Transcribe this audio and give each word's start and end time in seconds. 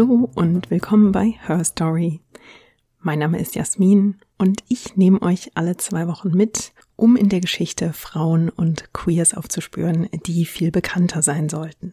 Hallo 0.00 0.30
und 0.34 0.70
willkommen 0.70 1.12
bei 1.12 1.34
Her 1.46 1.62
Story. 1.62 2.20
Mein 3.00 3.18
Name 3.18 3.38
ist 3.38 3.54
Jasmin 3.54 4.16
und 4.38 4.64
ich 4.66 4.96
nehme 4.96 5.20
euch 5.20 5.50
alle 5.56 5.76
zwei 5.76 6.08
Wochen 6.08 6.30
mit, 6.30 6.72
um 6.96 7.16
in 7.16 7.28
der 7.28 7.42
Geschichte 7.42 7.92
Frauen 7.92 8.48
und 8.48 8.94
Queers 8.94 9.34
aufzuspüren, 9.34 10.08
die 10.24 10.46
viel 10.46 10.70
bekannter 10.70 11.20
sein 11.20 11.50
sollten. 11.50 11.92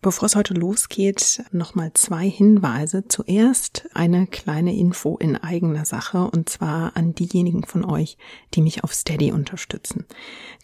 Bevor 0.00 0.26
es 0.26 0.36
heute 0.36 0.54
losgeht, 0.54 1.42
nochmal 1.50 1.90
zwei 1.92 2.30
Hinweise. 2.30 3.08
Zuerst 3.08 3.88
eine 3.94 4.28
kleine 4.28 4.76
Info 4.76 5.16
in 5.16 5.36
eigener 5.36 5.84
Sache 5.84 6.30
und 6.30 6.48
zwar 6.48 6.96
an 6.96 7.16
diejenigen 7.16 7.64
von 7.64 7.84
euch, 7.84 8.16
die 8.54 8.62
mich 8.62 8.84
auf 8.84 8.94
Steady 8.94 9.32
unterstützen. 9.32 10.06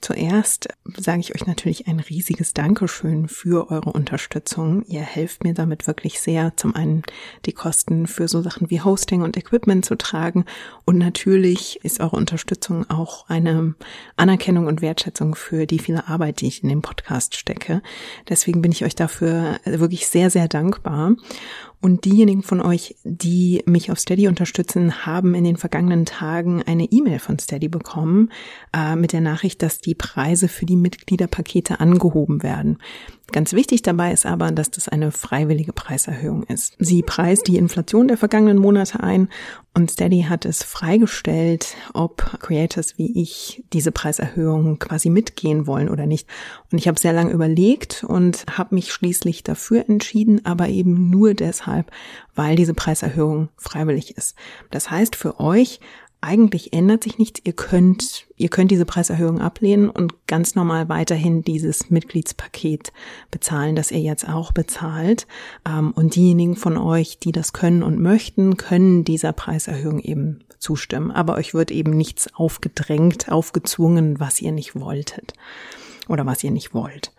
Zuerst 0.01 0.69
sage 0.97 1.19
ich 1.19 1.35
euch 1.35 1.47
natürlich 1.47 1.89
ein 1.89 1.99
riesiges 1.99 2.55
Dankeschön 2.55 3.27
für 3.27 3.73
eure 3.73 3.91
Unterstützung. 3.91 4.85
Ihr 4.85 5.01
helft 5.01 5.43
mir 5.43 5.55
damit 5.55 5.89
wirklich 5.89 6.21
sehr, 6.21 6.57
zum 6.57 6.77
einen 6.77 7.03
die 7.45 7.53
Kosten 7.53 8.07
für 8.07 8.29
so 8.29 8.41
Sachen 8.41 8.71
wie 8.71 8.83
Hosting 8.83 9.23
und 9.23 9.37
Equipment 9.37 9.85
zu 9.85 9.97
tragen 9.97 10.45
und 10.85 10.99
natürlich 10.99 11.85
ist 11.85 11.99
eure 11.99 12.17
Unterstützung 12.17 12.89
auch 12.89 13.29
eine 13.29 13.75
Anerkennung 14.15 14.69
und 14.69 14.81
Wertschätzung 14.81 15.35
für 15.35 15.67
die 15.67 15.81
viele 15.81 16.07
Arbeit, 16.07 16.41
die 16.41 16.47
ich 16.47 16.63
in 16.63 16.69
den 16.69 16.83
Podcast 16.83 17.35
stecke. 17.35 17.83
Deswegen 18.29 18.63
bin 18.63 18.71
ich 18.71 18.85
euch 18.85 18.95
dafür 18.95 19.24
dafür 19.25 19.59
wirklich 19.65 20.07
sehr, 20.07 20.31
sehr 20.31 20.49
dankbar. 20.49 21.17
Und 21.81 22.07
diejenigen 22.07 22.43
von 22.43 22.63
euch, 22.63 22.97
die 23.05 23.63
mich 23.67 23.91
auf 23.91 23.99
Steady 23.99 24.27
unterstützen, 24.27 25.05
haben 25.05 25.35
in 25.35 25.45
den 25.45 25.59
vergangenen 25.59 26.07
Tagen 26.07 26.63
eine 26.63 26.85
E-Mail 26.85 27.19
von 27.19 27.39
Steady 27.39 27.69
bekommen 27.69 28.31
äh, 28.75 28.97
mit 28.97 29.13
der 29.13 29.21
Nachricht, 29.21 29.63
dass 29.63 29.81
die 29.81 29.95
Preise 29.95 30.49
für 30.49 30.65
die 30.65 30.77
Mitgliederpakete 30.77 31.81
angehoben 31.81 32.43
werden. 32.43 32.79
Ganz 33.35 33.53
wichtig 33.53 33.83
dabei 33.83 34.13
ist 34.13 34.27
aber, 34.27 34.53
dass 34.53 34.71
das 34.71 34.89
eine 34.89 35.11
freiwillige 35.11 35.73
Preiserhöhung 35.73 36.45
ist. 36.45 36.77
Sie 36.79 37.03
preist 37.03 37.49
die 37.49 37.57
Inflation 37.57 38.07
der 38.07 38.17
vergangenen 38.17 38.59
Monate 38.59 39.01
ein 39.01 39.29
und 39.75 39.91
Steady 39.91 40.27
hat 40.29 40.45
es 40.45 40.63
freigestellt, 40.63 41.75
ob 41.95 42.39
Creators 42.39 42.97
wie 42.97 43.21
ich 43.21 43.65
diese 43.73 43.91
Preiserhöhung 43.91 44.79
quasi 44.79 45.11
mitgehen 45.11 45.67
wollen 45.67 45.89
oder 45.89 46.07
nicht. 46.07 46.29
Und 46.71 46.79
ich 46.79 46.87
habe 46.87 47.01
sehr 47.01 47.13
lange 47.13 47.33
überlegt 47.33 48.05
und 48.05 48.47
habe 48.57 48.77
mich 48.77 48.93
schließlich 48.93 49.43
dafür 49.43 49.89
entschieden, 49.89 50.47
aber 50.47 50.69
eben 50.69 51.11
nur 51.11 51.35
deshalb, 51.35 51.91
weil 52.37 52.55
diese 52.55 52.73
Preiserhöhung 52.73 53.49
freiwillig 53.57 54.17
ist. 54.17 54.37
Das 54.71 54.93
heißt 54.93 55.17
für 55.17 55.41
euch, 55.41 55.81
eigentlich 56.25 56.73
ändert 56.73 57.05
sich 57.05 57.19
nichts. 57.19 57.41
Ihr 57.45 57.53
könnt, 57.53 58.27
ihr 58.37 58.49
könnt 58.49 58.71
diese 58.71 58.87
Preiserhöhung 58.87 59.41
ablehnen 59.41 59.91
und 59.91 60.27
ganz 60.27 60.55
normal 60.55 60.89
weiterhin 60.89 61.43
dieses 61.43 61.91
Mitgliedspaket 61.91 62.93
bezahlen, 63.31 63.77
das 63.77 63.91
ihr 63.91 64.01
jetzt 64.01 64.29
auch 64.29 64.53
bezahlt. 64.53 65.27
Ähm, 65.69 65.93
und 65.93 66.17
diejenigen 66.17 66.57
von 66.57 66.77
euch, 66.77 67.19
die 67.19 67.33
das 67.33 67.53
können 67.53 67.83
und 67.83 68.01
möchten, 68.01 68.57
können 68.57 69.05
dieser 69.05 69.33
Preiserhöhung 69.33 70.01
eben 70.01 70.41
zustimmen. 70.59 71.11
Aber 71.11 71.35
euch 71.35 71.55
wird 71.55 71.71
eben 71.71 71.91
nichts 71.91 72.35
aufgedrängt, 72.35 73.31
aufgezwungen, 73.31 74.19
was 74.19 74.41
ihr 74.41 74.53
nicht 74.53 74.75
wolltet 74.75 75.35
oder 76.09 76.27
was 76.27 76.43
ihr 76.43 76.51
nicht 76.51 76.75
wollt. 76.75 77.13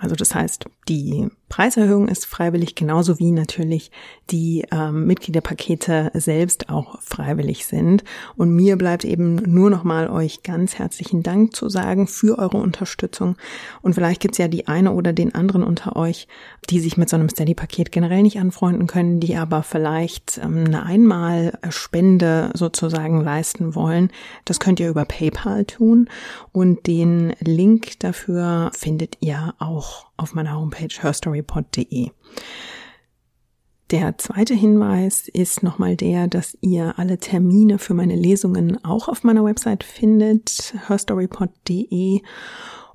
Also 0.00 0.14
das 0.14 0.34
heißt, 0.34 0.64
die 0.88 1.28
Preiserhöhung 1.50 2.08
ist 2.08 2.24
freiwillig, 2.24 2.74
genauso 2.74 3.18
wie 3.18 3.32
natürlich 3.32 3.90
die 4.30 4.64
ähm, 4.72 5.06
Mitgliederpakete 5.06 6.10
selbst 6.14 6.70
auch 6.70 6.98
freiwillig 7.02 7.66
sind. 7.66 8.02
Und 8.36 8.54
mir 8.54 8.78
bleibt 8.78 9.04
eben 9.04 9.34
nur 9.34 9.68
noch 9.68 9.84
mal 9.84 10.08
euch 10.08 10.42
ganz 10.42 10.78
herzlichen 10.78 11.22
Dank 11.22 11.54
zu 11.54 11.68
sagen 11.68 12.06
für 12.06 12.38
eure 12.38 12.56
Unterstützung. 12.56 13.36
Und 13.82 13.94
vielleicht 13.94 14.22
gibt's 14.22 14.38
ja 14.38 14.48
die 14.48 14.68
eine 14.68 14.92
oder 14.92 15.12
den 15.12 15.34
anderen 15.34 15.62
unter 15.62 15.96
euch, 15.96 16.28
die 16.70 16.80
sich 16.80 16.96
mit 16.96 17.10
so 17.10 17.16
einem 17.16 17.28
Steady-Paket 17.28 17.92
generell 17.92 18.22
nicht 18.22 18.38
anfreunden 18.38 18.86
können, 18.86 19.20
die 19.20 19.36
aber 19.36 19.62
vielleicht 19.62 20.38
ähm, 20.42 20.64
eine 20.66 20.84
Einmalspende 20.84 22.52
sozusagen 22.54 23.20
leisten 23.22 23.74
wollen. 23.74 24.10
Das 24.44 24.60
könnt 24.60 24.80
ihr 24.80 24.88
über 24.88 25.04
PayPal 25.04 25.64
tun. 25.66 26.08
Und 26.52 26.86
den 26.86 27.34
Link 27.40 27.98
dafür 27.98 28.70
findet 28.72 29.18
ihr 29.20 29.54
auch 29.58 29.89
auf 30.16 30.34
meiner 30.34 30.56
Homepage 30.56 30.94
herstorypod.de. 31.00 32.10
Der 33.90 34.16
zweite 34.18 34.54
Hinweis 34.54 35.26
ist 35.26 35.64
nochmal 35.64 35.96
der, 35.96 36.28
dass 36.28 36.56
ihr 36.60 36.98
alle 36.98 37.18
Termine 37.18 37.78
für 37.78 37.94
meine 37.94 38.14
Lesungen 38.14 38.84
auch 38.84 39.08
auf 39.08 39.24
meiner 39.24 39.44
Website 39.44 39.82
findet, 39.82 40.74
herstorypod.de 40.86 42.22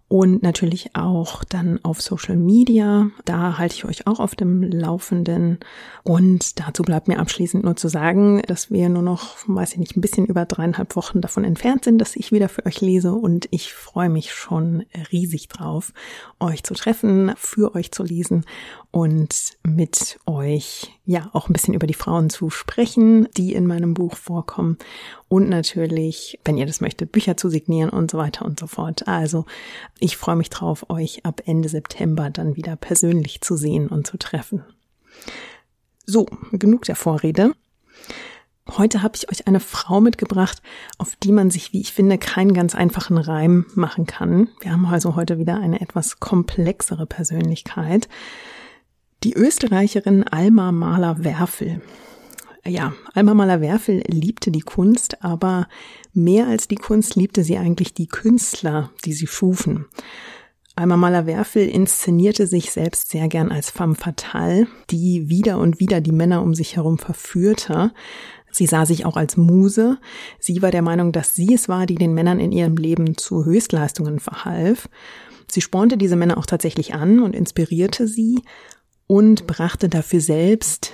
und 0.08 0.44
natürlich 0.44 0.96
auch 0.96 1.44
dann 1.44 1.80
auf 1.84 2.00
Social 2.00 2.36
Media. 2.36 3.10
Da 3.26 3.58
halte 3.58 3.76
ich 3.76 3.86
euch 3.86 4.06
auch 4.06 4.20
auf 4.20 4.36
dem 4.36 4.62
Laufenden. 4.62 5.60
Und 6.04 6.60
dazu 6.60 6.84
bleibt 6.84 7.08
mir 7.08 7.18
abschließend 7.18 7.64
nur 7.64 7.76
zu 7.76 7.88
sagen, 7.88 8.42
dass 8.48 8.70
wir 8.70 8.88
nur 8.90 9.02
noch, 9.02 9.38
weiß 9.48 9.74
ich 9.74 9.80
nicht, 9.80 9.98
ein 9.98 10.02
bisschen 10.02 10.28
über 10.28 10.46
dreieinhalb 10.46 10.96
Wochen 10.96 11.22
davon 11.22 11.44
entfernt 11.44 11.86
sind, 11.86 11.98
dass 11.98 12.16
ich 12.16 12.32
wieder 12.32 12.50
für 12.50 12.66
euch 12.68 12.82
lese. 12.82 13.14
Und 13.14 13.48
ich 13.50 13.74
freue 13.74 14.10
mich 14.10 14.32
schon 14.32 14.84
riesig 15.12 15.48
drauf, 15.48 15.92
euch 16.40 16.64
zu 16.64 16.76
treffen, 16.76 17.34
für 17.36 17.74
euch 17.74 17.92
zu 17.92 18.04
lesen 18.04 18.46
und 18.92 19.58
mit 19.64 20.20
euch 20.28 20.94
ja 21.06 21.30
auch 21.34 21.50
ein 21.50 21.54
bisschen 21.54 21.74
über 21.74 21.88
die 21.88 21.94
Frauen 21.94 22.30
zu 22.30 22.50
sprechen, 22.50 23.28
die 23.38 23.54
in 23.54 23.68
meinem 23.68 23.94
Buch 23.94 24.16
vorkommen 24.16 24.78
und 25.28 25.50
natürlich, 25.50 26.40
wenn 26.44 26.58
ihr 26.58 26.66
das 26.66 26.82
möchtet, 26.82 27.12
Bücher 27.12 27.38
zu 27.38 27.50
signieren 27.50 27.90
und 27.90 28.12
so 28.12 28.18
weiter 28.18 28.46
und 28.46 28.60
so 28.60 28.68
fort. 28.68 29.08
Also 29.08 29.46
ich 30.00 30.18
freue 30.18 30.36
mich 30.36 30.50
drauf, 30.50 30.90
euch 30.90 31.26
ab 31.26 31.42
Ende 31.46 31.70
September 31.70 32.30
dann 32.30 32.56
wieder 32.56 32.76
persönlich 32.76 33.42
zu 33.42 33.56
sehen 33.56 33.88
und 33.88 34.08
zu 34.08 34.18
treffen. 34.18 34.64
So, 36.06 36.26
genug 36.52 36.84
der 36.84 36.96
Vorrede. 36.96 37.54
Heute 38.78 39.04
habe 39.04 39.16
ich 39.16 39.30
euch 39.30 39.48
eine 39.48 39.60
Frau 39.60 40.02
mitgebracht, 40.02 40.62
auf 40.98 41.16
die 41.18 41.32
man 41.32 41.52
sich, 41.52 41.72
wie 41.72 41.82
ich 41.82 41.94
finde, 41.94 42.18
keinen 42.18 42.56
ganz 42.56 42.74
einfachen 42.74 43.18
Reim 43.18 43.68
machen 43.76 44.08
kann. 44.08 44.50
Wir 44.60 44.72
haben 44.72 44.88
also 44.88 45.16
heute 45.16 45.38
wieder 45.38 45.58
eine 45.60 45.82
etwas 45.82 46.20
komplexere 46.20 47.06
Persönlichkeit. 47.06 48.10
Die 49.24 49.34
Österreicherin 49.34 50.24
Alma 50.24 50.72
Mahler-Werfel. 50.72 51.82
Ja, 52.66 52.94
Alma 53.14 53.34
Mahler-Werfel 53.34 54.04
liebte 54.08 54.52
die 54.52 54.62
Kunst, 54.62 55.24
aber 55.24 55.68
mehr 56.14 56.48
als 56.48 56.68
die 56.68 56.76
Kunst 56.76 57.16
liebte 57.16 57.44
sie 57.44 57.58
eigentlich 57.58 57.94
die 57.94 58.08
Künstler, 58.08 58.92
die 59.04 59.14
sie 59.14 59.28
schufen. 59.28 59.86
Alma 60.76 60.98
Mahler-Werfel 60.98 61.68
inszenierte 61.68 62.48
sich 62.48 62.72
selbst 62.72 63.10
sehr 63.10 63.28
gern 63.30 63.52
als 63.52 63.70
femme 63.70 63.96
fatale, 63.96 64.68
die 64.90 65.30
wieder 65.30 65.58
und 65.58 65.80
wieder 65.80 66.02
die 66.02 66.12
Männer 66.12 66.42
um 66.42 66.54
sich 66.54 66.76
herum 66.76 66.98
verführte. 66.98 67.94
Sie 68.52 68.66
sah 68.66 68.86
sich 68.86 69.06
auch 69.06 69.16
als 69.16 69.38
Muse. 69.38 69.98
Sie 70.40 70.62
war 70.62 70.72
der 70.72 70.82
Meinung, 70.82 71.12
dass 71.12 71.34
sie 71.34 71.54
es 71.54 71.70
war, 71.70 71.86
die 71.86 71.96
den 71.96 72.14
Männern 72.14 72.40
in 72.40 72.52
ihrem 72.52 72.76
Leben 72.76 73.18
zu 73.18 73.46
Höchstleistungen 73.46 74.20
verhalf. 74.20 74.90
Sie 75.50 75.62
spornte 75.62 75.98
diese 75.98 76.16
Männer 76.16 76.38
auch 76.38 76.46
tatsächlich 76.46 76.94
an 76.94 77.20
und 77.22 77.36
inspirierte 77.36 78.08
sie 78.08 78.42
und 79.08 79.48
brachte 79.48 79.90
dafür 79.90 80.22
selbst, 80.22 80.92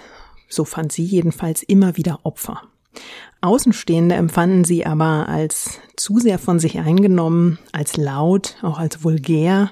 so 0.50 0.66
fand 0.66 0.92
sie 0.92 1.04
jedenfalls, 1.04 1.64
immer 1.64 1.98
wieder 1.98 2.20
Opfer. 2.24 2.62
Außenstehende 3.42 4.16
empfanden 4.16 4.66
sie 4.66 4.86
aber 4.86 5.28
als 5.28 5.80
zu 5.96 6.20
sehr 6.20 6.38
von 6.38 6.60
sich 6.60 6.80
eingenommen, 6.80 7.58
als 7.72 7.98
laut, 7.98 8.58
auch 8.62 8.78
als 8.78 9.04
vulgär. 9.04 9.72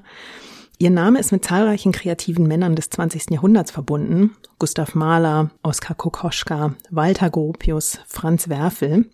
Ihr 0.79 0.89
Name 0.89 1.19
ist 1.19 1.31
mit 1.31 1.44
zahlreichen 1.44 1.91
kreativen 1.91 2.47
Männern 2.47 2.75
des 2.75 2.90
20. 2.90 3.31
Jahrhunderts 3.31 3.72
verbunden. 3.72 4.35
Gustav 4.58 4.96
Mahler, 4.96 5.52
Oskar 5.61 5.96
Kokoschka, 5.96 6.73
Walter 6.90 7.29
Gropius, 7.29 7.99
Franz 8.08 8.49
Werfel. 8.49 9.05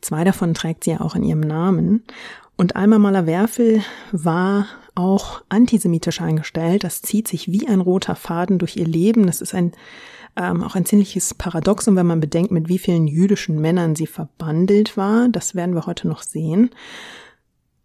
Zwei 0.00 0.24
davon 0.24 0.54
trägt 0.54 0.84
sie 0.84 0.92
ja 0.92 1.00
auch 1.00 1.14
in 1.14 1.22
ihrem 1.22 1.40
Namen. 1.40 2.02
Und 2.56 2.76
Alma 2.76 2.98
Mahler-Werfel 2.98 3.82
war 4.12 4.66
auch 4.94 5.42
antisemitisch 5.48 6.20
eingestellt. 6.20 6.84
Das 6.84 7.02
zieht 7.02 7.28
sich 7.28 7.50
wie 7.50 7.66
ein 7.66 7.80
roter 7.80 8.14
Faden 8.14 8.58
durch 8.58 8.76
ihr 8.76 8.86
Leben. 8.86 9.26
Das 9.26 9.40
ist 9.40 9.54
ein 9.54 9.72
ähm, 10.36 10.62
auch 10.62 10.74
ein 10.74 10.86
ziemliches 10.86 11.34
Paradoxum, 11.34 11.96
wenn 11.96 12.06
man 12.06 12.20
bedenkt, 12.20 12.52
mit 12.52 12.68
wie 12.68 12.78
vielen 12.78 13.06
jüdischen 13.06 13.60
Männern 13.60 13.94
sie 13.94 14.06
verbandelt 14.06 14.96
war. 14.96 15.28
Das 15.28 15.54
werden 15.54 15.74
wir 15.74 15.86
heute 15.86 16.08
noch 16.08 16.22
sehen. 16.22 16.70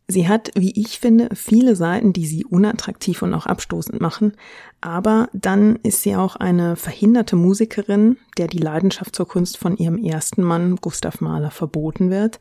Sie 0.09 0.29
hat, 0.29 0.51
wie 0.55 0.79
ich 0.79 0.99
finde, 0.99 1.29
viele 1.35 1.75
Seiten, 1.75 2.13
die 2.13 2.25
sie 2.25 2.45
unattraktiv 2.45 3.21
und 3.21 3.33
auch 3.33 3.45
abstoßend 3.45 3.99
machen, 3.99 4.33
aber 4.79 5.27
dann 5.33 5.75
ist 5.83 6.01
sie 6.01 6.15
auch 6.15 6.37
eine 6.37 6.77
verhinderte 6.77 7.35
Musikerin, 7.35 8.15
der 8.37 8.47
die 8.47 8.59
Leidenschaft 8.59 9.13
zur 9.13 9.27
Kunst 9.27 9.57
von 9.57 9.75
ihrem 9.75 9.97
ersten 9.97 10.43
Mann 10.43 10.77
Gustav 10.77 11.19
Mahler 11.19 11.51
verboten 11.51 12.09
wird. 12.09 12.39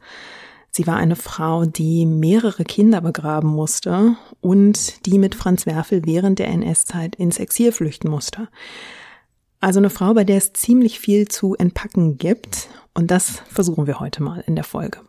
Sie 0.77 0.87
war 0.87 0.99
eine 0.99 1.17
Frau, 1.17 1.65
die 1.65 2.05
mehrere 2.05 2.63
Kinder 2.65 3.01
begraben 3.01 3.49
musste 3.49 4.15
und 4.43 5.07
die 5.07 5.19
mit 5.19 5.35
Franz 5.35 5.65
Werfel 5.65 6.05
während 6.05 6.39
der 6.39 6.49
NS-Zeit 6.49 7.17
ins 7.17 7.39
Exil 7.39 7.73
flüchten 7.73 8.11
musste. 8.11 8.49
Also 9.59 9.81
eine 9.81 9.89
Frau, 9.89 10.13
bei 10.13 10.25
der 10.25 10.37
es 10.37 10.53
ziemlich 10.53 11.01
viel 11.01 11.29
zu 11.29 11.55
entpacken 11.55 12.19
gibt 12.19 12.69
und 12.93 13.11
das 13.11 13.43
versuchen 13.49 13.87
wir 13.87 14.01
heute 14.01 14.23
mal 14.23 14.45
in 14.47 14.55
der 14.55 14.65
Folge. 14.65 15.01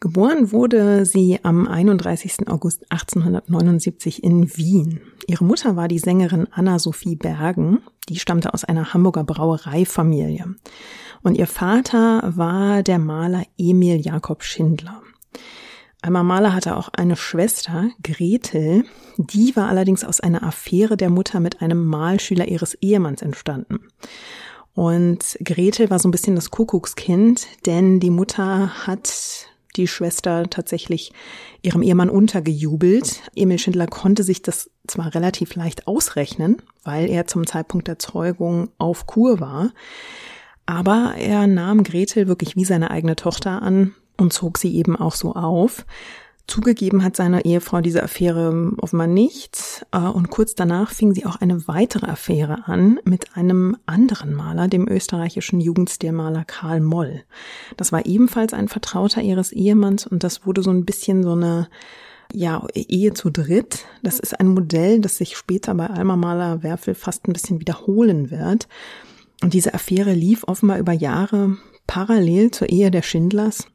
Geboren 0.00 0.52
wurde 0.52 1.04
sie 1.04 1.40
am 1.42 1.66
31. 1.66 2.48
August 2.48 2.84
1879 2.90 4.22
in 4.22 4.56
Wien. 4.56 5.00
Ihre 5.26 5.44
Mutter 5.44 5.74
war 5.74 5.88
die 5.88 5.98
Sängerin 5.98 6.46
Anna-Sophie 6.52 7.16
Bergen. 7.16 7.82
Die 8.08 8.20
stammte 8.20 8.54
aus 8.54 8.62
einer 8.62 8.94
Hamburger 8.94 9.24
Brauereifamilie. 9.24 10.54
Und 11.22 11.36
ihr 11.36 11.48
Vater 11.48 12.32
war 12.36 12.84
der 12.84 13.00
Maler 13.00 13.42
Emil 13.58 13.96
Jakob 13.96 14.44
Schindler. 14.44 15.02
Alma 16.00 16.22
Mahler 16.22 16.54
hatte 16.54 16.76
auch 16.76 16.90
eine 16.90 17.16
Schwester, 17.16 17.90
Gretel. 18.04 18.84
Die 19.16 19.56
war 19.56 19.68
allerdings 19.68 20.04
aus 20.04 20.20
einer 20.20 20.44
Affäre 20.44 20.96
der 20.96 21.10
Mutter 21.10 21.40
mit 21.40 21.60
einem 21.60 21.84
Malschüler 21.84 22.46
ihres 22.46 22.74
Ehemanns 22.74 23.20
entstanden. 23.20 23.80
Und 24.74 25.36
Gretel 25.44 25.90
war 25.90 25.98
so 25.98 26.06
ein 26.06 26.12
bisschen 26.12 26.36
das 26.36 26.52
Kuckuckskind, 26.52 27.48
denn 27.66 27.98
die 27.98 28.10
Mutter 28.10 28.86
hat 28.86 29.48
die 29.76 29.86
Schwester 29.86 30.48
tatsächlich 30.48 31.12
ihrem 31.62 31.82
Ehemann 31.82 32.10
untergejubelt. 32.10 33.22
Emil 33.34 33.58
Schindler 33.58 33.86
konnte 33.86 34.22
sich 34.22 34.42
das 34.42 34.70
zwar 34.86 35.14
relativ 35.14 35.54
leicht 35.54 35.86
ausrechnen, 35.86 36.62
weil 36.84 37.08
er 37.08 37.26
zum 37.26 37.46
Zeitpunkt 37.46 37.88
der 37.88 37.98
Zeugung 37.98 38.70
auf 38.78 39.06
Kur 39.06 39.40
war, 39.40 39.72
aber 40.66 41.14
er 41.16 41.46
nahm 41.46 41.82
Gretel 41.82 42.28
wirklich 42.28 42.56
wie 42.56 42.64
seine 42.64 42.90
eigene 42.90 43.16
Tochter 43.16 43.62
an 43.62 43.94
und 44.16 44.32
zog 44.32 44.58
sie 44.58 44.74
eben 44.74 44.96
auch 44.96 45.14
so 45.14 45.34
auf. 45.34 45.86
Zugegeben 46.48 47.04
hat 47.04 47.14
seine 47.14 47.44
Ehefrau 47.44 47.82
diese 47.82 48.02
Affäre 48.02 48.72
offenbar 48.78 49.06
nicht. 49.06 49.86
Äh, 49.92 49.98
und 49.98 50.30
kurz 50.30 50.54
danach 50.54 50.90
fing 50.90 51.12
sie 51.12 51.26
auch 51.26 51.36
eine 51.36 51.68
weitere 51.68 52.06
Affäre 52.06 52.66
an 52.66 52.98
mit 53.04 53.36
einem 53.36 53.76
anderen 53.84 54.32
Maler, 54.32 54.66
dem 54.66 54.88
österreichischen 54.88 55.60
Jugendstilmaler 55.60 56.46
Karl 56.46 56.80
Moll. 56.80 57.22
Das 57.76 57.92
war 57.92 58.06
ebenfalls 58.06 58.54
ein 58.54 58.68
Vertrauter 58.68 59.20
ihres 59.20 59.52
Ehemanns 59.52 60.06
und 60.06 60.24
das 60.24 60.46
wurde 60.46 60.62
so 60.62 60.70
ein 60.70 60.86
bisschen 60.86 61.22
so 61.22 61.32
eine 61.32 61.68
ja, 62.32 62.66
Ehe 62.74 63.12
zu 63.12 63.28
dritt. 63.28 63.84
Das 64.02 64.18
ist 64.18 64.40
ein 64.40 64.48
Modell, 64.48 65.00
das 65.00 65.18
sich 65.18 65.36
später 65.36 65.74
bei 65.74 65.88
Alma 65.88 66.16
Maler 66.16 66.62
Werfel 66.62 66.94
fast 66.94 67.28
ein 67.28 67.34
bisschen 67.34 67.60
wiederholen 67.60 68.30
wird. 68.30 68.68
Und 69.42 69.52
diese 69.52 69.74
Affäre 69.74 70.14
lief 70.14 70.44
offenbar 70.46 70.78
über 70.78 70.92
Jahre 70.92 71.58
parallel 71.86 72.50
zur 72.52 72.70
Ehe 72.70 72.90
der 72.90 73.02
Schindlers. 73.02 73.66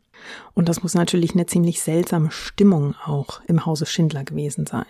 Und 0.54 0.70
das 0.70 0.84
muss 0.84 0.94
natürlich 0.94 1.34
eine 1.34 1.46
ziemlich 1.46 1.81
seltsame 1.81 2.31
Stimmung 2.31 2.96
auch 3.06 3.42
im 3.48 3.66
Hause 3.66 3.86
Schindler 3.86 4.24
gewesen 4.24 4.66
sein. 4.66 4.86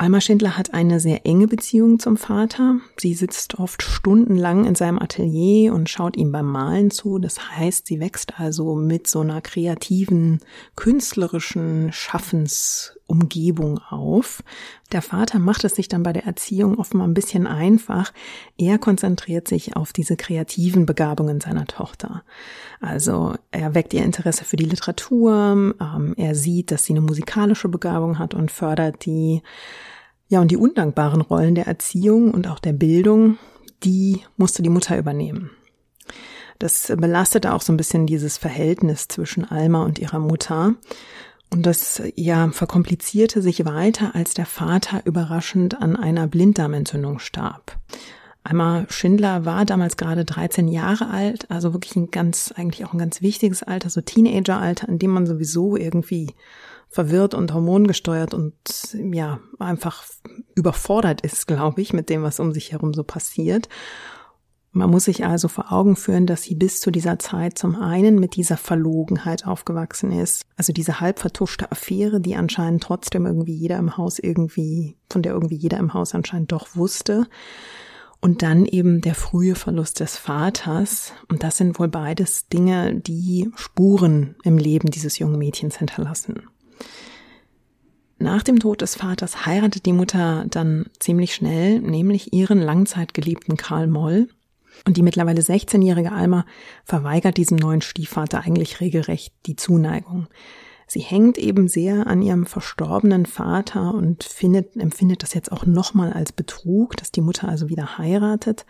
Alma 0.00 0.22
Schindler 0.22 0.56
hat 0.56 0.72
eine 0.72 0.98
sehr 0.98 1.26
enge 1.26 1.46
Beziehung 1.46 1.98
zum 1.98 2.16
Vater. 2.16 2.76
Sie 2.96 3.12
sitzt 3.12 3.58
oft 3.58 3.82
stundenlang 3.82 4.64
in 4.64 4.74
seinem 4.74 4.98
Atelier 4.98 5.74
und 5.74 5.90
schaut 5.90 6.16
ihm 6.16 6.32
beim 6.32 6.46
Malen 6.46 6.90
zu. 6.90 7.18
Das 7.18 7.50
heißt, 7.50 7.86
sie 7.86 8.00
wächst 8.00 8.40
also 8.40 8.76
mit 8.76 9.06
so 9.06 9.20
einer 9.20 9.42
kreativen, 9.42 10.40
künstlerischen 10.74 11.92
Schaffensumgebung 13.10 13.80
auf. 13.90 14.42
Der 14.92 15.02
Vater 15.02 15.38
macht 15.38 15.64
es 15.64 15.74
sich 15.74 15.88
dann 15.88 16.02
bei 16.02 16.12
der 16.12 16.26
Erziehung 16.26 16.78
offenbar 16.78 17.06
ein 17.06 17.14
bisschen 17.14 17.46
einfach. 17.46 18.12
Er 18.56 18.78
konzentriert 18.78 19.48
sich 19.48 19.76
auf 19.76 19.92
diese 19.92 20.16
kreativen 20.16 20.86
Begabungen 20.86 21.40
seiner 21.40 21.66
Tochter. 21.66 22.22
Also 22.80 23.34
er 23.50 23.74
weckt 23.74 23.92
ihr 23.94 24.04
Interesse 24.04 24.44
für 24.44 24.56
die 24.56 24.64
Literatur, 24.64 25.74
ähm, 25.80 26.14
er 26.16 26.34
sieht, 26.34 26.70
dass 26.70 26.84
sie 26.84 26.92
eine 26.92 27.02
musikalische 27.02 27.68
Begabung 27.68 28.18
hat 28.18 28.34
und 28.34 28.50
fördert 28.50 29.04
die. 29.04 29.42
Ja, 30.28 30.40
und 30.40 30.50
die 30.50 30.56
undankbaren 30.56 31.22
Rollen 31.22 31.56
der 31.56 31.66
Erziehung 31.66 32.32
und 32.32 32.46
auch 32.46 32.60
der 32.60 32.72
Bildung, 32.72 33.38
die 33.82 34.20
musste 34.36 34.62
die 34.62 34.68
Mutter 34.70 34.96
übernehmen. 34.96 35.50
Das 36.60 36.92
belastete 36.94 37.52
auch 37.52 37.62
so 37.62 37.72
ein 37.72 37.78
bisschen 37.78 38.06
dieses 38.06 38.36
Verhältnis 38.36 39.08
zwischen 39.08 39.44
Alma 39.44 39.82
und 39.82 39.98
ihrer 39.98 40.20
Mutter. 40.20 40.74
Und 41.52 41.66
das 41.66 42.00
ja 42.14 42.50
verkomplizierte 42.50 43.42
sich 43.42 43.64
weiter, 43.64 44.14
als 44.14 44.34
der 44.34 44.46
Vater 44.46 45.02
überraschend 45.04 45.80
an 45.80 45.96
einer 45.96 46.28
Blinddarmentzündung 46.28 47.18
starb. 47.18 47.76
Alma 48.42 48.86
Schindler 48.88 49.44
war 49.44 49.64
damals 49.64 49.96
gerade 49.96 50.24
13 50.24 50.68
Jahre 50.68 51.10
alt, 51.10 51.50
also 51.50 51.72
wirklich 51.74 51.96
ein 51.96 52.10
ganz, 52.10 52.52
eigentlich 52.56 52.86
auch 52.86 52.92
ein 52.92 52.98
ganz 52.98 53.20
wichtiges 53.20 53.62
Alter, 53.62 53.90
so 53.90 54.00
Teenageralter, 54.00 54.88
in 54.88 54.98
dem 54.98 55.10
man 55.10 55.26
sowieso 55.26 55.76
irgendwie 55.76 56.34
verwirrt 56.88 57.34
und 57.34 57.52
hormongesteuert 57.52 58.32
und 58.34 58.54
ja, 58.94 59.40
einfach 59.58 60.04
überfordert 60.54 61.20
ist, 61.20 61.46
glaube 61.46 61.82
ich, 61.82 61.92
mit 61.92 62.08
dem, 62.08 62.22
was 62.22 62.40
um 62.40 62.52
sich 62.52 62.72
herum 62.72 62.94
so 62.94 63.04
passiert. 63.04 63.68
Man 64.72 64.90
muss 64.90 65.06
sich 65.06 65.24
also 65.24 65.48
vor 65.48 65.72
Augen 65.72 65.96
führen, 65.96 66.26
dass 66.26 66.44
sie 66.44 66.54
bis 66.54 66.80
zu 66.80 66.92
dieser 66.92 67.18
Zeit 67.18 67.58
zum 67.58 67.74
einen 67.74 68.20
mit 68.20 68.36
dieser 68.36 68.56
Verlogenheit 68.56 69.44
aufgewachsen 69.44 70.12
ist. 70.12 70.44
Also 70.56 70.72
diese 70.72 71.00
halb 71.00 71.18
vertuschte 71.18 71.72
Affäre, 71.72 72.20
die 72.20 72.36
anscheinend 72.36 72.84
trotzdem 72.84 73.26
irgendwie 73.26 73.54
jeder 73.54 73.78
im 73.78 73.96
Haus 73.96 74.20
irgendwie, 74.20 74.96
von 75.10 75.22
der 75.22 75.32
irgendwie 75.32 75.56
jeder 75.56 75.78
im 75.78 75.92
Haus 75.92 76.14
anscheinend 76.14 76.52
doch 76.52 76.76
wusste. 76.76 77.26
Und 78.20 78.42
dann 78.42 78.64
eben 78.64 79.00
der 79.00 79.16
frühe 79.16 79.56
Verlust 79.56 79.98
des 79.98 80.16
Vaters. 80.16 81.14
Und 81.28 81.42
das 81.42 81.56
sind 81.56 81.80
wohl 81.80 81.88
beides 81.88 82.46
Dinge, 82.48 82.94
die 82.94 83.50
Spuren 83.56 84.36
im 84.44 84.56
Leben 84.56 84.90
dieses 84.90 85.18
jungen 85.18 85.38
Mädchens 85.38 85.78
hinterlassen. 85.78 86.42
Nach 88.18 88.42
dem 88.42 88.60
Tod 88.60 88.82
des 88.82 88.96
Vaters 88.96 89.46
heiratet 89.46 89.86
die 89.86 89.94
Mutter 89.94 90.44
dann 90.48 90.90
ziemlich 90.98 91.34
schnell, 91.34 91.80
nämlich 91.80 92.34
ihren 92.34 92.60
langzeitgeliebten 92.60 93.56
Karl 93.56 93.86
Moll. 93.86 94.28
Und 94.86 94.96
die 94.96 95.02
mittlerweile 95.02 95.40
16-jährige 95.40 96.12
Alma 96.12 96.46
verweigert 96.84 97.36
diesem 97.36 97.58
neuen 97.58 97.82
Stiefvater 97.82 98.40
eigentlich 98.40 98.80
regelrecht 98.80 99.34
die 99.46 99.56
Zuneigung. 99.56 100.28
Sie 100.86 101.00
hängt 101.00 101.38
eben 101.38 101.68
sehr 101.68 102.08
an 102.08 102.20
ihrem 102.20 102.46
verstorbenen 102.46 103.24
Vater 103.24 103.94
und 103.94 104.24
findet, 104.24 104.74
empfindet 104.76 105.22
das 105.22 105.34
jetzt 105.34 105.52
auch 105.52 105.64
nochmal 105.64 106.12
als 106.12 106.32
Betrug, 106.32 106.96
dass 106.96 107.12
die 107.12 107.20
Mutter 107.20 107.48
also 107.48 107.68
wieder 107.68 107.98
heiratet. 107.98 108.66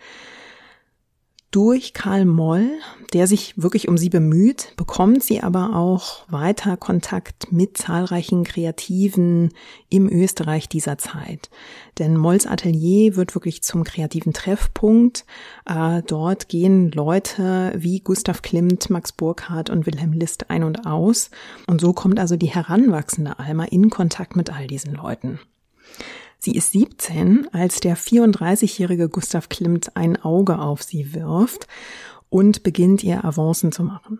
Durch 1.51 1.93
Karl 1.93 2.23
Moll, 2.23 2.79
der 3.11 3.27
sich 3.27 3.61
wirklich 3.61 3.89
um 3.89 3.97
sie 3.97 4.07
bemüht, 4.07 4.73
bekommt 4.77 5.21
sie 5.21 5.43
aber 5.43 5.75
auch 5.75 6.23
weiter 6.29 6.77
Kontakt 6.77 7.51
mit 7.51 7.77
zahlreichen 7.77 8.45
Kreativen 8.45 9.49
im 9.89 10.07
Österreich 10.09 10.69
dieser 10.69 10.97
Zeit. 10.97 11.49
Denn 11.99 12.15
Molls 12.15 12.47
Atelier 12.47 13.17
wird 13.17 13.35
wirklich 13.35 13.63
zum 13.63 13.83
kreativen 13.83 14.31
Treffpunkt. 14.31 15.25
Äh, 15.65 16.01
dort 16.07 16.47
gehen 16.47 16.89
Leute 16.89 17.73
wie 17.75 17.99
Gustav 17.99 18.41
Klimt, 18.41 18.89
Max 18.89 19.11
Burkhardt 19.11 19.69
und 19.69 19.85
Wilhelm 19.85 20.13
List 20.13 20.49
ein 20.49 20.63
und 20.63 20.85
aus. 20.85 21.31
Und 21.67 21.81
so 21.81 21.91
kommt 21.91 22.17
also 22.17 22.37
die 22.37 22.47
heranwachsende 22.47 23.39
Alma 23.39 23.65
in 23.65 23.89
Kontakt 23.89 24.37
mit 24.37 24.53
all 24.53 24.67
diesen 24.67 24.93
Leuten. 24.93 25.41
Sie 26.43 26.55
ist 26.55 26.71
17, 26.71 27.49
als 27.51 27.81
der 27.81 27.95
34-jährige 27.95 29.09
Gustav 29.09 29.47
Klimt 29.47 29.95
ein 29.95 30.17
Auge 30.17 30.57
auf 30.57 30.81
sie 30.81 31.13
wirft 31.13 31.67
und 32.31 32.63
beginnt 32.63 33.03
ihr 33.03 33.23
Avancen 33.23 33.71
zu 33.71 33.83
machen. 33.83 34.17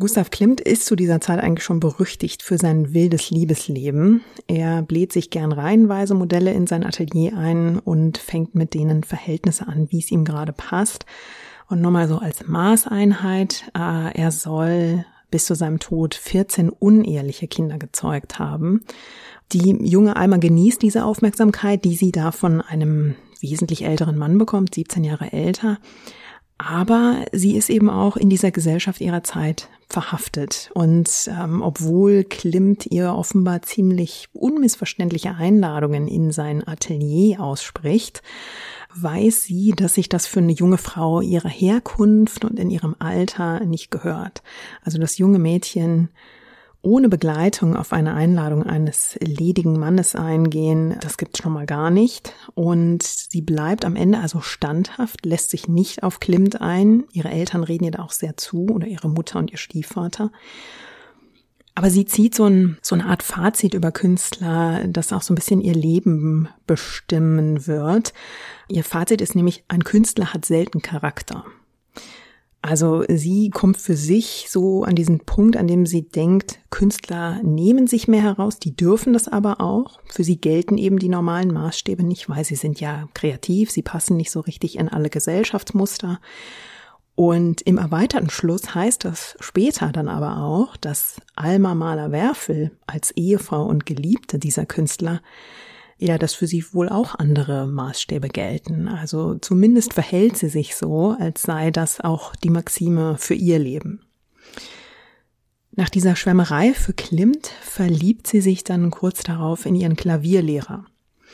Gustav 0.00 0.30
Klimt 0.30 0.60
ist 0.60 0.84
zu 0.84 0.96
dieser 0.96 1.20
Zeit 1.20 1.38
eigentlich 1.38 1.62
schon 1.62 1.78
berüchtigt 1.78 2.42
für 2.42 2.58
sein 2.58 2.92
wildes 2.92 3.30
Liebesleben. 3.30 4.22
Er 4.48 4.82
bläht 4.82 5.12
sich 5.12 5.30
gern 5.30 5.52
reihenweise 5.52 6.14
Modelle 6.14 6.52
in 6.52 6.66
sein 6.66 6.84
Atelier 6.84 7.38
ein 7.38 7.78
und 7.78 8.18
fängt 8.18 8.56
mit 8.56 8.74
denen 8.74 9.04
Verhältnisse 9.04 9.68
an, 9.68 9.92
wie 9.92 10.00
es 10.00 10.10
ihm 10.10 10.24
gerade 10.24 10.52
passt. 10.52 11.06
Und 11.68 11.80
nochmal 11.80 12.08
so 12.08 12.18
als 12.18 12.44
Maßeinheit, 12.48 13.70
äh, 13.76 14.12
er 14.12 14.32
soll 14.32 15.04
bis 15.30 15.46
zu 15.46 15.54
seinem 15.54 15.78
Tod 15.78 16.14
14 16.14 16.70
uneheliche 16.70 17.46
Kinder 17.48 17.78
gezeugt 17.78 18.38
haben. 18.38 18.84
Die 19.52 19.76
junge 19.80 20.16
Alma 20.16 20.38
genießt 20.38 20.82
diese 20.82 21.04
Aufmerksamkeit, 21.04 21.84
die 21.84 21.94
sie 21.94 22.12
da 22.12 22.32
von 22.32 22.60
einem 22.60 23.14
wesentlich 23.40 23.84
älteren 23.84 24.16
Mann 24.16 24.38
bekommt, 24.38 24.74
17 24.74 25.04
Jahre 25.04 25.32
älter. 25.32 25.78
Aber 26.58 27.26
sie 27.32 27.56
ist 27.56 27.68
eben 27.68 27.90
auch 27.90 28.16
in 28.16 28.30
dieser 28.30 28.50
Gesellschaft 28.50 29.00
ihrer 29.02 29.22
Zeit 29.22 29.68
verhaftet. 29.88 30.70
Und 30.74 31.10
ähm, 31.28 31.60
obwohl 31.60 32.24
Klimt 32.24 32.86
ihr 32.86 33.12
offenbar 33.12 33.62
ziemlich 33.62 34.28
unmissverständliche 34.32 35.34
Einladungen 35.34 36.08
in 36.08 36.32
sein 36.32 36.66
Atelier 36.66 37.40
ausspricht, 37.40 38.22
weiß 38.94 39.44
sie, 39.44 39.72
dass 39.76 39.94
sich 39.94 40.08
das 40.08 40.26
für 40.26 40.40
eine 40.40 40.52
junge 40.52 40.78
Frau 40.78 41.20
ihrer 41.20 41.50
Herkunft 41.50 42.44
und 42.46 42.58
in 42.58 42.70
ihrem 42.70 42.96
Alter 42.98 43.60
nicht 43.66 43.90
gehört. 43.90 44.42
Also 44.82 44.98
das 44.98 45.18
junge 45.18 45.38
Mädchen 45.38 46.08
ohne 46.86 47.08
Begleitung 47.08 47.76
auf 47.76 47.92
eine 47.92 48.14
Einladung 48.14 48.62
eines 48.62 49.18
ledigen 49.20 49.76
Mannes 49.76 50.14
eingehen, 50.14 50.96
das 51.00 51.18
gibt's 51.18 51.42
schon 51.42 51.52
mal 51.52 51.66
gar 51.66 51.90
nicht. 51.90 52.32
Und 52.54 53.02
sie 53.02 53.42
bleibt 53.42 53.84
am 53.84 53.96
Ende 53.96 54.20
also 54.20 54.40
standhaft, 54.40 55.26
lässt 55.26 55.50
sich 55.50 55.66
nicht 55.66 56.04
auf 56.04 56.20
Klimt 56.20 56.60
ein. 56.60 57.02
Ihre 57.12 57.30
Eltern 57.30 57.64
reden 57.64 57.84
ihr 57.84 57.90
da 57.90 58.04
auch 58.04 58.12
sehr 58.12 58.36
zu 58.36 58.68
oder 58.68 58.86
ihre 58.86 59.08
Mutter 59.08 59.40
und 59.40 59.50
ihr 59.50 59.58
Stiefvater. 59.58 60.30
Aber 61.74 61.90
sie 61.90 62.06
zieht 62.06 62.36
so, 62.36 62.44
ein, 62.44 62.78
so 62.82 62.94
eine 62.94 63.06
Art 63.06 63.24
Fazit 63.24 63.74
über 63.74 63.90
Künstler, 63.90 64.86
das 64.86 65.12
auch 65.12 65.22
so 65.22 65.32
ein 65.32 65.36
bisschen 65.36 65.60
ihr 65.60 65.74
Leben 65.74 66.48
bestimmen 66.68 67.66
wird. 67.66 68.14
Ihr 68.68 68.84
Fazit 68.84 69.20
ist 69.20 69.34
nämlich, 69.34 69.64
ein 69.66 69.82
Künstler 69.82 70.32
hat 70.32 70.44
selten 70.44 70.82
Charakter. 70.82 71.44
Also 72.68 73.04
sie 73.08 73.50
kommt 73.50 73.76
für 73.76 73.94
sich 73.96 74.46
so 74.50 74.82
an 74.82 74.96
diesen 74.96 75.20
Punkt, 75.20 75.56
an 75.56 75.68
dem 75.68 75.86
sie 75.86 76.08
denkt, 76.08 76.58
Künstler 76.70 77.40
nehmen 77.44 77.86
sich 77.86 78.08
mehr 78.08 78.22
heraus, 78.22 78.58
die 78.58 78.74
dürfen 78.74 79.12
das 79.12 79.28
aber 79.28 79.60
auch. 79.60 80.00
Für 80.10 80.24
sie 80.24 80.40
gelten 80.40 80.76
eben 80.76 80.98
die 80.98 81.08
normalen 81.08 81.52
Maßstäbe 81.52 82.02
nicht, 82.02 82.28
weil 82.28 82.44
sie 82.44 82.56
sind 82.56 82.80
ja 82.80 83.08
kreativ, 83.14 83.70
sie 83.70 83.82
passen 83.82 84.16
nicht 84.16 84.32
so 84.32 84.40
richtig 84.40 84.78
in 84.78 84.88
alle 84.88 85.10
Gesellschaftsmuster. 85.10 86.18
Und 87.14 87.62
im 87.62 87.78
erweiterten 87.78 88.30
Schluss 88.30 88.74
heißt 88.74 89.04
das 89.04 89.36
später 89.38 89.92
dann 89.92 90.08
aber 90.08 90.38
auch, 90.42 90.76
dass 90.76 91.20
Alma 91.36 91.74
Mahler-Werfel 91.76 92.72
als 92.86 93.12
Ehefrau 93.12 93.64
und 93.64 93.86
Geliebte 93.86 94.40
dieser 94.40 94.66
Künstler 94.66 95.22
ja, 95.98 96.18
dass 96.18 96.34
für 96.34 96.46
sie 96.46 96.64
wohl 96.72 96.88
auch 96.88 97.14
andere 97.14 97.66
Maßstäbe 97.66 98.28
gelten. 98.28 98.88
Also 98.88 99.36
zumindest 99.36 99.94
verhält 99.94 100.36
sie 100.36 100.48
sich 100.48 100.76
so, 100.76 101.16
als 101.18 101.42
sei 101.42 101.70
das 101.70 102.00
auch 102.00 102.36
die 102.36 102.50
Maxime 102.50 103.16
für 103.18 103.34
ihr 103.34 103.58
Leben. 103.58 104.00
Nach 105.72 105.88
dieser 105.90 106.16
Schwärmerei 106.16 106.72
für 106.72 106.94
Klimt 106.94 107.48
verliebt 107.62 108.26
sie 108.26 108.40
sich 108.40 108.64
dann 108.64 108.90
kurz 108.90 109.22
darauf 109.22 109.66
in 109.66 109.74
ihren 109.74 109.96
Klavierlehrer, 109.96 110.86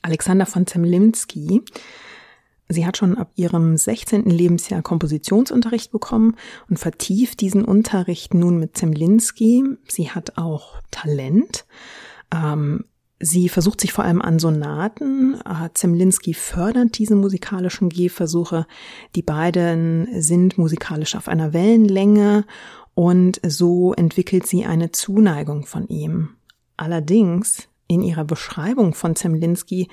Alexander 0.02 0.46
von 0.46 0.66
Zemlinsky. 0.66 1.62
Sie 2.68 2.86
hat 2.86 2.96
schon 2.96 3.18
ab 3.18 3.30
ihrem 3.36 3.76
16. 3.76 4.24
Lebensjahr 4.24 4.82
Kompositionsunterricht 4.82 5.92
bekommen 5.92 6.36
und 6.68 6.78
vertieft 6.78 7.40
diesen 7.40 7.64
Unterricht 7.64 8.34
nun 8.34 8.58
mit 8.58 8.76
Zemlinsky. 8.76 9.64
Sie 9.86 10.10
hat 10.10 10.38
auch 10.38 10.80
Talent. 10.90 11.64
Ähm, 12.34 12.84
Sie 13.24 13.48
versucht 13.48 13.80
sich 13.80 13.92
vor 13.92 14.04
allem 14.04 14.20
an 14.20 14.40
Sonaten. 14.40 15.34
Äh, 15.46 15.68
Zemlinski 15.74 16.34
fördert 16.34 16.98
diese 16.98 17.14
musikalischen 17.14 17.88
Gehversuche. 17.88 18.66
Die 19.14 19.22
beiden 19.22 20.20
sind 20.20 20.58
musikalisch 20.58 21.14
auf 21.14 21.28
einer 21.28 21.52
Wellenlänge 21.52 22.44
und 22.94 23.40
so 23.46 23.92
entwickelt 23.92 24.46
sie 24.48 24.64
eine 24.64 24.90
Zuneigung 24.90 25.66
von 25.66 25.86
ihm. 25.86 26.30
Allerdings 26.76 27.68
in 27.86 28.02
ihrer 28.02 28.24
Beschreibung 28.24 28.92
von 28.92 29.14
Zemlinski 29.14 29.86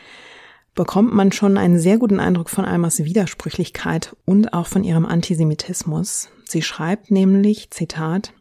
bekommt 0.73 1.13
man 1.13 1.31
schon 1.31 1.59
einen 1.59 1.77
sehr 1.77 1.99
guten 1.99 2.19
Eindruck 2.19 2.49
von 2.49 2.65
Almas 2.65 3.03
Widersprüchlichkeit 3.03 4.15
und 4.25 4.53
auch 4.53 4.65
von 4.65 4.83
ihrem 4.83 5.05
Antisemitismus. 5.05 6.29
Sie 6.45 6.63
schreibt 6.63 7.11
nämlich, 7.11 7.69
Zitat, 7.69 8.33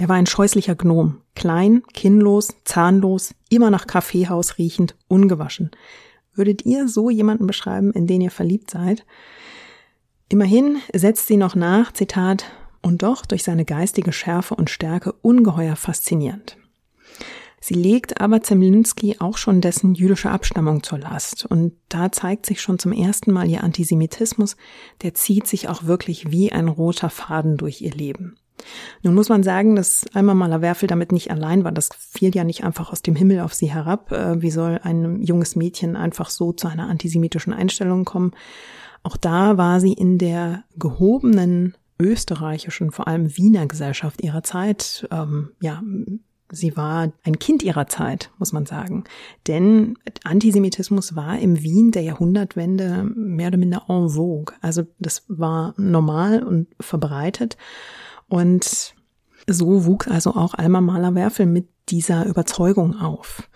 er 0.00 0.08
war 0.08 0.16
ein 0.16 0.24
scheußlicher 0.24 0.76
Gnom, 0.76 1.20
klein, 1.34 1.82
kinnlos, 1.92 2.54
zahnlos, 2.64 3.34
immer 3.50 3.70
nach 3.70 3.86
Kaffeehaus 3.86 4.56
riechend, 4.56 4.96
ungewaschen. 5.08 5.72
Würdet 6.32 6.64
ihr 6.64 6.88
so 6.88 7.10
jemanden 7.10 7.46
beschreiben, 7.46 7.92
in 7.92 8.06
den 8.06 8.22
ihr 8.22 8.30
verliebt 8.30 8.70
seid? 8.70 9.04
Immerhin 10.30 10.78
setzt 10.94 11.26
sie 11.26 11.36
noch 11.36 11.54
nach, 11.54 11.92
Zitat, 11.92 12.46
und 12.80 13.02
doch 13.02 13.26
durch 13.26 13.42
seine 13.42 13.66
geistige 13.66 14.10
Schärfe 14.10 14.54
und 14.54 14.70
Stärke 14.70 15.12
ungeheuer 15.20 15.76
faszinierend. 15.76 16.56
Sie 17.60 17.74
legt 17.74 18.22
aber 18.22 18.40
Zemlinski 18.40 19.16
auch 19.18 19.36
schon 19.36 19.60
dessen 19.60 19.94
jüdische 19.94 20.30
Abstammung 20.30 20.82
zur 20.82 20.96
Last. 20.96 21.44
Und 21.44 21.74
da 21.90 22.10
zeigt 22.10 22.46
sich 22.46 22.62
schon 22.62 22.78
zum 22.78 22.92
ersten 22.92 23.32
Mal 23.32 23.50
ihr 23.50 23.62
Antisemitismus, 23.62 24.56
der 25.02 25.12
zieht 25.12 25.46
sich 25.46 25.68
auch 25.68 25.84
wirklich 25.84 26.30
wie 26.30 26.52
ein 26.52 26.68
roter 26.68 27.10
Faden 27.10 27.58
durch 27.58 27.82
ihr 27.82 27.92
Leben. 27.92 28.39
Nun 29.02 29.14
muss 29.14 29.28
man 29.28 29.42
sagen, 29.42 29.76
dass 29.76 30.04
einmal 30.14 30.34
Maler 30.34 30.62
Werfel 30.62 30.86
damit 30.86 31.12
nicht 31.12 31.30
allein 31.30 31.64
war. 31.64 31.72
Das 31.72 31.90
fiel 31.98 32.34
ja 32.34 32.44
nicht 32.44 32.64
einfach 32.64 32.92
aus 32.92 33.02
dem 33.02 33.16
Himmel 33.16 33.40
auf 33.40 33.54
sie 33.54 33.72
herab. 33.72 34.12
Äh, 34.12 34.42
wie 34.42 34.50
soll 34.50 34.80
ein 34.82 35.22
junges 35.22 35.56
Mädchen 35.56 35.96
einfach 35.96 36.30
so 36.30 36.52
zu 36.52 36.68
einer 36.68 36.88
antisemitischen 36.88 37.52
Einstellung 37.52 38.04
kommen? 38.04 38.32
Auch 39.02 39.16
da 39.16 39.56
war 39.56 39.80
sie 39.80 39.92
in 39.92 40.18
der 40.18 40.64
gehobenen 40.76 41.74
österreichischen, 41.98 42.90
vor 42.90 43.08
allem 43.08 43.36
Wiener 43.36 43.66
Gesellschaft 43.66 44.22
ihrer 44.22 44.42
Zeit, 44.42 45.06
ähm, 45.10 45.50
ja, 45.60 45.82
sie 46.50 46.76
war 46.76 47.12
ein 47.22 47.38
Kind 47.38 47.62
ihrer 47.62 47.86
Zeit, 47.86 48.30
muss 48.38 48.52
man 48.52 48.66
sagen. 48.66 49.04
Denn 49.46 49.96
Antisemitismus 50.24 51.14
war 51.14 51.38
im 51.38 51.62
Wien 51.62 51.92
der 51.92 52.02
Jahrhundertwende 52.02 53.04
mehr 53.04 53.48
oder 53.48 53.58
minder 53.58 53.84
en 53.88 54.08
vogue. 54.08 54.54
Also 54.60 54.84
das 54.98 55.24
war 55.28 55.74
normal 55.76 56.42
und 56.42 56.68
verbreitet. 56.80 57.56
Und 58.30 58.94
so 59.46 59.84
wuchs 59.84 60.08
also 60.08 60.30
auch 60.34 60.54
Alma 60.54 60.80
Mahler-Werfel 60.80 61.46
mit 61.46 61.68
dieser 61.88 62.26
Überzeugung 62.26 62.98
auf. 62.98 63.48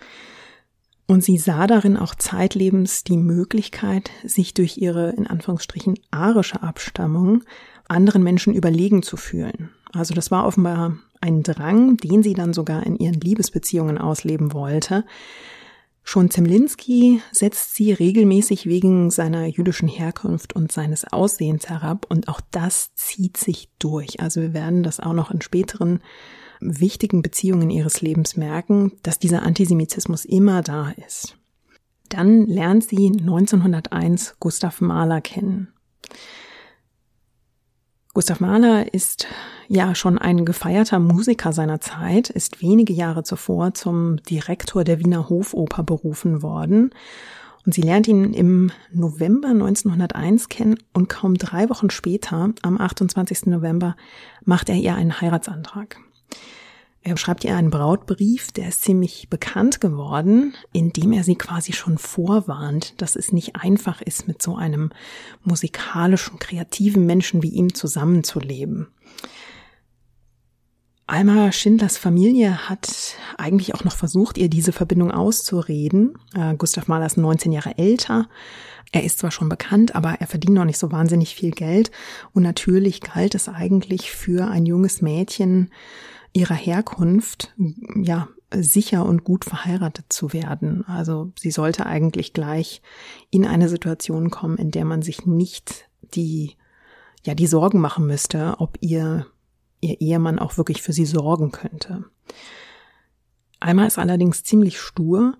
Und 1.07 1.23
sie 1.23 1.37
sah 1.37 1.65
darin 1.65 1.97
auch 1.97 2.13
zeitlebens 2.13 3.03
die 3.03 3.17
Möglichkeit, 3.17 4.11
sich 4.25 4.53
durch 4.53 4.77
ihre 4.77 5.11
in 5.11 5.27
Anführungsstrichen 5.27 5.97
arische 6.11 6.61
Abstammung 6.61 7.43
anderen 7.87 8.21
Menschen 8.21 8.53
überlegen 8.53 9.01
zu 9.01 9.15
fühlen. 9.15 9.69
Also 9.93 10.13
das 10.13 10.29
war 10.29 10.45
offenbar 10.45 10.97
ein 11.21 11.41
Drang, 11.43 11.95
den 11.97 12.21
sie 12.21 12.33
dann 12.33 12.53
sogar 12.53 12.85
in 12.85 12.97
ihren 12.97 13.21
Liebesbeziehungen 13.21 13.97
ausleben 13.97 14.51
wollte, 14.51 15.05
Schon 16.07 16.29
Zemlinski 16.29 17.19
setzt 17.31 17.73
sie 17.73 17.91
regelmäßig 17.91 18.67
wegen 18.67 19.09
seiner 19.09 19.47
jüdischen 19.47 19.89
Herkunft 19.89 20.53
und 20.53 20.71
seines 20.71 21.11
Aussehens 21.11 21.67
herab 21.67 22.05
und 22.07 22.27
auch 22.27 22.41
das 22.51 22.93
zieht 22.93 23.37
sich 23.37 23.71
durch. 23.79 24.19
Also 24.19 24.39
wir 24.39 24.53
werden 24.53 24.83
das 24.83 24.99
auch 24.99 25.13
noch 25.13 25.31
in 25.31 25.41
späteren 25.41 26.01
wichtigen 26.59 27.23
Beziehungen 27.23 27.71
ihres 27.71 28.01
Lebens 28.01 28.37
merken, 28.37 28.91
dass 29.01 29.17
dieser 29.17 29.41
Antisemitismus 29.41 30.25
immer 30.25 30.61
da 30.61 30.91
ist. 31.07 31.37
Dann 32.07 32.45
lernt 32.45 32.83
sie 32.83 33.07
1901 33.07 34.35
Gustav 34.39 34.81
Mahler 34.81 35.21
kennen. 35.21 35.73
Gustav 38.15 38.39
Mahler 38.39 38.93
ist 38.93 39.27
ja 39.67 39.93
schon 39.93 40.17
ein 40.17 40.45
gefeierter 40.45 40.99
Musiker 40.99 41.51
seiner 41.51 41.81
Zeit, 41.81 42.29
ist 42.29 42.61
wenige 42.61 42.93
Jahre 42.93 43.23
zuvor 43.23 43.73
zum 43.73 44.23
Direktor 44.23 44.85
der 44.85 44.99
Wiener 44.99 45.27
Hofoper 45.27 45.83
berufen 45.83 46.41
worden. 46.41 46.91
Und 47.65 47.73
sie 47.73 47.81
lernt 47.81 48.07
ihn 48.07 48.33
im 48.33 48.71
November 48.93 49.49
1901 49.49 50.47
kennen 50.47 50.77
und 50.93 51.09
kaum 51.09 51.35
drei 51.37 51.69
Wochen 51.69 51.89
später, 51.89 52.51
am 52.61 52.79
28. 52.79 53.47
November, 53.47 53.97
macht 54.45 54.69
er 54.69 54.75
ihr 54.75 54.95
einen 54.95 55.19
Heiratsantrag. 55.19 55.97
Er 57.07 57.15
schreibt 57.17 57.43
ihr 57.43 57.55
einen 57.55 57.69
Brautbrief, 57.69 58.51
der 58.51 58.67
ist 58.67 58.81
ziemlich 58.81 59.29
bekannt 59.29 59.79
geworden, 59.79 60.55
indem 60.73 61.13
er 61.13 61.23
sie 61.23 61.35
quasi 61.35 61.71
schon 61.71 61.99
vorwarnt, 61.99 62.99
dass 62.99 63.15
es 63.15 63.31
nicht 63.31 63.55
einfach 63.55 64.01
ist, 64.01 64.27
mit 64.27 64.41
so 64.41 64.55
einem 64.55 64.89
musikalischen, 65.43 66.39
kreativen 66.39 67.05
Menschen 67.05 67.43
wie 67.43 67.49
ihm 67.49 67.75
zusammenzuleben. 67.75 68.87
Alma 71.05 71.51
Schindlers 71.51 71.99
Familie 71.99 72.67
hat 72.67 73.15
eigentlich 73.37 73.75
auch 73.75 73.83
noch 73.83 73.95
versucht, 73.95 74.39
ihr 74.39 74.49
diese 74.49 74.71
Verbindung 74.71 75.11
auszureden. 75.11 76.17
Äh, 76.33 76.55
Gustav 76.55 76.87
Mahler 76.87 77.05
ist 77.05 77.17
19 77.17 77.51
Jahre 77.51 77.77
älter. 77.77 78.27
Er 78.91 79.03
ist 79.03 79.19
zwar 79.19 79.29
schon 79.29 79.47
bekannt, 79.49 79.93
aber 79.93 80.15
er 80.21 80.25
verdient 80.25 80.55
noch 80.55 80.65
nicht 80.65 80.79
so 80.79 80.91
wahnsinnig 80.91 81.35
viel 81.35 81.51
Geld. 81.51 81.91
Und 82.33 82.41
natürlich 82.41 83.01
galt 83.01 83.35
es 83.35 83.47
eigentlich 83.47 84.09
für 84.09 84.47
ein 84.47 84.65
junges 84.65 85.03
Mädchen, 85.03 85.69
ihrer 86.35 86.55
Herkunft 86.55 87.53
ja 87.95 88.27
sicher 88.53 89.05
und 89.05 89.23
gut 89.23 89.45
verheiratet 89.45 90.05
zu 90.09 90.33
werden. 90.33 90.85
Also 90.85 91.31
sie 91.39 91.51
sollte 91.51 91.85
eigentlich 91.85 92.33
gleich 92.33 92.81
in 93.31 93.45
eine 93.45 93.69
Situation 93.69 94.29
kommen, 94.29 94.57
in 94.57 94.69
der 94.69 94.85
man 94.85 95.01
sich 95.01 95.25
nicht 95.25 95.89
die 96.13 96.55
ja 97.23 97.33
die 97.33 97.47
Sorgen 97.47 97.79
machen 97.79 98.05
müsste, 98.05 98.55
ob 98.59 98.77
ihr 98.81 99.25
ihr 99.81 100.01
Ehemann 100.01 100.39
auch 100.39 100.57
wirklich 100.57 100.81
für 100.81 100.93
sie 100.93 101.05
sorgen 101.05 101.51
könnte. 101.51 102.03
Alma 103.59 103.85
ist 103.85 103.97
allerdings 103.97 104.43
ziemlich 104.43 104.79
stur 104.79 105.37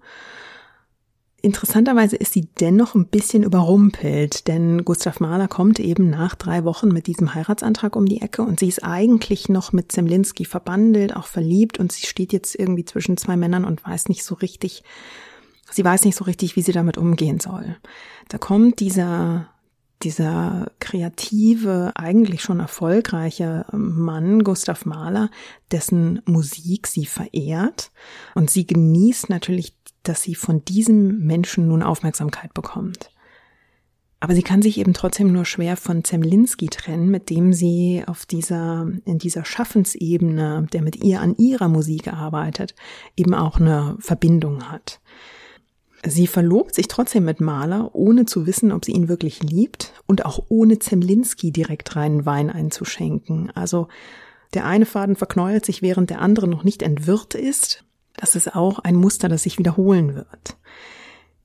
Interessanterweise 1.46 2.16
ist 2.16 2.34
sie 2.34 2.48
dennoch 2.60 2.96
ein 2.96 3.06
bisschen 3.06 3.44
überrumpelt, 3.44 4.48
denn 4.48 4.84
Gustav 4.84 5.20
Mahler 5.20 5.48
kommt 5.48 5.80
eben 5.80 6.10
nach 6.10 6.34
drei 6.34 6.64
Wochen 6.64 6.88
mit 6.88 7.06
diesem 7.06 7.36
Heiratsantrag 7.36 7.96
um 7.96 8.08
die 8.08 8.20
Ecke 8.24 8.42
und 8.42 8.60
sie 8.60 8.68
ist 8.68 8.84
eigentlich 8.84 9.48
noch 9.48 9.72
mit 9.72 9.92
Zemlinski 9.92 10.46
verbandelt, 10.46 11.16
auch 11.16 11.28
verliebt 11.28 11.80
und 11.80 11.92
sie 11.92 12.08
steht 12.08 12.34
jetzt 12.34 12.56
irgendwie 12.56 12.84
zwischen 12.84 13.16
zwei 13.16 13.38
Männern 13.38 13.64
und 13.64 13.86
weiß 13.86 14.10
nicht 14.10 14.24
so 14.24 14.34
richtig, 14.34 14.82
sie 15.70 15.86
weiß 15.86 16.06
nicht 16.06 16.16
so 16.16 16.24
richtig, 16.24 16.56
wie 16.56 16.64
sie 16.64 16.72
damit 16.72 16.98
umgehen 16.98 17.40
soll. 17.40 17.78
Da 18.28 18.40
kommt 18.40 18.80
dieser 18.80 19.50
dieser 20.02 20.72
kreative, 20.80 21.92
eigentlich 21.96 22.42
schon 22.42 22.60
erfolgreiche 22.60 23.66
Mann, 23.72 24.44
Gustav 24.44 24.86
Mahler, 24.86 25.30
dessen 25.72 26.22
Musik 26.26 26.88
sie 26.88 27.06
verehrt. 27.06 27.92
Und 28.36 28.50
sie 28.50 28.68
genießt 28.68 29.30
natürlich 29.30 29.74
dass 30.08 30.22
sie 30.22 30.36
von 30.36 30.64
diesem 30.66 31.26
Menschen 31.26 31.68
nun 31.68 31.84
Aufmerksamkeit 31.84 32.54
bekommt. 32.54 33.12
Aber 34.20 34.34
sie 34.34 34.44
kann 34.44 34.62
sich 34.62 34.80
eben 34.80 34.94
trotzdem 34.94 35.32
nur 35.32 35.46
schwer 35.46 35.78
von 35.78 36.04
Zemlinski 36.04 36.68
trennen, 36.68 37.10
mit 37.10 37.30
dem 37.30 37.54
sie 37.54 38.04
auf 38.08 38.26
dieser, 38.26 38.88
in 39.06 39.20
dieser 39.20 39.46
Schaffensebene, 39.46 40.68
der 40.74 40.82
mit 40.82 41.04
ihr 41.04 41.22
an 41.22 41.36
ihrer 41.38 41.68
Musik 41.68 42.12
arbeitet, 42.12 42.74
eben 43.16 43.36
auch 43.36 43.60
eine 43.60 43.98
Verbindung 44.00 44.72
hat. 44.72 45.00
Sie 46.08 46.28
verlobt 46.28 46.76
sich 46.76 46.88
trotzdem 46.88 47.26
mit 47.26 47.42
Maler, 47.42 47.94
ohne 47.94 48.26
zu 48.26 48.46
wissen, 48.46 48.72
ob 48.72 48.86
sie 48.86 48.94
ihn 48.94 49.10
wirklich 49.10 49.44
liebt 49.44 49.94
und 50.06 50.26
auch 50.26 50.46
ohne 50.50 50.80
Zemlinski 50.80 51.52
direkt 51.52 51.96
reinen 51.96 52.26
Wein 52.26 52.50
einzuschenken. 52.50 53.52
Also 53.56 53.88
der 54.54 54.66
eine 54.66 54.86
Faden 54.86 55.16
verknäuelt 55.16 55.66
sich, 55.66 55.82
während 55.82 56.10
der 56.10 56.22
andere 56.22 56.48
noch 56.48 56.64
nicht 56.64 56.82
entwirrt 56.82 57.36
ist. 57.36 57.84
Das 58.18 58.36
ist 58.36 58.56
auch 58.56 58.80
ein 58.80 58.96
Muster, 58.96 59.30
das 59.30 59.44
sich 59.44 59.58
wiederholen 59.58 60.16
wird. 60.16 60.58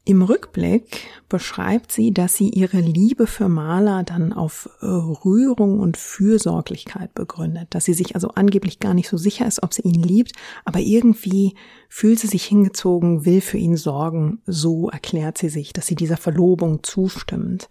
Im 0.04 0.22
Rückblick 0.22 1.08
beschreibt 1.28 1.92
sie, 1.92 2.12
dass 2.12 2.34
sie 2.34 2.48
ihre 2.48 2.80
Liebe 2.80 3.26
für 3.26 3.48
Maler 3.48 4.02
dann 4.02 4.32
auf 4.32 4.68
äh, 4.80 4.86
Rührung 4.86 5.78
und 5.78 5.98
Fürsorglichkeit 5.98 7.14
begründet, 7.14 7.68
dass 7.70 7.84
sie 7.84 7.92
sich 7.92 8.14
also 8.14 8.30
angeblich 8.30 8.80
gar 8.80 8.94
nicht 8.94 9.08
so 9.08 9.18
sicher 9.18 9.46
ist, 9.46 9.62
ob 9.62 9.74
sie 9.74 9.82
ihn 9.82 10.02
liebt, 10.02 10.32
aber 10.64 10.80
irgendwie 10.80 11.54
fühlt 11.88 12.18
sie 12.18 12.28
sich 12.28 12.44
hingezogen, 12.44 13.26
will 13.26 13.42
für 13.42 13.58
ihn 13.58 13.76
sorgen, 13.76 14.40
so 14.46 14.88
erklärt 14.88 15.36
sie 15.36 15.50
sich, 15.50 15.74
dass 15.74 15.86
sie 15.86 15.96
dieser 15.96 16.16
Verlobung 16.16 16.82
zustimmt. 16.82 17.68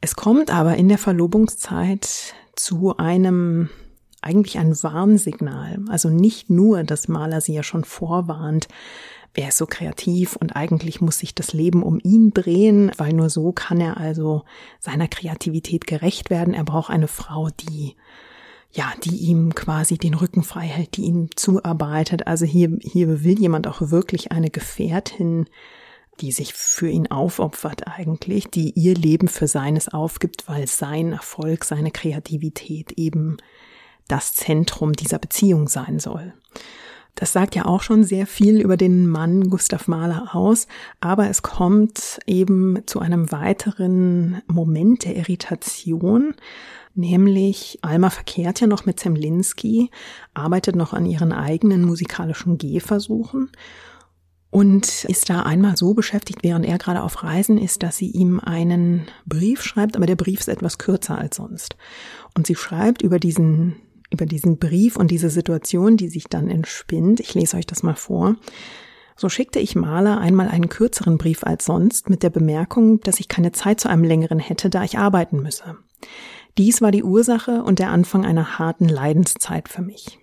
Es 0.00 0.14
kommt 0.14 0.50
aber 0.50 0.76
in 0.76 0.88
der 0.88 0.98
Verlobungszeit 0.98 2.34
zu 2.54 2.96
einem 2.96 3.70
eigentlich 4.22 4.58
ein 4.58 4.82
Warnsignal, 4.82 5.78
also 5.88 6.08
nicht 6.08 6.50
nur, 6.50 6.82
dass 6.84 7.08
Maler 7.08 7.40
sie 7.40 7.54
ja 7.54 7.62
schon 7.62 7.84
vorwarnt, 7.84 8.68
er 9.36 9.48
ist 9.48 9.58
so 9.58 9.66
kreativ 9.66 10.34
und 10.36 10.56
eigentlich 10.56 11.00
muss 11.00 11.18
sich 11.18 11.34
das 11.34 11.52
Leben 11.52 11.82
um 11.82 12.00
ihn 12.02 12.32
drehen, 12.32 12.90
weil 12.96 13.12
nur 13.12 13.28
so 13.28 13.52
kann 13.52 13.80
er 13.80 13.98
also 13.98 14.44
seiner 14.80 15.08
Kreativität 15.08 15.86
gerecht 15.86 16.30
werden. 16.30 16.54
Er 16.54 16.64
braucht 16.64 16.90
eine 16.90 17.08
Frau, 17.08 17.50
die 17.50 17.94
ja, 18.72 18.92
die 19.04 19.16
ihm 19.16 19.54
quasi 19.54 19.96
den 19.96 20.14
Rücken 20.14 20.42
frei 20.42 20.66
hält, 20.66 20.96
die 20.96 21.04
ihm 21.04 21.30
zuarbeitet. 21.34 22.26
Also 22.26 22.44
hier, 22.44 22.78
hier 22.82 23.24
will 23.24 23.38
jemand 23.38 23.66
auch 23.66 23.90
wirklich 23.90 24.32
eine 24.32 24.50
Gefährtin, 24.50 25.46
die 26.20 26.32
sich 26.32 26.52
für 26.52 26.88
ihn 26.88 27.10
aufopfert 27.10 27.86
eigentlich, 27.86 28.48
die 28.48 28.72
ihr 28.72 28.94
Leben 28.94 29.28
für 29.28 29.46
seines 29.46 29.88
aufgibt, 29.88 30.48
weil 30.48 30.66
sein 30.66 31.12
Erfolg, 31.12 31.64
seine 31.64 31.90
Kreativität 31.90 32.92
eben 32.92 33.38
das 34.08 34.34
Zentrum 34.34 34.92
dieser 34.92 35.18
Beziehung 35.18 35.68
sein 35.68 35.98
soll. 35.98 36.34
Das 37.16 37.32
sagt 37.32 37.54
ja 37.54 37.64
auch 37.64 37.82
schon 37.82 38.04
sehr 38.04 38.26
viel 38.26 38.60
über 38.60 38.76
den 38.76 39.08
Mann 39.08 39.48
Gustav 39.48 39.88
Mahler 39.88 40.34
aus, 40.34 40.66
aber 41.00 41.30
es 41.30 41.40
kommt 41.40 42.20
eben 42.26 42.82
zu 42.84 43.00
einem 43.00 43.32
weiteren 43.32 44.42
Moment 44.46 45.04
der 45.04 45.16
Irritation, 45.16 46.34
nämlich 46.94 47.78
Alma 47.80 48.10
verkehrt 48.10 48.60
ja 48.60 48.66
noch 48.66 48.84
mit 48.84 49.00
Zemlinski, 49.00 49.90
arbeitet 50.34 50.76
noch 50.76 50.92
an 50.92 51.06
ihren 51.06 51.32
eigenen 51.32 51.84
musikalischen 51.84 52.58
Gehversuchen 52.58 53.50
und 54.50 55.04
ist 55.04 55.30
da 55.30 55.40
einmal 55.42 55.78
so 55.78 55.94
beschäftigt, 55.94 56.40
während 56.42 56.66
er 56.66 56.76
gerade 56.76 57.02
auf 57.02 57.22
Reisen 57.22 57.56
ist, 57.56 57.82
dass 57.82 57.96
sie 57.96 58.10
ihm 58.10 58.40
einen 58.40 59.06
Brief 59.24 59.62
schreibt, 59.62 59.96
aber 59.96 60.06
der 60.06 60.16
Brief 60.16 60.40
ist 60.40 60.48
etwas 60.48 60.76
kürzer 60.76 61.16
als 61.16 61.36
sonst. 61.36 61.76
Und 62.34 62.46
sie 62.46 62.54
schreibt 62.54 63.00
über 63.00 63.18
diesen 63.18 63.76
über 64.16 64.24
diesen 64.24 64.56
Brief 64.56 64.96
und 64.96 65.10
diese 65.10 65.28
Situation, 65.28 65.98
die 65.98 66.08
sich 66.08 66.24
dann 66.24 66.48
entspinnt. 66.48 67.20
Ich 67.20 67.34
lese 67.34 67.58
euch 67.58 67.66
das 67.66 67.82
mal 67.82 67.96
vor. 67.96 68.36
So 69.14 69.28
schickte 69.28 69.58
ich 69.60 69.76
Maler 69.76 70.18
einmal 70.18 70.48
einen 70.48 70.70
kürzeren 70.70 71.18
Brief 71.18 71.44
als 71.44 71.66
sonst 71.66 72.08
mit 72.08 72.22
der 72.22 72.30
Bemerkung, 72.30 73.00
dass 73.00 73.20
ich 73.20 73.28
keine 73.28 73.52
Zeit 73.52 73.78
zu 73.78 73.88
einem 73.88 74.04
längeren 74.04 74.38
hätte, 74.38 74.70
da 74.70 74.84
ich 74.84 74.98
arbeiten 74.98 75.42
müsse. 75.42 75.76
Dies 76.56 76.80
war 76.80 76.90
die 76.90 77.04
Ursache 77.04 77.62
und 77.62 77.78
der 77.78 77.90
Anfang 77.90 78.24
einer 78.24 78.58
harten 78.58 78.88
Leidenszeit 78.88 79.68
für 79.68 79.82
mich. 79.82 80.18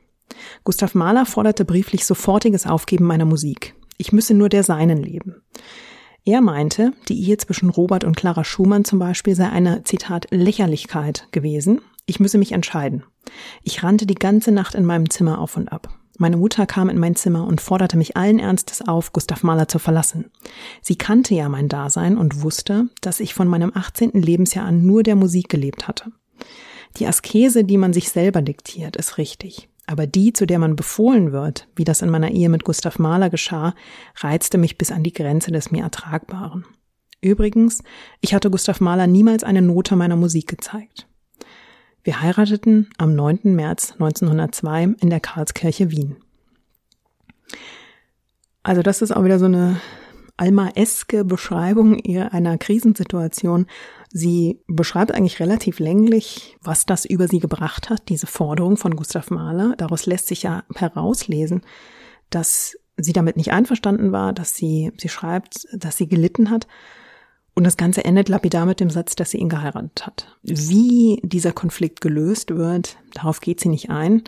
Gustav 0.64 0.96
Mahler 0.96 1.28
forderte 1.28 1.66
brieflich 1.66 2.06
sofortiges 2.06 2.66
Aufgeben 2.66 3.06
meiner 3.06 3.26
Musik. 3.26 3.76
Ich 3.98 4.12
müsse 4.12 4.34
nur 4.34 4.50
der 4.50 4.64
seinen 4.64 4.98
leben. 4.98 5.44
Er 6.26 6.42
meinte, 6.42 6.94
die 7.10 7.22
Ehe 7.22 7.38
zwischen 7.38 7.70
Robert 7.70 8.04
und 8.04 8.16
Clara 8.16 8.44
Schumann 8.44 8.86
zum 8.86 8.98
Beispiel 8.98 9.36
sei 9.36 9.50
eine, 9.50 9.84
Zitat, 9.84 10.28
Lächerlichkeit 10.32 11.28
gewesen. 11.32 11.82
Ich 12.06 12.20
müsse 12.20 12.38
mich 12.38 12.52
entscheiden. 12.52 13.04
Ich 13.62 13.84
rannte 13.84 14.06
die 14.06 14.16
ganze 14.16 14.52
Nacht 14.52 14.76
in 14.76 14.86
meinem 14.86 15.10
Zimmer 15.10 15.40
auf 15.40 15.56
und 15.56 15.72
ab. 15.72 16.00
Meine 16.20 16.38
Mutter 16.38 16.66
kam 16.68 16.90
in 16.90 17.00
mein 17.00 17.16
Zimmer 17.16 17.48
und 17.48 17.60
forderte 17.60 17.98
mich 17.98 18.16
allen 18.16 18.38
Ernstes 18.38 18.82
auf, 18.88 19.14
Gustav 19.14 19.42
Mahler 19.42 19.68
zu 19.68 19.80
verlassen. 19.80 20.32
Sie 20.82 20.96
kannte 20.96 21.34
ja 21.34 21.50
mein 21.50 21.70
Dasein 21.70 22.18
und 22.18 22.44
wusste, 22.44 22.88
dass 23.02 23.20
ich 23.20 23.34
von 23.34 23.48
meinem 23.48 23.72
18. 23.74 24.12
Lebensjahr 24.12 24.66
an 24.66 24.86
nur 24.86 25.02
der 25.02 25.16
Musik 25.16 25.50
gelebt 25.50 25.88
hatte. 25.88 26.12
Die 26.98 27.08
Askese, 27.08 27.64
die 27.64 27.78
man 27.78 27.94
sich 27.94 28.10
selber 28.10 28.44
diktiert, 28.44 28.96
ist 28.96 29.18
richtig. 29.18 29.70
Aber 29.88 30.06
die, 30.06 30.34
zu 30.34 30.46
der 30.46 30.60
man 30.60 30.76
befohlen 30.76 31.32
wird, 31.32 31.68
wie 31.76 31.84
das 31.84 32.02
in 32.02 32.10
meiner 32.10 32.32
Ehe 32.32 32.50
mit 32.50 32.64
Gustav 32.64 33.00
Mahler 33.00 33.30
geschah, 33.30 33.74
reizte 34.18 34.58
mich 34.58 34.78
bis 34.78 34.92
an 34.92 35.04
die 35.04 35.14
Grenze 35.14 35.52
des 35.52 35.72
mir 35.72 35.84
Ertragbaren. 35.84 36.66
Übrigens, 37.22 37.82
ich 38.22 38.34
hatte 38.34 38.52
Gustav 38.52 38.82
Mahler 38.82 39.08
niemals 39.08 39.44
eine 39.44 39.62
Note 39.62 39.96
meiner 39.96 40.16
Musik 40.16 40.48
gezeigt. 40.48 41.08
Wir 42.04 42.22
heirateten 42.22 42.90
am 42.98 43.16
9. 43.16 43.56
März 43.56 43.94
1902 43.94 44.96
in 45.00 45.10
der 45.10 45.22
Karlskirche 45.22 45.90
Wien. 45.90 46.18
Also 48.62 48.82
das 48.82 49.02
ist 49.02 49.12
auch 49.12 49.24
wieder 49.24 49.40
so 49.40 49.46
eine 49.46 49.80
Alma-eske 50.36 51.24
Beschreibung 51.24 52.02
einer 52.04 52.58
Krisensituation. 52.58 53.68
Sie 54.10 54.60
beschreibt 54.68 55.14
eigentlich 55.14 55.40
relativ 55.40 55.80
länglich, 55.80 56.58
was 56.62 56.86
das 56.86 57.06
über 57.06 57.30
sie 57.30 57.40
gebracht 57.40 57.90
hat, 57.90 58.10
diese 58.10 58.28
Forderung 58.28 58.76
von 58.76 58.96
Gustav 58.98 59.30
Mahler. 59.30 59.76
Daraus 59.78 60.06
lässt 60.06 60.28
sich 60.28 60.44
ja 60.44 60.64
herauslesen, 60.76 61.62
dass 62.30 62.78
sie 62.98 63.14
damit 63.14 63.38
nicht 63.38 63.54
einverstanden 63.54 64.12
war, 64.12 64.34
dass 64.34 64.56
sie, 64.56 64.92
sie 64.98 65.10
schreibt, 65.10 65.68
dass 65.74 65.98
sie 65.98 66.08
gelitten 66.08 66.50
hat 66.50 66.68
und 67.56 67.66
das 67.66 67.78
Ganze 67.78 68.04
endet 68.04 68.30
lapidar 68.30 68.66
mit 68.66 68.80
dem 68.80 68.90
Satz, 68.90 69.16
dass 69.16 69.32
sie 69.32 69.38
ihn 69.38 69.50
geheiratet 69.50 70.06
hat. 70.06 70.38
Wie 70.42 71.20
dieser 71.24 71.52
Konflikt 71.52 72.02
gelöst 72.02 72.56
wird, 72.56 72.98
darauf 73.14 73.42
geht 73.42 73.60
sie 73.60 73.70
nicht 73.70 73.90
ein. 73.90 74.24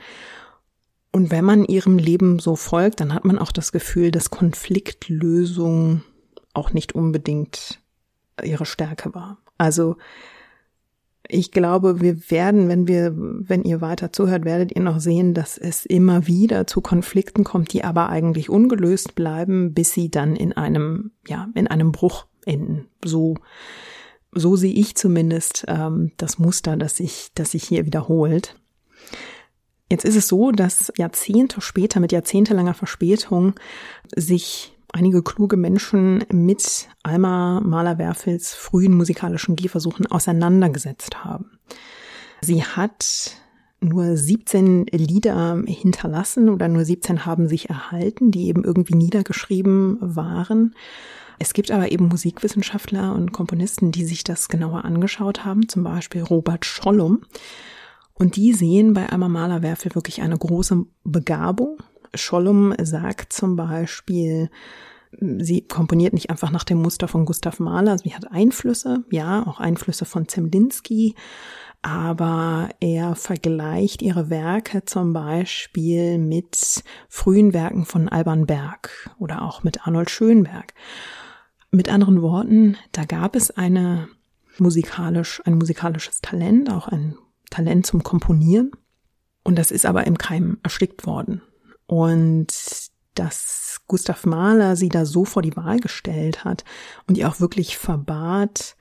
Und 1.11 1.31
wenn 1.31 1.45
man 1.45 1.65
ihrem 1.65 1.97
Leben 1.97 2.39
so 2.39 2.55
folgt, 2.55 2.99
dann 2.99 3.13
hat 3.13 3.25
man 3.25 3.39
auch 3.39 3.51
das 3.51 3.71
Gefühl, 3.71 4.11
dass 4.11 4.29
Konfliktlösung 4.29 6.03
auch 6.53 6.73
nicht 6.73 6.93
unbedingt 6.93 7.79
ihre 8.43 8.65
Stärke 8.65 9.15
war. 9.15 9.37
Also 9.57 9.97
ich 11.27 11.51
glaube, 11.51 12.01
wir 12.01 12.29
werden, 12.29 12.67
wenn 12.69 12.87
wir, 12.87 13.13
wenn 13.15 13.63
ihr 13.63 13.81
weiter 13.81 14.11
zuhört, 14.11 14.45
werdet 14.45 14.75
ihr 14.75 14.81
noch 14.81 14.99
sehen, 14.99 15.33
dass 15.33 15.57
es 15.57 15.85
immer 15.85 16.27
wieder 16.27 16.67
zu 16.67 16.81
Konflikten 16.81 17.43
kommt, 17.43 17.73
die 17.73 17.83
aber 17.83 18.09
eigentlich 18.09 18.49
ungelöst 18.49 19.15
bleiben, 19.15 19.73
bis 19.73 19.93
sie 19.93 20.11
dann 20.11 20.35
in 20.35 20.53
einem, 20.53 21.11
ja, 21.27 21.47
in 21.55 21.67
einem 21.67 21.91
Bruch 21.91 22.25
enden. 22.45 22.87
So, 23.03 23.35
so 24.31 24.55
sehe 24.55 24.73
ich 24.73 24.95
zumindest 24.95 25.65
ähm, 25.67 26.11
das 26.17 26.39
Muster, 26.39 26.77
das 26.77 26.97
sich, 26.97 27.31
das 27.35 27.51
sich 27.51 27.63
hier 27.63 27.85
wiederholt. 27.85 28.55
Jetzt 29.89 30.05
ist 30.05 30.15
es 30.15 30.27
so, 30.27 30.51
dass 30.51 30.91
Jahrzehnte 30.97 31.61
später, 31.61 31.99
mit 31.99 32.11
jahrzehntelanger 32.11 32.73
Verspätung, 32.73 33.53
sich 34.15 34.75
einige 34.91 35.21
kluge 35.21 35.57
Menschen 35.57 36.23
mit 36.31 36.89
Alma 37.03 37.61
Mahler-Werfels 37.61 38.53
frühen 38.53 38.95
musikalischen 38.95 39.55
Gehversuchen 39.55 40.07
auseinandergesetzt 40.07 41.23
haben. 41.23 41.59
Sie 42.41 42.63
hat 42.63 43.31
nur 43.81 44.17
17 44.17 44.85
Lieder 44.87 45.61
hinterlassen 45.65 46.49
oder 46.49 46.67
nur 46.67 46.85
17 46.85 47.25
haben 47.25 47.47
sich 47.47 47.69
erhalten, 47.69 48.31
die 48.31 48.47
eben 48.47 48.63
irgendwie 48.63 48.95
niedergeschrieben 48.95 49.97
waren. 50.01 50.75
Es 51.39 51.53
gibt 51.53 51.71
aber 51.71 51.91
eben 51.91 52.07
Musikwissenschaftler 52.07 53.13
und 53.13 53.31
Komponisten, 53.31 53.91
die 53.91 54.05
sich 54.05 54.23
das 54.23 54.47
genauer 54.47 54.85
angeschaut 54.85 55.45
haben, 55.45 55.67
zum 55.67 55.83
Beispiel 55.83 56.21
Robert 56.21 56.65
Schollum. 56.65 57.21
Und 58.13 58.37
die 58.37 58.53
sehen 58.53 58.93
bei 58.93 59.09
Alma 59.09 59.27
Mahler 59.27 59.61
Werfel 59.61 59.93
wirklich 59.93 60.21
eine 60.21 60.37
große 60.37 60.85
Begabung. 61.03 61.77
Schollum 62.13 62.73
sagt 62.81 63.33
zum 63.33 63.57
Beispiel, 63.57 64.49
sie 65.19 65.61
komponiert 65.61 66.13
nicht 66.13 66.29
einfach 66.29 66.51
nach 66.51 66.63
dem 66.63 66.81
Muster 66.81 67.07
von 67.07 67.25
Gustav 67.25 67.59
Mahler, 67.59 67.97
sie 67.97 68.13
hat 68.13 68.31
Einflüsse, 68.31 69.03
ja, 69.11 69.45
auch 69.45 69.59
Einflüsse 69.59 70.05
von 70.05 70.27
Zemlinski, 70.27 71.15
aber 71.81 72.69
er 72.79 73.15
vergleicht 73.15 74.01
ihre 74.01 74.29
Werke 74.29 74.85
zum 74.85 75.13
Beispiel 75.13 76.17
mit 76.17 76.83
frühen 77.09 77.53
Werken 77.53 77.85
von 77.85 78.09
Alban 78.09 78.45
Berg 78.45 79.09
oder 79.19 79.43
auch 79.43 79.63
mit 79.63 79.85
Arnold 79.85 80.09
Schönberg. 80.09 80.73
Mit 81.75 81.89
anderen 81.89 82.21
Worten, 82.21 82.77
da 82.93 83.03
gab 83.03 83.35
es 83.35 83.51
eine 83.51 84.07
musikalisch, 84.59 85.41
ein 85.43 85.55
musikalisches 85.55 86.21
Talent, 86.21 86.71
auch 86.71 86.87
ein 86.87 87.17
Talent 87.49 87.85
zum 87.85 88.01
Komponieren. 88.01 88.71
Und 89.43 89.59
das 89.59 89.71
ist 89.71 89.85
aber 89.85 90.07
im 90.07 90.17
Keim 90.17 90.57
erstickt 90.63 91.05
worden. 91.05 91.41
Und 91.85 92.47
dass 93.15 93.81
Gustav 93.87 94.25
Mahler 94.25 94.77
sie 94.77 94.87
da 94.87 95.05
so 95.05 95.25
vor 95.25 95.41
die 95.41 95.57
Wahl 95.57 95.81
gestellt 95.81 96.45
hat 96.45 96.63
und 97.07 97.17
ihr 97.17 97.27
auch 97.27 97.41
wirklich 97.41 97.77
verbat, 97.77 98.77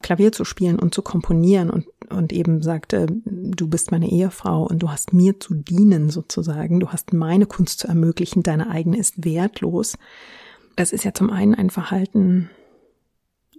Klavier 0.00 0.30
zu 0.30 0.44
spielen 0.44 0.78
und 0.78 0.94
zu 0.94 1.02
komponieren 1.02 1.70
und, 1.70 1.86
und 2.08 2.32
eben 2.32 2.62
sagte, 2.62 3.06
du 3.24 3.66
bist 3.66 3.90
meine 3.90 4.08
Ehefrau 4.12 4.62
und 4.62 4.78
du 4.78 4.92
hast 4.92 5.12
mir 5.12 5.40
zu 5.40 5.54
dienen 5.54 6.08
sozusagen, 6.08 6.78
du 6.78 6.90
hast 6.90 7.12
meine 7.12 7.46
Kunst 7.46 7.80
zu 7.80 7.88
ermöglichen, 7.88 8.44
deine 8.44 8.70
eigene 8.70 8.96
ist 8.96 9.24
wertlos 9.24 9.98
Das 10.78 10.92
ist 10.92 11.04
ja 11.04 11.12
zum 11.12 11.30
einen 11.30 11.56
ein 11.56 11.70
Verhalten, 11.70 12.50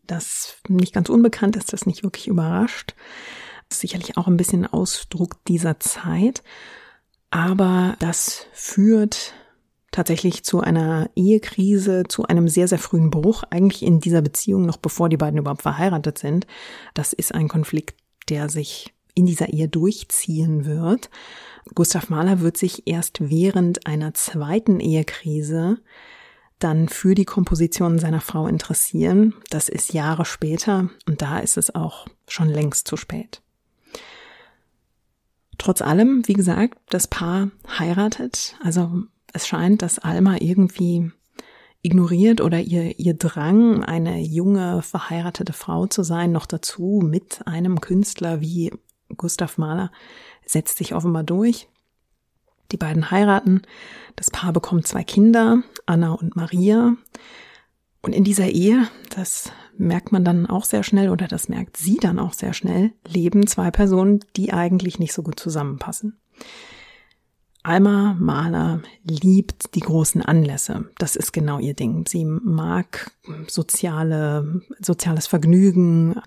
das 0.08 0.56
nicht 0.70 0.94
ganz 0.94 1.10
unbekannt 1.10 1.58
ist, 1.58 1.74
das 1.74 1.86
nicht 1.86 2.02
wirklich 2.02 2.30
überrascht. 2.30 2.96
Das 3.68 3.76
ist 3.76 3.82
sicherlich 3.82 4.16
auch 4.16 4.28
ein 4.28 4.38
bisschen 4.38 4.66
Ausdruck 4.66 5.44
dieser 5.44 5.82
Zeit. 5.82 6.44
Aber 7.30 7.98
das 8.00 8.46
führt 8.54 9.34
tatsächlich 9.92 10.46
zu 10.46 10.62
einer 10.62 11.10
Ehekrise, 11.14 12.04
zu 12.08 12.24
einem 12.24 12.48
sehr, 12.48 12.70
sehr 12.70 12.80
frühen 12.80 13.10
Bruch, 13.10 13.44
eigentlich 13.50 13.84
in 13.84 14.00
dieser 14.00 14.22
Beziehung, 14.22 14.66
noch 14.66 14.78
bevor 14.78 15.10
die 15.10 15.18
beiden 15.18 15.40
überhaupt 15.40 15.64
verheiratet 15.64 16.18
sind. 16.18 16.48
Das 16.94 17.12
ist 17.12 17.36
ein 17.36 17.50
Konflikt, 17.50 18.00
der 18.30 18.48
sich 18.48 18.94
in 19.14 19.26
dieser 19.26 19.50
Ehe 19.50 19.68
durchziehen 19.68 20.64
wird. 20.64 21.10
Gustav 21.76 22.10
Mahler 22.10 22.40
wird 22.40 22.56
sich 22.56 22.88
erst 22.88 23.30
während 23.30 23.88
einer 23.88 24.14
zweiten 24.14 24.80
Ehekrise 24.80 25.80
dann 26.60 26.90
für 26.90 27.16
die 27.16 27.26
Komposition 27.26 28.00
seiner 28.00 28.22
Frau 28.22 28.48
interessieren. 28.48 29.34
Das 29.50 29.70
ist 29.70 29.94
Jahre 29.94 30.26
später 30.26 30.90
und 31.08 31.22
da 31.22 31.40
ist 31.40 31.58
es 31.58 31.74
auch 31.74 32.08
schon 32.28 32.50
längst 32.50 32.88
zu 32.88 32.98
spät. 32.98 33.42
Trotz 35.58 35.82
allem, 35.82 36.28
wie 36.28 36.34
gesagt, 36.34 36.80
das 36.90 37.08
Paar 37.08 37.52
heiratet. 37.78 38.56
Also 38.64 39.04
es 39.34 39.48
scheint, 39.48 39.82
dass 39.82 40.00
Alma 40.00 40.38
irgendwie 40.40 41.12
ignoriert 41.82 42.42
oder 42.42 42.60
ihr, 42.60 43.00
ihr 43.00 43.14
Drang, 43.14 43.84
eine 43.84 44.20
junge, 44.20 44.82
verheiratete 44.82 45.54
Frau 45.54 45.86
zu 45.88 46.04
sein, 46.04 46.32
noch 46.32 46.46
dazu 46.46 47.02
mit 47.04 47.46
einem 47.46 47.82
Künstler 47.82 48.42
wie 48.42 48.72
Gustav 49.16 49.58
Mahler, 49.58 49.92
setzt 50.46 50.78
sich 50.78 50.94
offenbar 50.94 51.24
durch. 51.24 51.68
Die 52.72 52.78
beiden 52.78 53.12
heiraten, 53.12 53.62
das 54.16 54.32
Paar 54.32 54.54
bekommt 54.54 54.88
zwei 54.88 55.04
Kinder, 55.04 55.64
Anna 55.86 56.12
und 56.12 56.36
Maria. 56.36 56.96
Und 58.02 58.14
in 58.14 58.24
dieser 58.24 58.48
Ehe, 58.48 58.88
das 59.10 59.52
merkt 59.78 60.12
man 60.12 60.24
dann 60.24 60.46
auch 60.46 60.66
sehr 60.66 60.84
schnell 60.84 61.10
oder 61.10 61.28
das 61.28 61.50
merkt 61.50 61.78
sie 61.78 61.98
dann 61.98 62.20
auch 62.20 62.34
sehr 62.34 62.54
schnell, 62.54 62.92
leben 63.08 63.48
zwei 63.48 63.72
Personen, 63.72 64.20
die 64.36 64.54
eigentlich 64.54 65.00
nicht 65.00 65.14
so 65.14 65.24
gut 65.24 65.40
zusammenpassen. 65.40 66.20
Alma 67.62 68.16
Mahler 68.18 68.82
liebt 69.04 69.76
die 69.76 69.82
großen 69.82 70.22
Anlässe. 70.22 70.90
Das 70.98 71.16
ist 71.16 71.34
genau 71.34 71.60
ihr 71.60 71.74
Ding. 71.74 72.06
Sie 72.08 72.24
mag 72.24 73.12
soziale, 73.48 74.62
soziales 74.80 75.28
Vergnügen, 75.28 76.22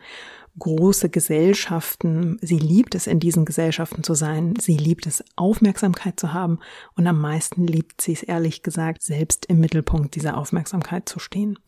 große 0.59 1.09
Gesellschaften. 1.09 2.39
Sie 2.43 2.59
liebt 2.59 2.95
es, 2.95 3.07
in 3.07 3.21
diesen 3.21 3.45
Gesellschaften 3.45 4.03
zu 4.03 4.15
sein. 4.15 4.55
Sie 4.61 4.77
liebt 4.77 5.07
es, 5.07 5.25
Aufmerksamkeit 5.37 6.21
zu 6.21 6.33
haben. 6.33 6.59
Und 6.95 7.07
am 7.07 7.21
meisten 7.21 7.67
liebt 7.67 8.01
sie 8.01 8.13
es, 8.13 8.23
ehrlich 8.23 8.63
gesagt, 8.63 9.03
selbst 9.03 9.47
im 9.47 9.61
Mittelpunkt 9.61 10.15
dieser 10.15 10.37
Aufmerksamkeit 10.37 11.09
zu 11.09 11.19
stehen. 11.19 11.59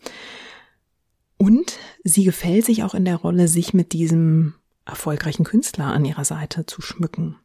Und 1.37 1.79
sie 2.05 2.25
gefällt 2.25 2.65
sich 2.65 2.85
auch 2.85 2.95
in 2.95 3.05
der 3.05 3.17
Rolle, 3.17 3.49
sich 3.49 3.75
mit 3.75 3.93
diesem 3.93 4.55
erfolgreichen 4.87 5.45
Künstler 5.45 5.87
an 5.87 6.05
ihrer 6.05 6.25
Seite 6.25 6.67
zu 6.67 6.83
schmücken. 6.83 7.37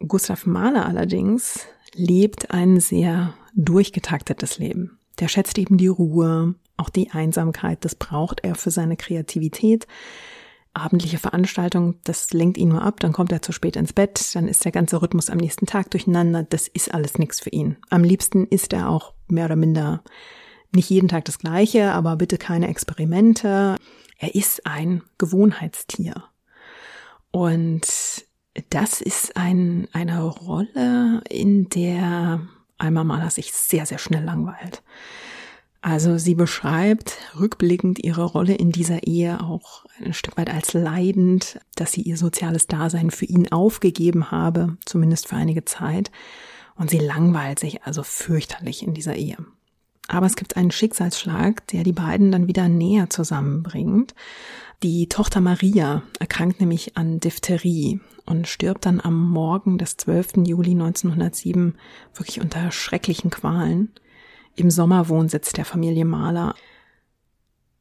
Gustav 0.00 0.46
Mahler 0.46 0.86
allerdings 0.86 1.66
lebt 1.94 2.50
ein 2.50 2.80
sehr 2.80 3.34
durchgetaktetes 3.54 4.58
Leben. 4.58 4.98
Der 5.20 5.28
schätzt 5.28 5.58
eben 5.58 5.76
die 5.76 5.88
Ruhe, 5.88 6.54
auch 6.76 6.90
die 6.90 7.10
Einsamkeit, 7.10 7.84
das 7.84 7.94
braucht 7.94 8.40
er 8.42 8.54
für 8.54 8.70
seine 8.70 8.96
Kreativität. 8.96 9.86
Abendliche 10.74 11.18
Veranstaltungen, 11.18 12.00
das 12.04 12.32
lenkt 12.32 12.56
ihn 12.56 12.70
nur 12.70 12.82
ab, 12.82 13.00
dann 13.00 13.12
kommt 13.12 13.30
er 13.30 13.42
zu 13.42 13.52
spät 13.52 13.76
ins 13.76 13.92
Bett, 13.92 14.34
dann 14.34 14.48
ist 14.48 14.64
der 14.64 14.72
ganze 14.72 15.02
Rhythmus 15.02 15.28
am 15.28 15.36
nächsten 15.36 15.66
Tag 15.66 15.90
durcheinander, 15.90 16.44
das 16.44 16.66
ist 16.66 16.94
alles 16.94 17.18
nichts 17.18 17.40
für 17.40 17.50
ihn. 17.50 17.76
Am 17.90 18.04
liebsten 18.04 18.46
ist 18.46 18.72
er 18.72 18.88
auch 18.88 19.12
mehr 19.28 19.44
oder 19.46 19.56
minder 19.56 20.02
nicht 20.74 20.88
jeden 20.88 21.08
Tag 21.08 21.26
das 21.26 21.38
gleiche, 21.38 21.92
aber 21.92 22.16
bitte 22.16 22.38
keine 22.38 22.68
Experimente. 22.68 23.76
Er 24.18 24.34
ist 24.34 24.66
ein 24.66 25.02
Gewohnheitstier. 25.18 26.24
Und 27.30 27.86
das 28.70 29.00
ist 29.00 29.36
ein, 29.36 29.88
eine 29.92 30.22
Rolle, 30.22 31.22
in 31.28 31.68
der 31.68 32.40
Alma 32.78 33.04
Mahler 33.04 33.30
sich 33.30 33.52
sehr, 33.52 33.86
sehr 33.86 33.98
schnell 33.98 34.24
langweilt. 34.24 34.82
Also 35.82 36.16
sie 36.16 36.36
beschreibt 36.36 37.18
rückblickend 37.38 37.98
ihre 37.98 38.22
Rolle 38.22 38.54
in 38.54 38.70
dieser 38.70 39.02
Ehe 39.02 39.42
auch 39.42 39.84
ein 39.98 40.14
Stück 40.14 40.36
weit 40.36 40.48
als 40.48 40.74
leidend, 40.74 41.58
dass 41.74 41.90
sie 41.90 42.02
ihr 42.02 42.16
soziales 42.16 42.68
Dasein 42.68 43.10
für 43.10 43.24
ihn 43.24 43.50
aufgegeben 43.50 44.30
habe, 44.30 44.76
zumindest 44.84 45.26
für 45.26 45.34
einige 45.34 45.64
Zeit. 45.64 46.12
Und 46.76 46.88
sie 46.88 47.00
langweilt 47.00 47.58
sich 47.58 47.82
also 47.82 48.04
fürchterlich 48.04 48.84
in 48.84 48.94
dieser 48.94 49.16
Ehe. 49.16 49.36
Aber 50.06 50.26
es 50.26 50.36
gibt 50.36 50.56
einen 50.56 50.70
Schicksalsschlag, 50.70 51.66
der 51.68 51.82
die 51.82 51.92
beiden 51.92 52.30
dann 52.30 52.46
wieder 52.46 52.68
näher 52.68 53.10
zusammenbringt. 53.10 54.14
Die 54.84 55.08
Tochter 55.08 55.40
Maria 55.40 56.02
erkrankt 56.20 56.60
nämlich 56.60 56.96
an 56.96 57.18
Diphtherie 57.18 58.00
und 58.24 58.46
stirbt 58.46 58.86
dann 58.86 59.00
am 59.00 59.30
Morgen 59.30 59.78
des 59.78 59.96
12. 59.96 60.46
Juli 60.46 60.72
1907 60.72 61.74
wirklich 62.14 62.40
unter 62.40 62.70
schrecklichen 62.70 63.30
Qualen 63.30 63.90
im 64.56 64.70
Sommerwohnsitz 64.70 65.52
der 65.52 65.64
Familie 65.64 66.04
Mahler. 66.04 66.54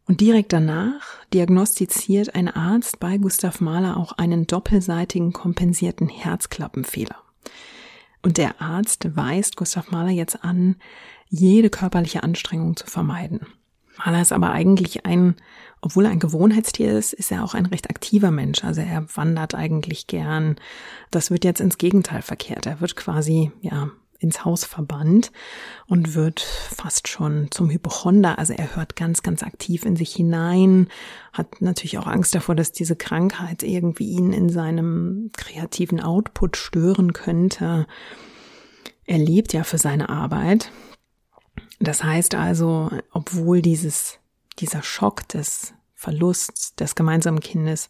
Und 0.06 0.22
direkt 0.22 0.52
danach 0.52 1.26
diagnostiziert 1.34 2.36
ein 2.36 2.50
Arzt 2.50 3.00
bei 3.00 3.18
Gustav 3.18 3.62
Mahler 3.62 3.98
auch 3.98 4.14
einen 4.14 4.48
doppelseitigen 4.48 5.32
kompensierten 5.32 6.10
Herzklappenfehler. 6.10 7.16
Und 8.22 8.38
der 8.38 8.62
Arzt 8.62 9.16
weist 9.16 9.56
Gustav 9.56 9.92
Mahler 9.92 10.12
jetzt 10.12 10.44
an, 10.44 10.76
jede 11.30 11.70
körperliche 11.70 12.24
Anstrengung 12.24 12.76
zu 12.76 12.88
vermeiden. 12.88 13.48
Mahler 13.98 14.22
ist 14.22 14.34
aber 14.34 14.52
eigentlich 14.52 15.06
ein, 15.06 15.36
obwohl 15.82 16.06
er 16.06 16.12
ein 16.12 16.20
Gewohnheitstier 16.20 16.98
ist, 16.98 17.14
ist 17.14 17.32
er 17.32 17.44
auch 17.44 17.54
ein 17.54 17.66
recht 17.66 17.90
aktiver 17.90 18.32
Mensch. 18.32 18.64
Also 18.64 18.82
er 18.82 19.06
wandert 19.16 19.56
eigentlich 19.56 20.08
gern. 20.08 20.56
Das 21.10 21.32
wird 21.32 21.44
jetzt 21.44 21.62
ins 21.62 21.78
Gegenteil 21.78 22.22
verkehrt. 22.22 22.66
Er 22.66 22.82
wird 22.82 22.96
quasi, 22.96 23.52
ja, 23.62 23.90
ins 24.22 24.46
Haus 24.46 24.64
verbannt 24.64 25.32
und 25.88 26.16
wird 26.16 26.40
fast 26.40 27.08
schon 27.08 27.50
zum 27.52 27.70
Hypochonder. 27.70 28.40
Also 28.40 28.54
er 28.54 28.76
hört 28.76 28.96
ganz, 28.96 29.24
ganz 29.24 29.44
aktiv 29.44 29.86
in 29.86 29.96
sich 29.96 30.14
hinein, 30.14 30.88
hat 31.34 31.62
natürlich 31.62 31.98
auch 31.98 32.08
Angst 32.08 32.34
davor, 32.36 32.56
dass 32.56 32.72
diese 32.72 32.96
Krankheit 32.96 33.64
irgendwie 33.64 34.10
ihn 34.10 34.32
in 34.32 34.50
seinem 34.50 35.32
kreativen 35.36 36.00
Output 36.00 36.56
stören 36.56 37.14
könnte. 37.14 37.88
Er 39.06 39.18
lebt 39.18 39.54
ja 39.54 39.64
für 39.64 39.78
seine 39.78 40.10
Arbeit 40.10 40.72
das 41.82 42.04
heißt 42.04 42.36
also, 42.36 42.92
obwohl 43.12 43.62
dieses, 43.62 44.20
dieser 44.60 44.84
Schock 44.84 45.28
des 45.28 45.74
Verlusts 45.96 46.76
des 46.76 46.94
gemeinsamen 46.94 47.40
Kindes 47.40 47.90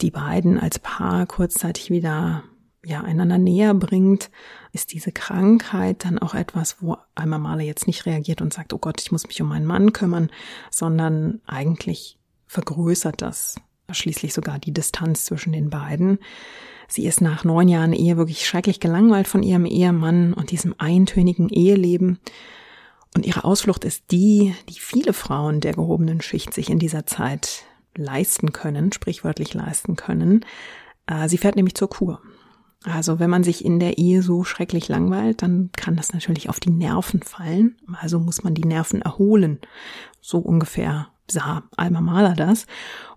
die 0.00 0.10
beiden 0.10 0.58
als 0.58 0.78
Paar 0.78 1.26
kurzzeitig 1.26 1.90
wieder 1.90 2.44
ja, 2.84 3.00
einander 3.02 3.38
näher 3.38 3.74
bringt, 3.74 4.30
ist 4.72 4.92
diese 4.92 5.12
Krankheit 5.12 6.04
dann 6.04 6.18
auch 6.18 6.34
etwas, 6.34 6.76
wo 6.80 6.96
einmal 7.14 7.38
Male 7.38 7.62
jetzt 7.64 7.86
nicht 7.86 8.06
reagiert 8.06 8.42
und 8.42 8.52
sagt, 8.52 8.72
oh 8.72 8.78
Gott, 8.78 9.00
ich 9.00 9.12
muss 9.12 9.26
mich 9.26 9.40
um 9.40 9.48
meinen 9.48 9.66
Mann 9.66 9.92
kümmern, 9.92 10.30
sondern 10.70 11.40
eigentlich 11.46 12.18
vergrößert 12.46 13.22
das 13.22 13.56
schließlich 13.90 14.32
sogar 14.32 14.58
die 14.58 14.72
Distanz 14.72 15.24
zwischen 15.24 15.52
den 15.52 15.70
beiden. 15.70 16.18
Sie 16.88 17.06
ist 17.06 17.20
nach 17.20 17.44
neun 17.44 17.68
Jahren 17.68 17.92
Ehe 17.92 18.16
wirklich 18.16 18.46
schrecklich 18.46 18.80
gelangweilt 18.80 19.28
von 19.28 19.42
ihrem 19.42 19.66
Ehemann 19.66 20.32
und 20.34 20.50
diesem 20.50 20.74
eintönigen 20.78 21.48
Eheleben 21.48 22.18
und 23.14 23.24
ihre 23.24 23.44
Ausflucht 23.44 23.84
ist 23.84 24.10
die, 24.10 24.54
die 24.68 24.78
viele 24.78 25.12
Frauen 25.12 25.60
der 25.60 25.72
gehobenen 25.72 26.20
Schicht 26.20 26.52
sich 26.52 26.68
in 26.68 26.80
dieser 26.80 27.06
Zeit 27.06 27.64
leisten 27.94 28.52
können, 28.52 28.92
sprichwörtlich 28.92 29.54
leisten 29.54 29.94
können. 29.94 30.44
Äh, 31.06 31.28
sie 31.28 31.38
fährt 31.38 31.54
nämlich 31.54 31.76
zur 31.76 31.88
Kur. 31.88 32.20
Also 32.84 33.18
wenn 33.18 33.30
man 33.30 33.44
sich 33.44 33.64
in 33.64 33.80
der 33.80 33.96
Ehe 33.96 34.22
so 34.22 34.44
schrecklich 34.44 34.88
langweilt, 34.88 35.42
dann 35.42 35.70
kann 35.74 35.96
das 35.96 36.12
natürlich 36.12 36.50
auf 36.50 36.60
die 36.60 36.70
Nerven 36.70 37.22
fallen. 37.22 37.76
Also 38.00 38.20
muss 38.20 38.44
man 38.44 38.54
die 38.54 38.64
Nerven 38.64 39.00
erholen. 39.00 39.58
So 40.20 40.38
ungefähr 40.38 41.08
sah 41.30 41.62
Alma 41.76 42.02
Mahler 42.02 42.34
das. 42.34 42.66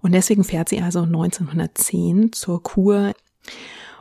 Und 0.02 0.14
deswegen 0.14 0.46
fährt 0.46 0.70
sie 0.70 0.82
also 0.82 1.02
1910 1.02 2.32
zur 2.32 2.64
Kur. 2.64 3.14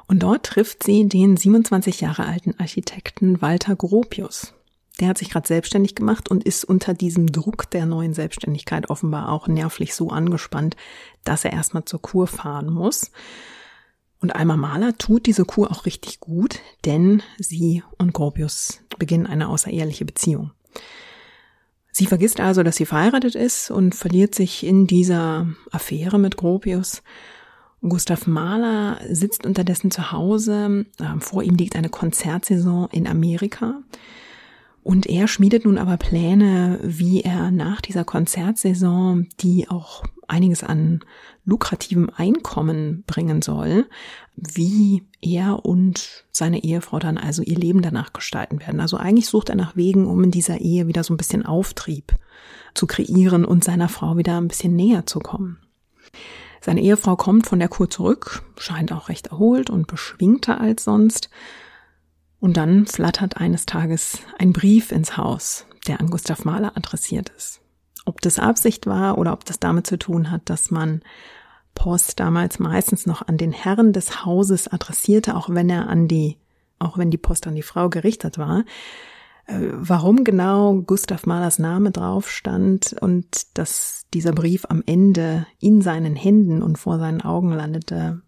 Und 0.06 0.22
dort 0.22 0.46
trifft 0.46 0.84
sie 0.84 1.08
den 1.08 1.36
27 1.36 2.00
Jahre 2.00 2.26
alten 2.26 2.54
Architekten 2.58 3.42
Walter 3.42 3.74
Gropius. 3.74 4.52
Der 5.00 5.08
hat 5.08 5.18
sich 5.18 5.30
gerade 5.30 5.48
selbstständig 5.48 5.94
gemacht 5.96 6.30
und 6.30 6.44
ist 6.44 6.64
unter 6.64 6.94
diesem 6.94 7.26
Druck 7.26 7.68
der 7.70 7.86
neuen 7.86 8.14
Selbstständigkeit 8.14 8.88
offenbar 8.88 9.30
auch 9.30 9.48
nervlich 9.48 9.94
so 9.94 10.10
angespannt, 10.10 10.76
dass 11.24 11.44
er 11.44 11.52
erstmal 11.52 11.84
zur 11.84 12.00
Kur 12.00 12.28
fahren 12.28 12.72
muss. 12.72 13.10
Und 14.20 14.34
Alma 14.34 14.56
Mahler 14.56 14.96
tut 14.96 15.26
diese 15.26 15.44
Kur 15.44 15.70
auch 15.70 15.86
richtig 15.86 16.20
gut, 16.20 16.60
denn 16.84 17.22
sie 17.38 17.82
und 17.98 18.12
Gropius 18.12 18.80
beginnen 18.98 19.26
eine 19.26 19.48
außereheliche 19.48 20.04
Beziehung. 20.04 20.52
Sie 21.92 22.06
vergisst 22.06 22.40
also, 22.40 22.62
dass 22.62 22.76
sie 22.76 22.86
verheiratet 22.86 23.34
ist 23.34 23.70
und 23.70 23.94
verliert 23.94 24.34
sich 24.34 24.64
in 24.64 24.86
dieser 24.86 25.48
Affäre 25.70 26.18
mit 26.18 26.36
Gropius. 26.36 27.02
Gustav 27.80 28.26
Mahler 28.26 29.00
sitzt 29.08 29.46
unterdessen 29.46 29.90
zu 29.90 30.12
Hause. 30.12 30.86
Ähm, 31.00 31.20
vor 31.20 31.42
ihm 31.42 31.56
liegt 31.56 31.76
eine 31.76 31.88
Konzertsaison 31.88 32.88
in 32.92 33.06
Amerika. 33.06 33.80
Und 34.86 35.06
er 35.06 35.26
schmiedet 35.26 35.64
nun 35.64 35.78
aber 35.78 35.96
Pläne, 35.96 36.78
wie 36.80 37.22
er 37.22 37.50
nach 37.50 37.80
dieser 37.80 38.04
Konzertsaison, 38.04 39.26
die 39.40 39.68
auch 39.68 40.04
einiges 40.28 40.62
an 40.62 41.00
lukrativem 41.44 42.08
Einkommen 42.14 43.02
bringen 43.04 43.42
soll, 43.42 43.86
wie 44.36 45.02
er 45.20 45.64
und 45.64 46.24
seine 46.30 46.62
Ehefrau 46.62 47.00
dann 47.00 47.18
also 47.18 47.42
ihr 47.42 47.58
Leben 47.58 47.82
danach 47.82 48.12
gestalten 48.12 48.60
werden. 48.60 48.78
Also 48.78 48.96
eigentlich 48.96 49.26
sucht 49.26 49.48
er 49.48 49.56
nach 49.56 49.74
Wegen, 49.74 50.06
um 50.06 50.22
in 50.22 50.30
dieser 50.30 50.60
Ehe 50.60 50.86
wieder 50.86 51.02
so 51.02 51.12
ein 51.12 51.16
bisschen 51.16 51.44
Auftrieb 51.44 52.14
zu 52.72 52.86
kreieren 52.86 53.44
und 53.44 53.64
seiner 53.64 53.88
Frau 53.88 54.16
wieder 54.16 54.40
ein 54.40 54.46
bisschen 54.46 54.76
näher 54.76 55.04
zu 55.04 55.18
kommen. 55.18 55.58
Seine 56.60 56.80
Ehefrau 56.80 57.16
kommt 57.16 57.48
von 57.48 57.58
der 57.58 57.68
Kur 57.68 57.90
zurück, 57.90 58.44
scheint 58.56 58.92
auch 58.92 59.08
recht 59.08 59.26
erholt 59.26 59.68
und 59.68 59.88
beschwingter 59.88 60.60
als 60.60 60.84
sonst, 60.84 61.28
und 62.40 62.56
dann 62.56 62.86
flattert 62.86 63.38
eines 63.38 63.66
Tages 63.66 64.20
ein 64.38 64.52
Brief 64.52 64.92
ins 64.92 65.16
Haus, 65.16 65.66
der 65.86 66.00
an 66.00 66.08
Gustav 66.08 66.44
Mahler 66.44 66.76
adressiert 66.76 67.30
ist. 67.36 67.60
Ob 68.04 68.20
das 68.20 68.38
Absicht 68.38 68.86
war 68.86 69.18
oder 69.18 69.32
ob 69.32 69.44
das 69.44 69.58
damit 69.58 69.86
zu 69.86 69.98
tun 69.98 70.30
hat, 70.30 70.42
dass 70.48 70.70
man 70.70 71.02
Post 71.74 72.20
damals 72.20 72.58
meistens 72.58 73.06
noch 73.06 73.26
an 73.26 73.36
den 73.36 73.52
Herren 73.52 73.92
des 73.92 74.24
Hauses 74.24 74.68
adressierte, 74.68 75.36
auch 75.36 75.50
wenn 75.50 75.68
er 75.68 75.88
an 75.88 76.08
die, 76.08 76.38
auch 76.78 76.98
wenn 76.98 77.10
die 77.10 77.18
Post 77.18 77.46
an 77.46 77.54
die 77.54 77.62
Frau 77.62 77.88
gerichtet 77.88 78.38
war. 78.38 78.64
Äh, 79.46 79.68
warum 79.72 80.24
genau 80.24 80.82
Gustav 80.82 81.26
Mahlers 81.26 81.58
Name 81.58 81.92
drauf 81.92 82.30
stand 82.30 82.96
und 83.00 83.58
dass 83.58 84.06
dieser 84.12 84.32
Brief 84.32 84.66
am 84.68 84.82
Ende 84.86 85.46
in 85.60 85.82
seinen 85.82 86.16
Händen 86.16 86.62
und 86.62 86.78
vor 86.78 86.98
seinen 86.98 87.20
Augen 87.20 87.52
landete, 87.52 88.22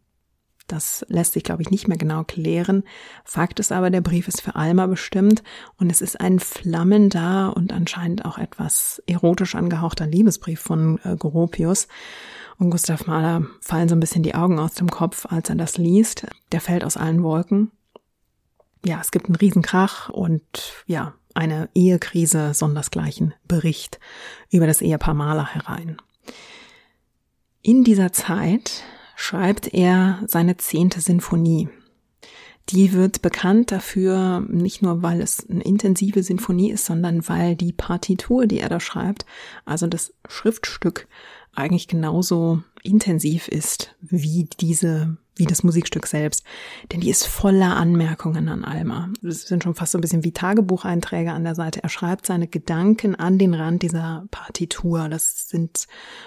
das 0.69 1.05
lässt 1.09 1.33
sich, 1.33 1.43
glaube 1.43 1.63
ich, 1.63 1.71
nicht 1.71 1.89
mehr 1.89 1.97
genau 1.97 2.25
klären. 2.25 2.85
Fakt 3.25 3.59
ist 3.59 3.73
aber, 3.73 3.91
der 3.91 4.01
Brief 4.01 4.29
ist 4.29 4.41
für 4.41 4.55
Alma 4.55 4.87
bestimmt 4.87 5.43
und 5.79 5.91
es 5.91 6.01
ist 6.01 6.21
ein 6.21 6.39
flammender 6.39 7.55
und 7.57 7.73
anscheinend 7.73 8.25
auch 8.25 8.39
etwas 8.39 9.03
erotisch 9.07 9.55
angehauchter 9.55 10.07
Liebesbrief 10.07 10.61
von 10.61 11.01
äh, 11.05 11.17
Goropius. 11.17 11.89
Und 12.59 12.71
Gustav 12.71 13.07
Mahler 13.07 13.47
fallen 13.61 13.89
so 13.89 13.97
ein 13.97 14.01
bisschen 14.01 14.23
die 14.23 14.35
Augen 14.35 14.59
aus 14.59 14.75
dem 14.75 14.91
Kopf, 14.91 15.27
als 15.27 15.49
er 15.49 15.57
das 15.57 15.79
liest. 15.79 16.27
Der 16.53 16.61
fällt 16.61 16.85
aus 16.85 16.97
allen 16.97 17.23
Wolken. 17.23 17.71
Ja, 18.85 19.01
es 19.01 19.11
gibt 19.11 19.27
einen 19.27 19.37
Riesenkrach 19.37 20.09
und 20.09 20.43
ja, 20.87 21.15
eine 21.35 21.69
Ehekrise 21.75 22.53
sondersgleichen 22.55 23.35
Bericht 23.47 24.01
über 24.51 24.67
das 24.67 24.83
Ehepaar 24.83 25.15
Mahler 25.15 25.47
herein. 25.47 25.99
In 27.63 27.85
dieser 27.85 28.13
Zeit 28.13 28.83
schreibt 29.21 29.75
er 29.75 30.23
seine 30.29 30.59
zehnte 30.59 31.01
Sinfonie. 31.01 31.69
Die 32.69 32.93
wird 32.93 33.21
bekannt 33.21 33.73
dafür, 33.73 34.47
nicht 34.49 34.81
nur 34.81 35.03
weil 35.03 35.21
es 35.21 35.45
eine 35.51 35.65
intensive 35.65 36.23
Sinfonie 36.23 36.71
ist, 36.71 36.85
sondern 36.85 37.29
weil 37.29 37.57
die 37.57 37.73
Partitur, 37.73 38.47
die 38.47 38.61
er 38.61 38.69
da 38.69 38.79
schreibt, 38.79 39.27
also 39.65 39.89
das 39.89 40.15
Schriftstück, 40.29 41.09
eigentlich 41.53 41.89
genauso 41.89 42.63
intensiv 42.85 43.49
ist 43.49 43.97
wie 44.01 44.49
diese, 44.61 45.17
wie 45.39 45.47
das 45.47 45.63
Musikstück 45.63 46.07
selbst. 46.07 46.45
Denn 46.93 47.01
die 47.01 47.11
ist 47.11 47.27
voller 47.27 47.77
Anmerkungen 47.77 48.49
an 48.49 48.65
Alma. 48.65 49.09
Das 49.23 49.43
sind 49.43 49.65
schon 49.65 49.75
fast 49.75 49.93
so 49.93 49.99
ein 49.99 50.01
bisschen 50.01 50.25
wie 50.25 50.33
Tagebucheinträge 50.33 51.33
an 51.33 51.45
der 51.45 51.55
Seite. 51.55 51.83
Er 51.83 51.89
schreibt 51.89 52.27
seine 52.27 52.49
Gedanken 52.49 53.15
an 53.15 53.39
den 53.39 53.55
Rand 53.55 53.83
dieser 53.83 54.27
Partitur. 54.31 55.09
Das 55.09 55.49
sind 55.49 55.87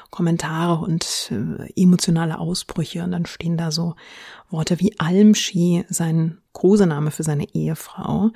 Kommentare 0.09 0.83
und 0.83 1.31
äh, 1.31 1.71
emotionale 1.75 2.39
Ausbrüche. 2.39 3.03
Und 3.03 3.11
dann 3.11 3.25
stehen 3.25 3.57
da 3.57 3.71
so 3.71 3.95
Worte 4.49 4.79
wie 4.79 4.99
Almschi, 4.99 5.85
sein 5.89 6.39
Kosename 6.53 7.11
für 7.11 7.23
seine 7.23 7.53
Ehefrau. 7.53 8.31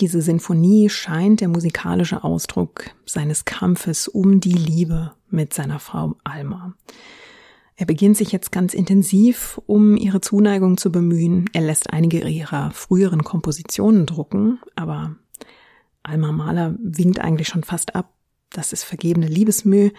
Diese 0.00 0.22
Sinfonie 0.22 0.88
scheint 0.90 1.40
der 1.40 1.48
musikalische 1.48 2.22
Ausdruck 2.22 2.90
seines 3.04 3.44
Kampfes 3.44 4.06
um 4.06 4.38
die 4.38 4.52
Liebe 4.52 5.12
mit 5.28 5.52
seiner 5.52 5.80
Frau 5.80 6.16
Alma. 6.22 6.74
Er 7.80 7.86
beginnt 7.86 8.16
sich 8.16 8.32
jetzt 8.32 8.50
ganz 8.50 8.74
intensiv 8.74 9.60
um 9.66 9.96
ihre 9.96 10.20
Zuneigung 10.20 10.78
zu 10.78 10.90
bemühen. 10.90 11.48
Er 11.52 11.60
lässt 11.60 11.92
einige 11.92 12.28
ihrer 12.28 12.72
früheren 12.72 13.22
Kompositionen 13.22 14.04
drucken, 14.04 14.58
aber 14.74 15.14
Alma 16.02 16.32
Mahler 16.32 16.74
winkt 16.80 17.20
eigentlich 17.20 17.46
schon 17.46 17.62
fast 17.62 17.94
ab. 17.94 18.12
Das 18.50 18.72
ist 18.72 18.82
vergebene 18.82 19.28
Liebesmüh. 19.28 19.92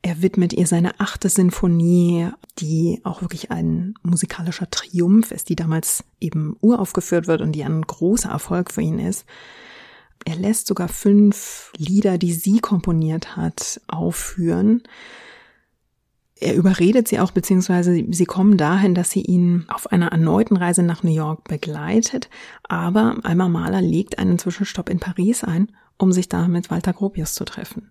Er 0.00 0.22
widmet 0.22 0.54
ihr 0.54 0.66
seine 0.66 1.00
achte 1.00 1.28
Sinfonie, 1.28 2.30
die 2.60 3.02
auch 3.04 3.20
wirklich 3.20 3.50
ein 3.50 3.92
musikalischer 4.02 4.70
Triumph 4.70 5.30
ist, 5.30 5.50
die 5.50 5.56
damals 5.56 6.04
eben 6.20 6.56
uraufgeführt 6.62 7.26
wird 7.26 7.42
und 7.42 7.52
die 7.52 7.64
ein 7.64 7.82
großer 7.82 8.30
Erfolg 8.30 8.72
für 8.72 8.80
ihn 8.80 8.98
ist. 8.98 9.26
Er 10.24 10.36
lässt 10.36 10.66
sogar 10.66 10.88
fünf 10.88 11.72
Lieder, 11.76 12.16
die 12.16 12.32
sie 12.32 12.60
komponiert 12.60 13.36
hat, 13.36 13.82
aufführen. 13.86 14.82
Er 16.40 16.54
überredet 16.54 17.08
sie 17.08 17.18
auch, 17.18 17.32
beziehungsweise 17.32 18.04
sie 18.08 18.24
kommen 18.24 18.56
dahin, 18.56 18.94
dass 18.94 19.10
sie 19.10 19.22
ihn 19.22 19.64
auf 19.68 19.90
einer 19.90 20.12
erneuten 20.12 20.56
Reise 20.56 20.84
nach 20.84 21.02
New 21.02 21.14
York 21.14 21.48
begleitet. 21.48 22.28
Aber 22.62 23.16
Alma 23.24 23.48
Mahler 23.48 23.82
legt 23.82 24.18
einen 24.18 24.38
Zwischenstopp 24.38 24.88
in 24.88 25.00
Paris 25.00 25.42
ein, 25.42 25.72
um 25.96 26.12
sich 26.12 26.28
da 26.28 26.46
mit 26.46 26.70
Walter 26.70 26.92
Gropius 26.92 27.34
zu 27.34 27.44
treffen. 27.44 27.90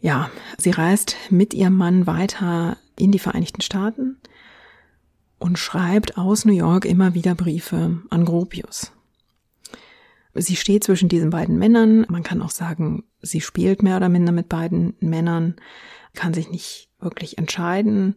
Ja, 0.00 0.30
sie 0.58 0.70
reist 0.70 1.16
mit 1.30 1.54
ihrem 1.54 1.76
Mann 1.76 2.06
weiter 2.06 2.76
in 2.96 3.10
die 3.10 3.18
Vereinigten 3.18 3.62
Staaten 3.62 4.18
und 5.38 5.58
schreibt 5.58 6.18
aus 6.18 6.44
New 6.44 6.52
York 6.52 6.84
immer 6.84 7.14
wieder 7.14 7.34
Briefe 7.34 8.02
an 8.10 8.24
Gropius. 8.24 8.92
Sie 10.34 10.56
steht 10.56 10.84
zwischen 10.84 11.08
diesen 11.08 11.30
beiden 11.30 11.58
Männern. 11.58 12.06
Man 12.08 12.22
kann 12.22 12.42
auch 12.42 12.50
sagen, 12.50 13.04
sie 13.22 13.40
spielt 13.40 13.82
mehr 13.82 13.96
oder 13.96 14.08
minder 14.08 14.30
mit 14.30 14.48
beiden 14.48 14.94
Männern, 15.00 15.56
kann 16.14 16.34
sich 16.34 16.50
nicht 16.50 16.87
wirklich 17.00 17.38
entscheiden. 17.38 18.16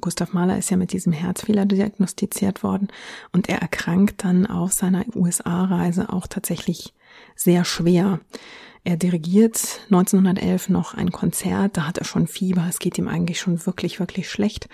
Gustav 0.00 0.32
Mahler 0.32 0.58
ist 0.58 0.70
ja 0.70 0.76
mit 0.76 0.92
diesem 0.92 1.12
Herzfehler 1.12 1.66
diagnostiziert 1.66 2.62
worden 2.62 2.88
und 3.32 3.48
er 3.48 3.60
erkrankt 3.60 4.24
dann 4.24 4.46
auf 4.46 4.72
seiner 4.72 5.04
USA-Reise 5.14 6.12
auch 6.12 6.26
tatsächlich 6.26 6.94
sehr 7.34 7.64
schwer. 7.64 8.20
Er 8.84 8.96
dirigiert 8.96 9.80
1911 9.90 10.68
noch 10.68 10.94
ein 10.94 11.10
Konzert, 11.10 11.76
da 11.76 11.86
hat 11.86 11.98
er 11.98 12.04
schon 12.04 12.26
Fieber, 12.26 12.66
es 12.68 12.78
geht 12.78 12.96
ihm 12.98 13.08
eigentlich 13.08 13.40
schon 13.40 13.66
wirklich, 13.66 13.98
wirklich 13.98 14.30
schlecht. 14.30 14.68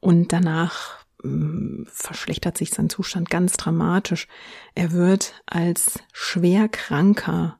Und 0.00 0.32
danach 0.32 1.04
ähm, 1.24 1.86
verschlechtert 1.90 2.58
sich 2.58 2.70
sein 2.70 2.90
Zustand 2.90 3.30
ganz 3.30 3.52
dramatisch. 3.52 4.26
Er 4.74 4.92
wird 4.92 5.34
als 5.46 6.00
Schwerkranker 6.12 7.58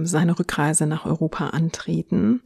seine 0.00 0.38
Rückreise 0.38 0.86
nach 0.86 1.06
Europa 1.06 1.48
antreten. 1.48 2.42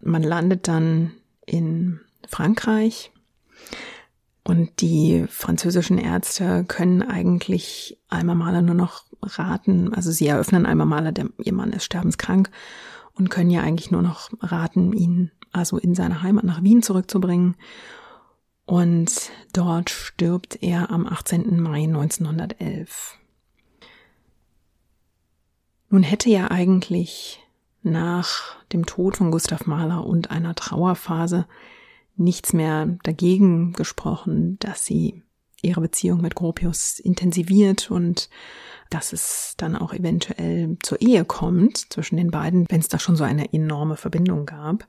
Man 0.00 0.22
landet 0.22 0.68
dann 0.68 1.12
in 1.46 2.00
Frankreich 2.28 3.12
und 4.44 4.80
die 4.80 5.26
französischen 5.28 5.98
Ärzte 5.98 6.64
können 6.64 7.02
eigentlich 7.02 7.98
Alma 8.08 8.34
Mahler 8.34 8.62
nur 8.62 8.74
noch 8.74 9.04
raten, 9.22 9.94
also 9.94 10.10
sie 10.10 10.26
eröffnen 10.26 10.66
Alma 10.66 10.84
Mahler, 10.84 11.12
der, 11.12 11.28
ihr 11.38 11.52
Mann 11.52 11.72
ist 11.72 11.84
sterbenskrank 11.84 12.50
und 13.14 13.30
können 13.30 13.50
ja 13.50 13.62
eigentlich 13.62 13.90
nur 13.90 14.02
noch 14.02 14.30
raten, 14.40 14.92
ihn 14.92 15.30
also 15.52 15.78
in 15.78 15.94
seine 15.94 16.22
Heimat 16.22 16.44
nach 16.44 16.62
Wien 16.62 16.82
zurückzubringen 16.82 17.56
und 18.64 19.30
dort 19.52 19.90
stirbt 19.90 20.62
er 20.62 20.90
am 20.90 21.06
18. 21.06 21.60
Mai 21.60 21.84
1911. 21.84 23.18
Nun 25.90 26.02
hätte 26.02 26.30
ja 26.30 26.50
eigentlich 26.50 27.41
nach 27.82 28.56
dem 28.72 28.86
Tod 28.86 29.16
von 29.16 29.30
Gustav 29.30 29.66
Mahler 29.66 30.06
und 30.06 30.30
einer 30.30 30.54
Trauerphase 30.54 31.46
nichts 32.16 32.52
mehr 32.52 32.98
dagegen 33.02 33.72
gesprochen, 33.72 34.58
dass 34.60 34.84
sie 34.84 35.22
ihre 35.62 35.80
Beziehung 35.80 36.20
mit 36.20 36.34
Gropius 36.34 36.98
intensiviert 36.98 37.90
und 37.90 38.28
dass 38.90 39.12
es 39.12 39.54
dann 39.56 39.76
auch 39.76 39.94
eventuell 39.94 40.76
zur 40.82 41.00
Ehe 41.00 41.24
kommt 41.24 41.92
zwischen 41.92 42.16
den 42.16 42.30
beiden, 42.30 42.66
wenn 42.68 42.80
es 42.80 42.88
da 42.88 42.98
schon 42.98 43.16
so 43.16 43.24
eine 43.24 43.52
enorme 43.52 43.96
Verbindung 43.96 44.44
gab. 44.44 44.86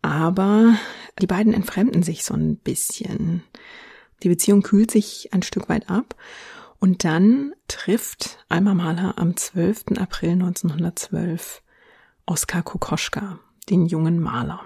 Aber 0.00 0.76
die 1.20 1.26
beiden 1.26 1.52
entfremden 1.52 2.02
sich 2.02 2.24
so 2.24 2.34
ein 2.34 2.56
bisschen. 2.56 3.42
Die 4.22 4.28
Beziehung 4.28 4.62
kühlt 4.62 4.90
sich 4.90 5.32
ein 5.32 5.42
Stück 5.42 5.68
weit 5.68 5.90
ab. 5.90 6.14
Und 6.78 7.04
dann 7.04 7.54
trifft 7.68 8.44
Alma 8.48 8.74
Mahler 8.74 9.14
am 9.16 9.36
12. 9.36 9.98
April 9.98 10.32
1912 10.32 11.62
Oskar 12.26 12.62
Kokoschka, 12.62 13.38
den 13.68 13.86
jungen 13.86 14.20
Maler. 14.20 14.60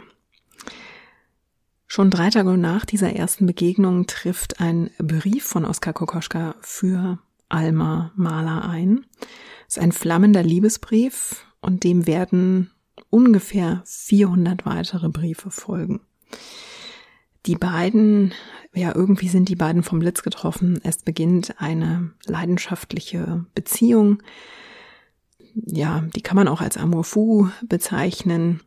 Schon 1.86 2.10
drei 2.10 2.30
Tage 2.30 2.56
nach 2.56 2.84
dieser 2.84 3.14
ersten 3.14 3.46
Begegnung 3.46 4.06
trifft 4.06 4.60
ein 4.60 4.90
Brief 4.98 5.44
von 5.44 5.64
Oskar 5.64 5.92
Kokoschka 5.92 6.54
für 6.60 7.18
Alma 7.48 8.12
Mahler 8.14 8.68
ein. 8.68 9.06
Es 9.66 9.76
ist 9.76 9.82
ein 9.82 9.92
flammender 9.92 10.42
Liebesbrief 10.42 11.46
und 11.60 11.82
dem 11.82 12.06
werden 12.06 12.70
ungefähr 13.10 13.82
400 13.86 14.66
weitere 14.66 15.08
Briefe 15.08 15.50
folgen. 15.50 16.00
Die 17.46 17.56
beiden, 17.56 18.34
ja, 18.74 18.94
irgendwie 18.94 19.28
sind 19.28 19.48
die 19.48 19.56
beiden 19.56 19.82
vom 19.82 19.98
Blitz 19.98 20.22
getroffen. 20.22 20.80
Es 20.84 20.98
beginnt 20.98 21.60
eine 21.60 22.10
leidenschaftliche 22.26 23.46
Beziehung. 23.54 24.22
Ja, 25.54 26.04
die 26.14 26.22
kann 26.22 26.36
man 26.36 26.48
auch 26.48 26.60
als 26.60 26.76
Amour 26.76 27.04
fou 27.04 27.48
bezeichnen. 27.66 28.60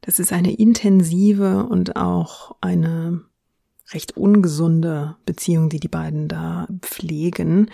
Das 0.00 0.18
ist 0.18 0.32
eine 0.32 0.52
intensive 0.52 1.64
und 1.64 1.96
auch 1.96 2.56
eine 2.60 3.22
recht 3.92 4.16
ungesunde 4.16 5.16
Beziehung, 5.26 5.68
die 5.68 5.80
die 5.80 5.88
beiden 5.88 6.28
da 6.28 6.66
pflegen. 6.80 7.70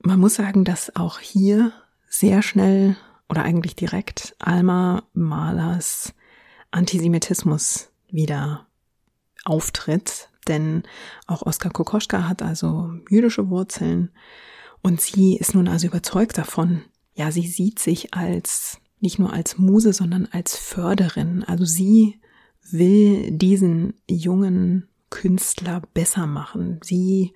Man 0.00 0.20
muss 0.20 0.34
sagen, 0.34 0.64
dass 0.64 0.94
auch 0.96 1.18
hier 1.18 1.72
sehr 2.08 2.42
schnell 2.42 2.96
oder 3.28 3.42
eigentlich 3.42 3.76
direkt 3.76 4.34
Alma 4.38 5.02
Malers 5.12 6.14
Antisemitismus 6.70 7.90
wieder 8.10 8.66
auftritt, 9.44 10.28
denn 10.46 10.82
auch 11.26 11.42
Oskar 11.42 11.72
Kokoschka 11.72 12.28
hat 12.28 12.42
also 12.42 12.92
jüdische 13.10 13.50
Wurzeln 13.50 14.10
und 14.82 15.00
sie 15.00 15.36
ist 15.36 15.54
nun 15.54 15.68
also 15.68 15.86
überzeugt 15.86 16.38
davon. 16.38 16.82
Ja, 17.14 17.30
sie 17.32 17.46
sieht 17.46 17.78
sich 17.78 18.14
als 18.14 18.78
nicht 19.00 19.18
nur 19.18 19.32
als 19.32 19.58
Muse, 19.58 19.92
sondern 19.92 20.26
als 20.30 20.56
Förderin. 20.56 21.44
Also 21.44 21.64
sie 21.64 22.20
will 22.70 23.30
diesen 23.30 23.94
jungen 24.08 24.88
Künstler 25.10 25.82
besser 25.94 26.26
machen. 26.26 26.80
Sie 26.82 27.32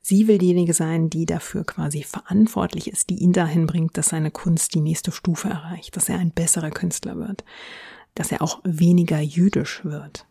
Sie 0.00 0.26
will 0.26 0.38
diejenige 0.38 0.72
sein, 0.72 1.10
die 1.10 1.26
dafür 1.26 1.64
quasi 1.64 2.02
verantwortlich 2.02 2.88
ist, 2.88 3.10
die 3.10 3.16
ihn 3.18 3.34
dahin 3.34 3.66
bringt, 3.66 3.98
dass 3.98 4.08
seine 4.08 4.30
Kunst 4.30 4.74
die 4.74 4.80
nächste 4.80 5.12
Stufe 5.12 5.48
erreicht, 5.48 5.96
dass 5.96 6.08
er 6.08 6.18
ein 6.18 6.30
besserer 6.30 6.70
Künstler 6.70 7.18
wird, 7.18 7.44
dass 8.14 8.32
er 8.32 8.40
auch 8.40 8.60
weniger 8.64 9.20
jüdisch 9.20 9.84
wird. 9.84 10.26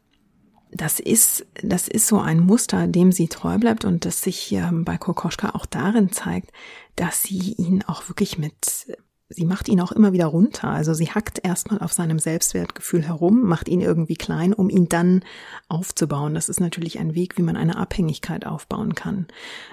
Das 0.71 0.99
ist, 0.99 1.45
das 1.63 1.88
ist 1.88 2.08
so 2.08 2.19
ein 2.19 2.39
Muster, 2.39 2.88
dem 2.88 3.12
sie 3.12 3.27
treu 3.27 3.58
bleibt 3.58 3.86
und 3.86 4.06
das 4.06 4.21
sich 4.21 4.38
hier 4.38 4.69
bei 4.73 4.97
Kokoschka 4.97 5.51
auch 5.51 5.65
darin 5.65 6.12
zeigt, 6.12 6.51
dass 6.95 7.23
sie 7.23 7.53
ihn 7.53 7.84
auch 7.88 8.10
wirklich 8.10 8.38
mit 8.38 8.88
sie 9.30 9.45
macht 9.45 9.67
ihn 9.67 9.82
auch 9.82 9.91
immer 9.91 10.13
wieder 10.13 10.27
runter. 10.27 10.69
Also 10.69 10.93
sie 10.93 11.10
hackt 11.10 11.45
erstmal 11.45 11.80
auf 11.80 11.93
seinem 11.93 12.19
Selbstwertgefühl 12.19 13.03
herum, 13.03 13.43
macht 13.43 13.67
ihn 13.67 13.82
irgendwie 13.82 14.15
klein, 14.15 14.53
um 14.53 14.69
ihn 14.69 14.88
dann 14.88 15.23
aufzubauen. 15.67 16.34
Das 16.34 16.49
ist 16.49 16.60
natürlich 16.60 16.99
ein 16.99 17.13
Weg, 17.13 17.38
wie 17.38 17.41
man 17.41 17.58
eine 17.58 17.77
Abhängigkeit 17.77 18.45
aufbauen 18.45 18.95
kann. 18.95 19.27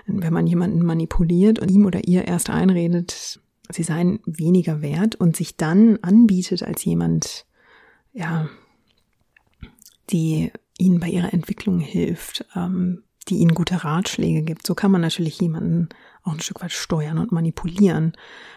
Wenn 0.07 0.33
man 0.33 0.47
jemanden 0.47 0.85
manipuliert 0.85 1.59
und 1.59 1.71
ihm 1.71 1.87
oder 1.87 2.07
ihr 2.07 2.27
erst 2.27 2.51
einredet, 2.51 3.41
sie 3.71 3.83
seien 3.83 4.21
weniger 4.27 4.83
wert 4.83 5.15
und 5.15 5.37
sich 5.37 5.57
dann 5.57 5.99
anbietet 6.03 6.63
als 6.63 6.85
jemand, 6.85 7.47
ja, 8.13 8.49
die 10.11 10.53
ihnen 10.79 11.01
bei 11.01 11.09
ihrer 11.09 11.33
Entwicklung 11.33 11.79
hilft, 11.81 12.45
ähm, 12.57 13.05
die 13.29 13.37
ihnen 13.37 13.55
gute 13.55 13.85
Ratschläge 13.85 14.43
gibt. 14.43 14.67
So 14.67 14.75
kann 14.75 14.91
man 14.91 15.01
natürlich 15.01 15.41
jemanden 15.41 15.89
auch 16.23 16.33
ein 16.33 16.41
Stück 16.41 16.63
weit 16.63 16.73
steuern 16.73 17.19
und 17.19 17.33
manipulieren 17.33 18.13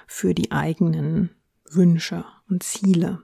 für 0.08 0.34
die 0.34 0.52
eigenen 0.52 1.30
Wünsche 1.70 2.26
und 2.50 2.64
Ziele. 2.64 3.20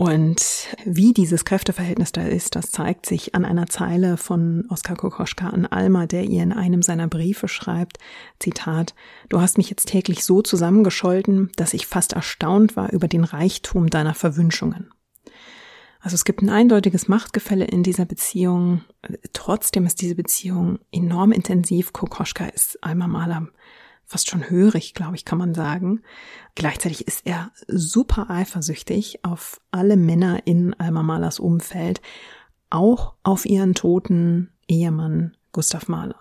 Und 0.00 0.68
wie 0.86 1.12
dieses 1.12 1.44
Kräfteverhältnis 1.44 2.10
da 2.10 2.22
ist, 2.22 2.56
das 2.56 2.70
zeigt 2.70 3.04
sich 3.04 3.34
an 3.34 3.44
einer 3.44 3.66
Zeile 3.66 4.16
von 4.16 4.64
Oskar 4.70 4.96
Kokoschka 4.96 5.50
an 5.50 5.66
Alma, 5.66 6.06
der 6.06 6.24
ihr 6.24 6.42
in 6.42 6.54
einem 6.54 6.80
seiner 6.80 7.06
Briefe 7.06 7.48
schreibt, 7.48 7.98
Zitat, 8.38 8.94
Du 9.28 9.42
hast 9.42 9.58
mich 9.58 9.68
jetzt 9.68 9.88
täglich 9.88 10.24
so 10.24 10.40
zusammengescholten, 10.40 11.50
dass 11.56 11.74
ich 11.74 11.86
fast 11.86 12.14
erstaunt 12.14 12.76
war 12.76 12.90
über 12.92 13.08
den 13.08 13.24
Reichtum 13.24 13.90
deiner 13.90 14.14
Verwünschungen. 14.14 14.90
Also 16.00 16.14
es 16.14 16.24
gibt 16.24 16.42
ein 16.42 16.48
eindeutiges 16.48 17.08
Machtgefälle 17.08 17.66
in 17.66 17.82
dieser 17.82 18.06
Beziehung. 18.06 18.82
Trotzdem 19.32 19.86
ist 19.86 20.00
diese 20.00 20.14
Beziehung 20.14 20.78
enorm 20.90 21.32
intensiv. 21.32 21.92
Kokoschka 21.92 22.46
ist 22.46 22.82
einmal 22.82 23.08
Maler 23.08 23.48
fast 24.10 24.28
schon 24.28 24.50
hörig, 24.50 24.94
glaube 24.94 25.14
ich, 25.14 25.24
kann 25.24 25.38
man 25.38 25.54
sagen. 25.54 26.02
Gleichzeitig 26.56 27.06
ist 27.06 27.26
er 27.26 27.52
super 27.68 28.28
eifersüchtig 28.28 29.24
auf 29.24 29.60
alle 29.70 29.96
Männer 29.96 30.46
in 30.46 30.74
Alma 30.74 31.04
Malers 31.04 31.38
Umfeld, 31.38 32.00
auch 32.70 33.14
auf 33.22 33.46
ihren 33.46 33.74
toten 33.74 34.50
Ehemann 34.66 35.36
Gustav 35.52 35.86
Mahler. 35.86 36.19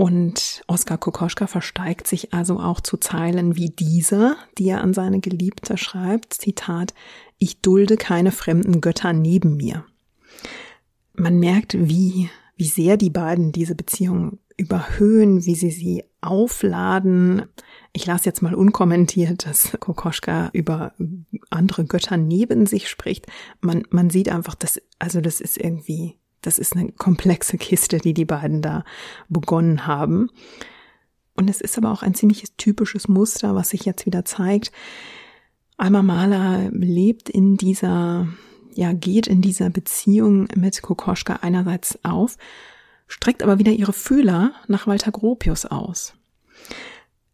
Und 0.00 0.62
Oskar 0.68 0.96
Kokoschka 0.96 1.48
versteigt 1.48 2.06
sich 2.06 2.32
also 2.32 2.60
auch 2.60 2.80
zu 2.80 2.98
Zeilen 2.98 3.56
wie 3.56 3.68
dieser, 3.68 4.36
die 4.56 4.68
er 4.68 4.80
an 4.80 4.94
seine 4.94 5.18
Geliebte 5.18 5.76
schreibt, 5.76 6.34
Zitat, 6.34 6.94
ich 7.38 7.62
dulde 7.62 7.96
keine 7.96 8.30
fremden 8.30 8.80
Götter 8.80 9.12
neben 9.12 9.56
mir. 9.56 9.84
Man 11.14 11.40
merkt, 11.40 11.74
wie, 11.76 12.30
wie 12.54 12.68
sehr 12.68 12.96
die 12.96 13.10
beiden 13.10 13.50
diese 13.50 13.74
Beziehung 13.74 14.38
überhöhen, 14.56 15.44
wie 15.44 15.56
sie 15.56 15.72
sie 15.72 16.04
aufladen. 16.20 17.46
Ich 17.92 18.06
lasse 18.06 18.26
jetzt 18.26 18.40
mal 18.40 18.54
unkommentiert, 18.54 19.46
dass 19.46 19.76
Kokoschka 19.80 20.50
über 20.52 20.92
andere 21.50 21.86
Götter 21.86 22.16
neben 22.16 22.66
sich 22.66 22.88
spricht. 22.88 23.26
Man, 23.60 23.82
man 23.90 24.10
sieht 24.10 24.28
einfach, 24.28 24.54
dass, 24.54 24.80
also 25.00 25.20
das 25.20 25.40
ist 25.40 25.58
irgendwie, 25.58 26.14
das 26.42 26.58
ist 26.58 26.76
eine 26.76 26.92
komplexe 26.92 27.58
Kiste, 27.58 27.98
die 27.98 28.14
die 28.14 28.24
beiden 28.24 28.62
da 28.62 28.84
begonnen 29.28 29.86
haben. 29.86 30.30
Und 31.34 31.48
es 31.48 31.60
ist 31.60 31.78
aber 31.78 31.92
auch 31.92 32.02
ein 32.02 32.14
ziemliches 32.14 32.56
typisches 32.56 33.06
Muster, 33.08 33.54
was 33.54 33.70
sich 33.70 33.84
jetzt 33.84 34.06
wieder 34.06 34.24
zeigt. 34.24 34.72
Alma 35.76 36.02
Mahler 36.02 36.70
lebt 36.72 37.28
in 37.28 37.56
dieser, 37.56 38.26
ja, 38.74 38.92
geht 38.92 39.28
in 39.28 39.40
dieser 39.40 39.70
Beziehung 39.70 40.48
mit 40.56 40.82
Kokoschka 40.82 41.38
einerseits 41.42 42.04
auf, 42.04 42.36
streckt 43.06 43.44
aber 43.44 43.60
wieder 43.60 43.72
ihre 43.72 43.92
Fühler 43.92 44.52
nach 44.66 44.88
Walter 44.88 45.12
Gropius 45.12 45.64
aus. 45.66 46.14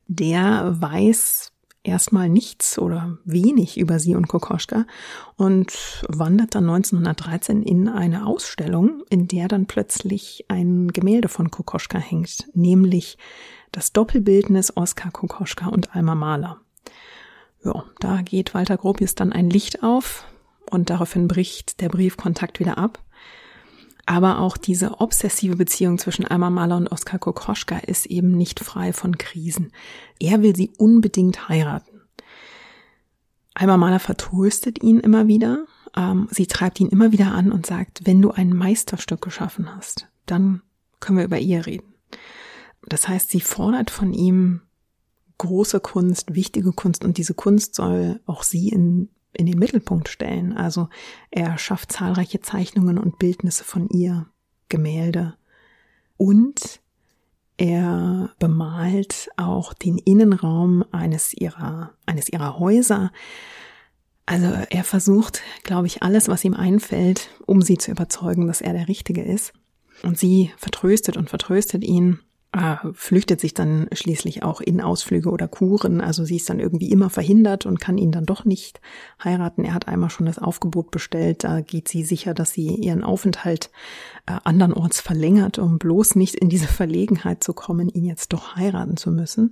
Der 0.06 0.76
weiß 0.78 1.53
erstmal 1.84 2.28
nichts 2.28 2.78
oder 2.78 3.18
wenig 3.24 3.78
über 3.78 3.98
sie 3.98 4.16
und 4.16 4.26
Kokoschka 4.26 4.86
und 5.36 6.02
wandert 6.08 6.54
dann 6.54 6.68
1913 6.68 7.62
in 7.62 7.88
eine 7.88 8.26
Ausstellung, 8.26 9.02
in 9.10 9.28
der 9.28 9.48
dann 9.48 9.66
plötzlich 9.66 10.46
ein 10.48 10.88
Gemälde 10.88 11.28
von 11.28 11.50
Kokoschka 11.50 11.98
hängt, 11.98 12.48
nämlich 12.54 13.18
das 13.70 13.92
Doppelbildnis 13.92 14.76
Oskar 14.76 15.12
Kokoschka 15.12 15.68
und 15.68 15.94
Alma 15.94 16.14
Mahler. 16.14 16.60
Ja, 17.64 17.84
da 18.00 18.22
geht 18.22 18.54
Walter 18.54 18.76
Gropius 18.76 19.14
dann 19.14 19.32
ein 19.32 19.50
Licht 19.50 19.82
auf 19.82 20.24
und 20.70 20.90
daraufhin 20.90 21.28
bricht 21.28 21.80
der 21.80 21.88
Briefkontakt 21.88 22.60
wieder 22.60 22.78
ab. 22.78 23.03
Aber 24.06 24.40
auch 24.40 24.56
diese 24.56 25.00
obsessive 25.00 25.56
Beziehung 25.56 25.98
zwischen 25.98 26.26
Alma 26.26 26.50
Mahler 26.50 26.76
und 26.76 26.88
Oskar 26.92 27.18
Kokoschka 27.18 27.78
ist 27.78 28.06
eben 28.06 28.32
nicht 28.32 28.60
frei 28.60 28.92
von 28.92 29.16
Krisen. 29.16 29.72
Er 30.20 30.42
will 30.42 30.54
sie 30.54 30.72
unbedingt 30.76 31.48
heiraten. 31.48 32.02
Alma 33.54 33.76
Mahler 33.76 34.00
vertröstet 34.00 34.82
ihn 34.82 35.00
immer 35.00 35.26
wieder. 35.26 35.64
Ähm, 35.96 36.28
sie 36.30 36.46
treibt 36.46 36.80
ihn 36.80 36.88
immer 36.88 37.12
wieder 37.12 37.32
an 37.32 37.52
und 37.52 37.66
sagt, 37.66 38.02
wenn 38.04 38.20
du 38.20 38.30
ein 38.30 38.50
Meisterstück 38.50 39.22
geschaffen 39.22 39.74
hast, 39.74 40.08
dann 40.26 40.62
können 41.00 41.18
wir 41.18 41.24
über 41.24 41.38
Ehe 41.38 41.64
reden. 41.64 41.94
Das 42.86 43.08
heißt, 43.08 43.30
sie 43.30 43.40
fordert 43.40 43.90
von 43.90 44.12
ihm 44.12 44.62
große 45.38 45.80
Kunst, 45.80 46.34
wichtige 46.34 46.72
Kunst 46.72 47.04
und 47.04 47.16
diese 47.16 47.34
Kunst 47.34 47.74
soll 47.74 48.20
auch 48.26 48.42
sie 48.42 48.68
in, 48.68 49.08
in 49.36 49.46
den 49.46 49.58
Mittelpunkt 49.58 50.08
stellen. 50.08 50.56
Also 50.56 50.88
er 51.30 51.58
schafft 51.58 51.92
zahlreiche 51.92 52.40
Zeichnungen 52.40 52.98
und 52.98 53.18
Bildnisse 53.18 53.64
von 53.64 53.88
ihr, 53.88 54.26
Gemälde 54.68 55.34
und 56.16 56.80
er 57.56 58.30
bemalt 58.38 59.28
auch 59.36 59.72
den 59.74 59.98
Innenraum 59.98 60.84
eines 60.90 61.32
ihrer, 61.34 61.92
eines 62.06 62.28
ihrer 62.28 62.58
Häuser. 62.58 63.12
Also 64.26 64.46
er 64.70 64.84
versucht, 64.84 65.42
glaube 65.62 65.86
ich, 65.86 66.02
alles, 66.02 66.28
was 66.28 66.44
ihm 66.44 66.54
einfällt, 66.54 67.30
um 67.46 67.62
sie 67.62 67.78
zu 67.78 67.90
überzeugen, 67.90 68.46
dass 68.46 68.60
er 68.60 68.72
der 68.72 68.88
Richtige 68.88 69.22
ist. 69.22 69.52
Und 70.02 70.18
sie 70.18 70.52
vertröstet 70.56 71.16
und 71.16 71.30
vertröstet 71.30 71.84
ihn 71.84 72.18
äh, 72.54 72.76
flüchtet 72.92 73.40
sich 73.40 73.52
dann 73.52 73.88
schließlich 73.92 74.44
auch 74.44 74.60
in 74.60 74.80
Ausflüge 74.80 75.30
oder 75.30 75.48
Kuren. 75.48 76.00
Also 76.00 76.24
sie 76.24 76.36
ist 76.36 76.48
dann 76.48 76.60
irgendwie 76.60 76.90
immer 76.90 77.10
verhindert 77.10 77.66
und 77.66 77.80
kann 77.80 77.98
ihn 77.98 78.12
dann 78.12 78.26
doch 78.26 78.44
nicht 78.44 78.80
heiraten. 79.22 79.64
Er 79.64 79.74
hat 79.74 79.88
einmal 79.88 80.10
schon 80.10 80.26
das 80.26 80.38
Aufgebot 80.38 80.90
bestellt. 80.90 81.42
Da 81.42 81.60
geht 81.60 81.88
sie 81.88 82.04
sicher, 82.04 82.32
dass 82.32 82.52
sie 82.52 82.68
ihren 82.68 83.02
Aufenthalt 83.02 83.70
äh, 84.26 84.38
andernorts 84.44 85.00
verlängert, 85.00 85.58
um 85.58 85.78
bloß 85.78 86.14
nicht 86.14 86.36
in 86.36 86.48
diese 86.48 86.68
Verlegenheit 86.68 87.42
zu 87.42 87.54
kommen, 87.54 87.88
ihn 87.88 88.04
jetzt 88.04 88.32
doch 88.32 88.54
heiraten 88.54 88.96
zu 88.96 89.10
müssen. 89.10 89.50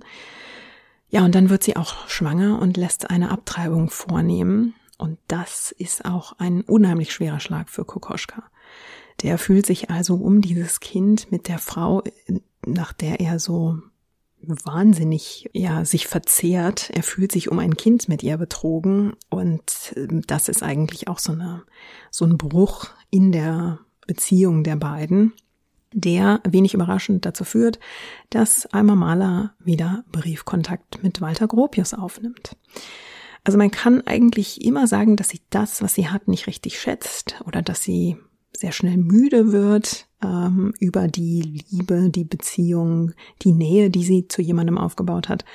Ja, 1.09 1.25
und 1.25 1.35
dann 1.35 1.49
wird 1.49 1.63
sie 1.63 1.75
auch 1.75 2.07
schwanger 2.07 2.59
und 2.61 2.77
lässt 2.77 3.09
eine 3.09 3.31
Abtreibung 3.31 3.89
vornehmen. 3.89 4.75
Und 4.97 5.19
das 5.27 5.75
ist 5.77 6.05
auch 6.05 6.39
ein 6.39 6.61
unheimlich 6.61 7.11
schwerer 7.11 7.41
Schlag 7.41 7.69
für 7.69 7.83
Kokoschka. 7.83 8.43
Der 9.21 9.37
fühlt 9.37 9.65
sich 9.65 9.89
also 9.89 10.15
um 10.15 10.41
dieses 10.41 10.79
Kind 10.79 11.31
mit 11.31 11.47
der 11.47 11.59
Frau 11.59 12.03
nach 12.65 12.93
der 12.93 13.19
er 13.19 13.39
so 13.39 13.79
wahnsinnig 14.41 15.49
ja 15.53 15.85
sich 15.85 16.07
verzehrt. 16.07 16.89
Er 16.93 17.03
fühlt 17.03 17.31
sich 17.31 17.49
um 17.49 17.59
ein 17.59 17.77
Kind 17.77 18.09
mit 18.09 18.23
ihr 18.23 18.37
betrogen 18.37 19.13
und 19.29 19.93
ähm, 19.95 20.21
das 20.27 20.49
ist 20.49 20.63
eigentlich 20.63 21.07
auch 21.07 21.19
so 21.19 21.31
eine 21.31 21.63
so 22.11 22.25
ein 22.25 22.37
Bruch 22.37 22.89
in 23.09 23.31
der 23.31 23.79
Beziehung 24.05 24.63
der 24.63 24.75
beiden. 24.75 25.33
der 25.95 26.41
wenig 26.43 26.73
überraschend 26.73 27.23
dazu 27.25 27.43
führt, 27.43 27.79
dass 28.31 28.65
Alma 28.65 28.95
Mahler 28.95 29.53
wieder 29.59 30.03
Briefkontakt 30.11 31.03
mit 31.03 31.21
Walter 31.21 31.47
Gropius 31.47 31.93
aufnimmt. 31.93 32.57
Also 33.43 33.59
man 33.59 33.69
kann 33.69 34.01
eigentlich 34.07 34.65
immer 34.65 34.87
sagen, 34.87 35.17
dass 35.17 35.29
sie 35.29 35.41
das, 35.51 35.83
was 35.83 35.93
sie 35.93 36.09
hat, 36.09 36.27
nicht 36.27 36.47
richtig 36.47 36.79
schätzt 36.79 37.41
oder 37.45 37.61
dass 37.61 37.83
sie 37.83 38.17
sehr 38.55 38.71
schnell 38.71 38.97
müde 38.97 39.51
wird 39.51 40.07
ähm, 40.23 40.73
über 40.79 41.07
die 41.07 41.63
Liebe, 41.69 42.09
die 42.09 42.23
Beziehung, 42.23 43.13
die 43.41 43.51
Nähe, 43.51 43.89
die 43.89 44.03
sie 44.03 44.27
zu 44.27 44.41
jemandem 44.41 44.77
aufgebaut 44.77 45.29
hat. 45.29 45.45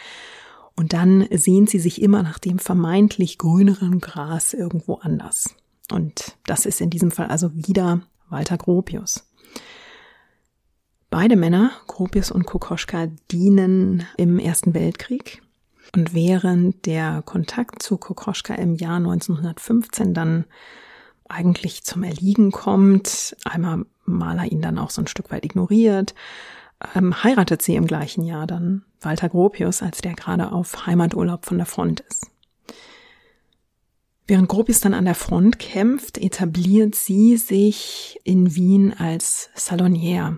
Und 0.76 0.92
dann 0.92 1.26
sehnt 1.30 1.70
sie 1.70 1.80
sich 1.80 2.02
immer 2.02 2.22
nach 2.22 2.38
dem 2.38 2.58
vermeintlich 2.58 3.38
grüneren 3.38 4.00
Gras 4.00 4.52
irgendwo 4.52 4.94
anders. 4.94 5.54
Und 5.90 6.36
das 6.46 6.66
ist 6.66 6.80
in 6.80 6.90
diesem 6.90 7.10
Fall 7.10 7.26
also 7.26 7.54
wieder 7.54 8.02
Walter 8.28 8.58
Gropius. 8.58 9.24
Beide 11.10 11.36
Männer, 11.36 11.72
Gropius 11.86 12.30
und 12.30 12.44
Kokoschka, 12.44 13.08
dienen 13.30 14.04
im 14.18 14.38
Ersten 14.38 14.74
Weltkrieg. 14.74 15.42
Und 15.96 16.12
während 16.12 16.84
der 16.84 17.22
Kontakt 17.22 17.82
zu 17.82 17.96
Kokoschka 17.96 18.54
im 18.54 18.74
Jahr 18.74 18.96
1915 18.96 20.12
dann 20.12 20.44
eigentlich 21.28 21.84
zum 21.84 22.02
Erliegen 22.02 22.50
kommt, 22.50 23.36
einmal 23.44 23.84
Maler 24.04 24.44
ihn 24.50 24.62
dann 24.62 24.78
auch 24.78 24.90
so 24.90 25.02
ein 25.02 25.06
Stück 25.06 25.30
weit 25.30 25.44
ignoriert, 25.44 26.14
ähm, 26.94 27.22
heiratet 27.22 27.62
sie 27.62 27.76
im 27.76 27.86
gleichen 27.86 28.24
Jahr 28.24 28.46
dann 28.46 28.84
Walter 29.00 29.28
Gropius, 29.28 29.82
als 29.82 30.00
der 30.00 30.14
gerade 30.14 30.52
auf 30.52 30.86
Heimaturlaub 30.86 31.44
von 31.44 31.58
der 31.58 31.66
Front 31.66 32.00
ist. 32.00 32.30
Während 34.26 34.48
Gropius 34.48 34.80
dann 34.80 34.94
an 34.94 35.06
der 35.06 35.14
Front 35.14 35.58
kämpft, 35.58 36.18
etabliert 36.18 36.94
sie 36.94 37.38
sich 37.38 38.20
in 38.24 38.54
Wien 38.54 38.92
als 38.92 39.48
Salonière. 39.56 40.36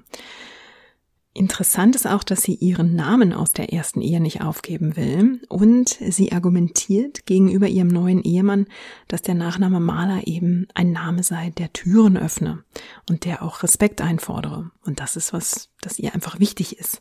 Interessant 1.32 1.94
ist 1.94 2.08
auch, 2.08 2.24
dass 2.24 2.42
sie 2.42 2.54
ihren 2.54 2.96
Namen 2.96 3.32
aus 3.32 3.50
der 3.50 3.72
ersten 3.72 4.00
Ehe 4.00 4.20
nicht 4.20 4.40
aufgeben 4.40 4.96
will 4.96 5.40
und 5.48 5.88
sie 5.88 6.32
argumentiert 6.32 7.24
gegenüber 7.24 7.68
ihrem 7.68 7.86
neuen 7.86 8.24
Ehemann, 8.24 8.66
dass 9.06 9.22
der 9.22 9.36
Nachname 9.36 9.78
Maler 9.78 10.26
eben 10.26 10.66
ein 10.74 10.90
Name 10.90 11.22
sei, 11.22 11.50
der 11.50 11.72
Türen 11.72 12.16
öffne 12.16 12.64
und 13.08 13.24
der 13.24 13.44
auch 13.44 13.62
Respekt 13.62 14.00
einfordere. 14.00 14.72
Und 14.84 14.98
das 14.98 15.14
ist 15.14 15.32
was, 15.32 15.70
das 15.80 16.00
ihr 16.00 16.14
einfach 16.14 16.40
wichtig 16.40 16.76
ist. 16.80 17.00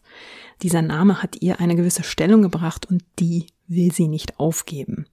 Dieser 0.62 0.84
Name 0.84 1.24
hat 1.24 1.42
ihr 1.42 1.60
eine 1.60 1.76
gewisse 1.76 2.04
Stellung 2.04 2.44
gebracht 2.44 2.86
und 2.86 3.04
die 3.18 3.48
will 3.68 3.92
sie 3.92 4.08
nicht 4.08 4.40
aufgeben. 4.40 5.08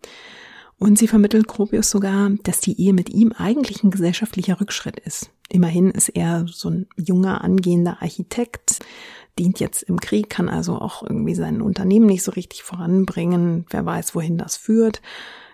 Und 0.79 0.99
sie 0.99 1.09
vermittelt 1.09 1.49
Gropius 1.49 1.91
sogar, 1.91 2.31
dass 2.43 2.61
die 2.61 2.81
Ehe 2.81 2.93
mit 2.93 3.09
ihm 3.09 3.33
eigentlich 3.33 3.83
ein 3.83 3.91
gesellschaftlicher 3.91 4.61
Rückschritt 4.61 4.99
ist. 5.01 5.31
Immerhin 5.49 5.91
ist 5.91 6.11
er 6.11 6.47
so 6.49 6.69
ein 6.69 6.87
junger, 6.97 7.43
angehender 7.43 8.03
Architekt, 8.03 8.81
dient 9.39 9.61
jetzt 9.61 9.83
im 9.83 10.01
Krieg, 10.01 10.31
kann 10.31 10.49
also 10.49 10.77
auch 10.79 11.03
irgendwie 11.03 11.35
sein 11.35 11.61
Unternehmen 11.63 12.07
nicht 12.07 12.23
so 12.23 12.33
richtig 12.33 12.63
voranbringen. 12.63 13.65
Wer 13.71 13.85
weiß, 13.85 14.15
wohin 14.15 14.39
das 14.39 14.57
führt. 14.57 15.03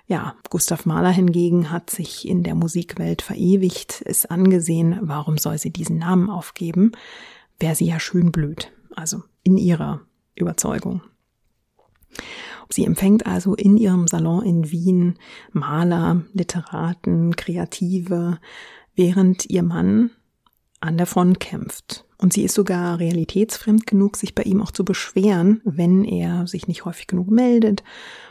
Ja, 0.06 0.34
Gustav 0.50 0.86
Mahler 0.86 1.10
hingegen 1.10 1.70
hat 1.70 1.90
sich 1.90 2.26
in 2.26 2.42
der 2.42 2.54
Musikwelt 2.54 3.22
verewigt, 3.22 4.00
ist 4.02 4.30
angesehen, 4.30 4.98
warum 5.02 5.38
soll 5.38 5.58
sie 5.58 5.70
diesen 5.70 5.98
Namen 5.98 6.30
aufgeben? 6.30 6.92
Wäre 7.58 7.76
sie 7.76 7.86
ja 7.86 8.00
schön 8.00 8.32
blöd. 8.32 8.72
Also 8.94 9.22
in 9.42 9.56
ihrer 9.56 10.00
Überzeugung. 10.34 11.02
Sie 12.72 12.84
empfängt 12.84 13.26
also 13.26 13.54
in 13.54 13.76
ihrem 13.76 14.08
Salon 14.08 14.44
in 14.44 14.70
Wien 14.70 15.18
Maler, 15.52 16.22
Literaten, 16.32 17.36
Kreative, 17.36 18.38
während 18.94 19.48
ihr 19.50 19.62
Mann 19.62 20.10
an 20.80 20.96
der 20.96 21.06
Front 21.06 21.38
kämpft. 21.38 22.04
Und 22.18 22.32
sie 22.32 22.44
ist 22.44 22.54
sogar 22.54 22.98
realitätsfremd 22.98 23.86
genug, 23.86 24.16
sich 24.16 24.34
bei 24.34 24.44
ihm 24.44 24.62
auch 24.62 24.70
zu 24.70 24.84
beschweren, 24.84 25.60
wenn 25.64 26.04
er 26.04 26.46
sich 26.46 26.68
nicht 26.68 26.84
häufig 26.84 27.08
genug 27.08 27.30
meldet 27.30 27.82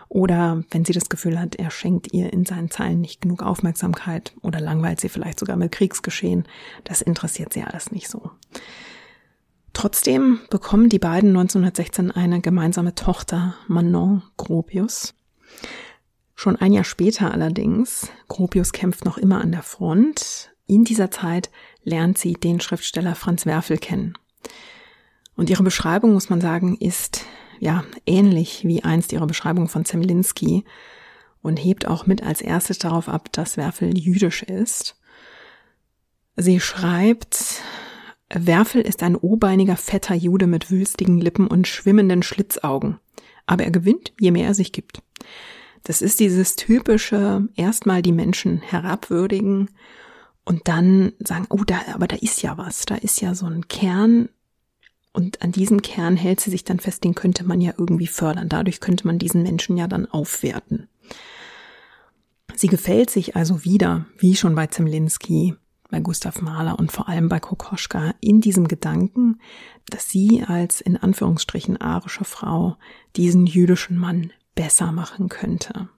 oder 0.08 0.64
wenn 0.72 0.84
sie 0.84 0.92
das 0.92 1.08
Gefühl 1.08 1.40
hat, 1.40 1.56
er 1.56 1.72
schenkt 1.72 2.14
ihr 2.14 2.34
in 2.34 2.46
seinen 2.46 2.70
Zeilen 2.70 3.00
nicht 3.00 3.22
genug 3.22 3.44
Aufmerksamkeit 3.44 4.34
oder 4.42 4.60
langweilt 4.60 5.00
sie 5.00 5.08
vielleicht 5.08 5.40
sogar 5.40 5.56
mit 5.56 5.72
Kriegsgeschehen. 5.72 6.46
Das 6.84 7.02
interessiert 7.02 7.54
sie 7.54 7.64
alles 7.64 7.92
nicht 7.92 8.10
so. 8.10 8.32
Trotzdem 9.74 10.40
bekommen 10.50 10.90
die 10.90 11.00
beiden 11.00 11.30
1916 11.30 12.12
eine 12.12 12.42
gemeinsame 12.42 12.94
Tochter, 12.96 13.56
Manon 13.68 14.24
Gropius. 14.38 15.14
Schon 16.36 16.56
ein 16.56 16.74
Jahr 16.74 16.84
später 16.84 17.32
allerdings, 17.32 18.10
Gropius 18.28 18.74
kämpft 18.74 19.06
noch 19.06 19.18
immer 19.18 19.42
an 19.42 19.52
der 19.52 19.64
Front. 19.64 20.52
In 20.68 20.84
dieser 20.84 21.12
Zeit 21.12 21.50
lernt 21.84 22.18
sie 22.18 22.34
den 22.34 22.60
Schriftsteller 22.60 23.16
Franz 23.16 23.46
Werfel 23.46 23.78
kennen. 23.78 24.18
Und 25.36 25.50
ihre 25.50 25.64
Beschreibung, 25.64 26.14
muss 26.14 26.30
man 26.30 26.42
sagen, 26.42 26.78
ist 26.78 27.26
ja 27.60 27.84
ähnlich 28.06 28.66
wie 28.66 28.84
einst 28.84 29.14
ihre 29.14 29.28
Beschreibung 29.28 29.70
von 29.70 29.86
Zemlinski 29.86 30.66
und 31.42 31.58
hebt 31.58 31.88
auch 31.88 32.08
mit 32.08 32.24
als 32.24 32.42
erstes 32.42 32.80
darauf 32.80 33.08
ab, 33.08 33.32
dass 33.32 33.58
Werfel 33.58 33.98
jüdisch 33.98 34.44
ist. 34.44 34.96
Sie 36.36 36.60
schreibt, 36.60 37.62
Werfel 38.34 38.82
ist 38.82 39.04
ein 39.04 39.16
obeiniger, 39.16 39.76
fetter 39.76 40.16
Jude 40.16 40.48
mit 40.48 40.72
wülstigen 40.72 41.20
Lippen 41.20 41.48
und 41.48 41.68
schwimmenden 41.68 42.24
Schlitzaugen. 42.24 43.00
Aber 43.46 43.64
er 43.64 43.72
gewinnt, 43.72 44.14
je 44.20 44.32
mehr 44.32 44.48
er 44.48 44.54
sich 44.54 44.72
gibt. 44.72 45.02
Das 45.84 46.02
ist 46.02 46.20
dieses 46.20 46.56
typische, 46.56 47.48
erstmal 47.56 48.02
die 48.02 48.12
Menschen 48.12 48.62
herabwürdigen 48.62 49.70
und 50.46 50.68
dann 50.68 51.14
sagen, 51.20 51.48
oh, 51.50 51.64
da, 51.66 51.82
aber 51.94 52.08
da 52.08 52.16
ist 52.18 52.42
ja 52.42 52.58
was, 52.58 52.86
da 52.86 52.96
ist 52.96 53.22
ja 53.22 53.36
so 53.36 53.48
ein 53.48 53.68
Kern. 53.68 54.30
Und 55.14 55.42
an 55.42 55.52
diesem 55.52 55.82
Kern 55.82 56.16
hält 56.16 56.40
sie 56.40 56.52
sich 56.52 56.64
dann 56.64 56.80
fest, 56.80 57.04
den 57.04 57.16
könnte 57.16 57.44
man 57.44 57.60
ja 57.60 57.74
irgendwie 57.78 58.08
fördern. 58.08 58.48
Dadurch 58.48 58.80
könnte 58.80 59.08
man 59.08 59.20
diesen 59.20 59.44
Menschen 59.44 59.76
ja 59.76 59.88
dann 59.88 60.06
aufwerten. 60.06 60.88
Sie 62.56 62.68
gefällt 62.68 63.10
sich 63.10 63.36
also 63.36 63.64
wieder, 63.66 64.06
wie 64.18 64.36
schon 64.36 64.56
bei 64.56 64.68
Zemlinski, 64.68 65.56
bei 65.92 66.00
Gustav 66.00 66.42
Mahler 66.42 66.80
und 66.80 66.92
vor 66.92 67.08
allem 67.08 67.30
bei 67.30 67.40
Kokoschka 67.40 68.16
in 68.22 68.42
diesem 68.42 68.68
Gedanken, 68.68 69.40
dass 69.90 70.10
sie 70.10 70.44
als 70.48 70.82
in 70.82 70.98
Anführungsstrichen 70.98 71.80
arische 71.80 72.24
Frau 72.24 72.78
diesen 73.16 73.46
jüdischen 73.46 73.98
Mann 73.98 74.32
besser 74.56 74.92
machen 74.92 75.30
könnte. 75.30 75.90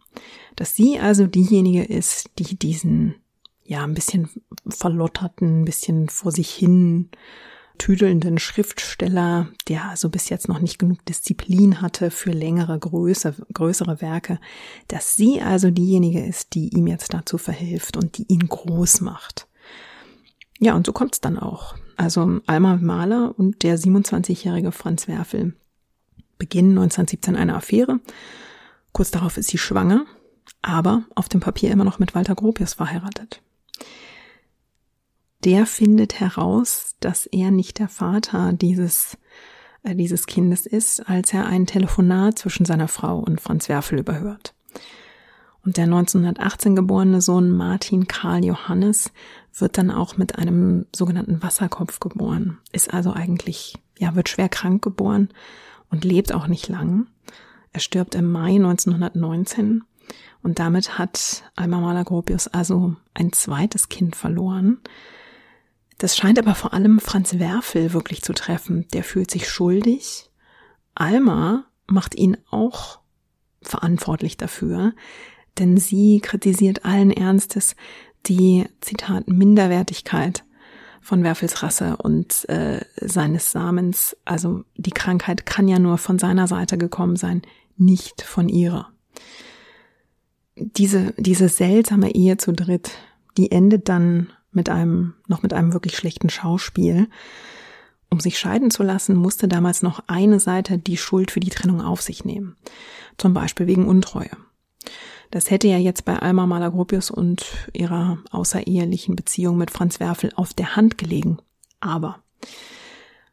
Dass 0.55 0.75
sie 0.75 0.99
also 0.99 1.27
diejenige 1.27 1.83
ist, 1.83 2.31
die 2.39 2.55
diesen, 2.55 3.15
ja, 3.63 3.83
ein 3.83 3.93
bisschen 3.93 4.29
verlotterten, 4.67 5.61
ein 5.61 5.65
bisschen 5.65 6.09
vor 6.09 6.31
sich 6.31 6.49
hin 6.49 7.09
tüdelnden 7.77 8.37
Schriftsteller, 8.37 9.49
der 9.67 9.89
also 9.89 10.09
bis 10.09 10.29
jetzt 10.29 10.47
noch 10.47 10.59
nicht 10.59 10.77
genug 10.77 11.03
Disziplin 11.05 11.81
hatte 11.81 12.11
für 12.11 12.31
längere, 12.31 12.77
größere, 12.77 13.45
größere 13.51 13.99
Werke, 13.99 14.39
dass 14.87 15.15
sie 15.15 15.41
also 15.41 15.71
diejenige 15.71 16.23
ist, 16.23 16.53
die 16.53 16.69
ihm 16.69 16.87
jetzt 16.87 17.13
dazu 17.13 17.37
verhilft 17.37 17.97
und 17.97 18.17
die 18.17 18.25
ihn 18.31 18.47
groß 18.47 19.01
macht. 19.01 19.47
Ja, 20.63 20.75
und 20.75 20.85
so 20.85 20.93
kommt's 20.93 21.19
dann 21.19 21.37
auch. 21.37 21.75
Also 21.97 22.39
Alma 22.45 22.77
Mahler 22.77 23.37
und 23.37 23.63
der 23.63 23.77
27-jährige 23.77 24.71
Franz 24.71 25.09
Werfel 25.09 25.53
beginnen 26.37 26.77
1917 26.77 27.35
eine 27.35 27.55
Affäre. 27.55 27.99
Kurz 28.93 29.11
darauf 29.11 29.35
ist 29.35 29.49
sie 29.49 29.57
schwanger, 29.57 30.05
aber 30.61 31.03
auf 31.15 31.27
dem 31.27 31.41
Papier 31.41 31.69
immer 31.71 31.83
noch 31.83 31.99
mit 31.99 32.15
Walter 32.15 32.33
Gropius 32.33 32.75
verheiratet. 32.75 33.41
Der 35.43 35.65
findet 35.65 36.21
heraus, 36.21 36.95
dass 37.01 37.25
er 37.25 37.51
nicht 37.51 37.79
der 37.79 37.89
Vater 37.89 38.53
dieses 38.53 39.17
äh, 39.83 39.95
dieses 39.95 40.27
Kindes 40.27 40.65
ist, 40.65 41.09
als 41.09 41.33
er 41.33 41.45
ein 41.45 41.65
Telefonat 41.65 42.39
zwischen 42.39 42.65
seiner 42.65 42.87
Frau 42.87 43.19
und 43.19 43.41
Franz 43.41 43.67
Werfel 43.67 43.99
überhört. 43.99 44.53
Und 45.65 45.75
der 45.75 45.85
1918 45.85 46.75
geborene 46.77 47.21
Sohn 47.21 47.51
Martin 47.51 48.07
Karl 48.07 48.45
Johannes 48.45 49.11
wird 49.55 49.77
dann 49.77 49.91
auch 49.91 50.17
mit 50.17 50.37
einem 50.37 50.85
sogenannten 50.95 51.41
Wasserkopf 51.43 51.99
geboren, 51.99 52.57
ist 52.71 52.93
also 52.93 53.13
eigentlich, 53.13 53.75
ja, 53.99 54.15
wird 54.15 54.29
schwer 54.29 54.49
krank 54.49 54.81
geboren 54.83 55.29
und 55.89 56.03
lebt 56.03 56.33
auch 56.33 56.47
nicht 56.47 56.67
lang. 56.67 57.07
Er 57.71 57.79
stirbt 57.79 58.15
im 58.15 58.31
Mai 58.31 58.55
1919 58.55 59.83
und 60.41 60.59
damit 60.59 60.97
hat 60.97 61.43
Alma 61.55 61.79
Mahler 61.79 62.03
Gropius 62.03 62.47
also 62.47 62.95
ein 63.13 63.31
zweites 63.31 63.89
Kind 63.89 64.15
verloren. 64.15 64.79
Das 65.97 66.17
scheint 66.17 66.37
aber 66.37 66.55
vor 66.55 66.73
allem 66.73 66.99
Franz 66.99 67.39
Werfel 67.39 67.93
wirklich 67.93 68.21
zu 68.23 68.33
treffen. 68.33 68.87
Der 68.93 69.03
fühlt 69.03 69.31
sich 69.31 69.47
schuldig. 69.47 70.29
Alma 70.95 71.65
macht 71.87 72.15
ihn 72.15 72.37
auch 72.49 72.99
verantwortlich 73.61 74.35
dafür, 74.35 74.93
denn 75.59 75.77
sie 75.77 76.19
kritisiert 76.19 76.83
allen 76.85 77.11
Ernstes 77.11 77.75
die, 78.27 78.65
Zitat, 78.81 79.27
Minderwertigkeit 79.27 80.43
von 81.01 81.23
Werfels 81.23 81.61
Rasse 81.61 81.97
und 81.97 82.47
äh, 82.49 82.81
seines 82.95 83.51
Samens. 83.51 84.15
Also 84.25 84.63
die 84.77 84.91
Krankheit 84.91 85.45
kann 85.45 85.67
ja 85.67 85.79
nur 85.79 85.97
von 85.97 86.17
seiner 86.17 86.47
Seite 86.47 86.77
gekommen 86.77 87.17
sein, 87.17 87.41
nicht 87.77 88.21
von 88.21 88.47
ihrer. 88.49 88.89
Diese, 90.55 91.13
diese 91.17 91.49
seltsame 91.49 92.13
Ehe 92.15 92.37
zu 92.37 92.53
dritt, 92.53 92.91
die 93.37 93.51
endet 93.51 93.89
dann 93.89 94.31
mit 94.51 94.69
einem, 94.69 95.15
noch 95.27 95.43
mit 95.43 95.53
einem 95.53 95.73
wirklich 95.73 95.97
schlechten 95.97 96.29
Schauspiel. 96.29 97.09
um 98.09 98.19
sich 98.19 98.37
scheiden 98.37 98.69
zu 98.69 98.83
lassen, 98.83 99.15
musste 99.15 99.47
damals 99.47 99.81
noch 99.81 100.03
eine 100.05 100.39
Seite 100.39 100.77
die 100.77 100.97
Schuld 100.97 101.31
für 101.31 101.39
die 101.39 101.49
Trennung 101.49 101.81
auf 101.81 102.03
sich 102.03 102.23
nehmen. 102.23 102.55
Zum 103.17 103.33
Beispiel 103.33 103.65
wegen 103.65 103.87
Untreue. 103.87 104.29
Das 105.33 105.49
hätte 105.49 105.67
ja 105.67 105.79
jetzt 105.79 106.05
bei 106.05 106.15
Alma 106.19 106.45
Malagropius 106.45 107.09
und 107.09 107.43
ihrer 107.73 108.19
außerehelichen 108.29 109.15
Beziehung 109.15 109.57
mit 109.57 109.71
Franz 109.71 109.99
Werfel 109.99 110.31
auf 110.35 110.53
der 110.53 110.75
Hand 110.75 110.99
gelegen. 110.99 111.39
Aber 111.79 112.19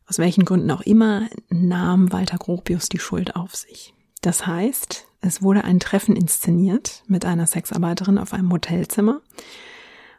aus 0.09 0.17
welchen 0.17 0.47
Gründen 0.47 0.71
auch 0.71 0.81
immer 0.81 1.29
nahm 1.51 2.11
Walter 2.11 2.39
Gropius 2.39 2.89
die 2.89 2.99
Schuld 2.99 3.37
auf 3.37 3.55
sich. 3.55 3.93
Das 4.23 4.47
heißt, 4.47 5.09
es 5.21 5.43
wurde 5.43 5.65
ein 5.65 5.79
Treffen 5.79 6.17
inszeniert 6.17 7.03
mit 7.07 7.27
einer 7.27 7.47
Sexarbeiterin 7.47 8.17
auf 8.17 8.33
einem 8.33 8.51
Hotelzimmer. 8.51 9.21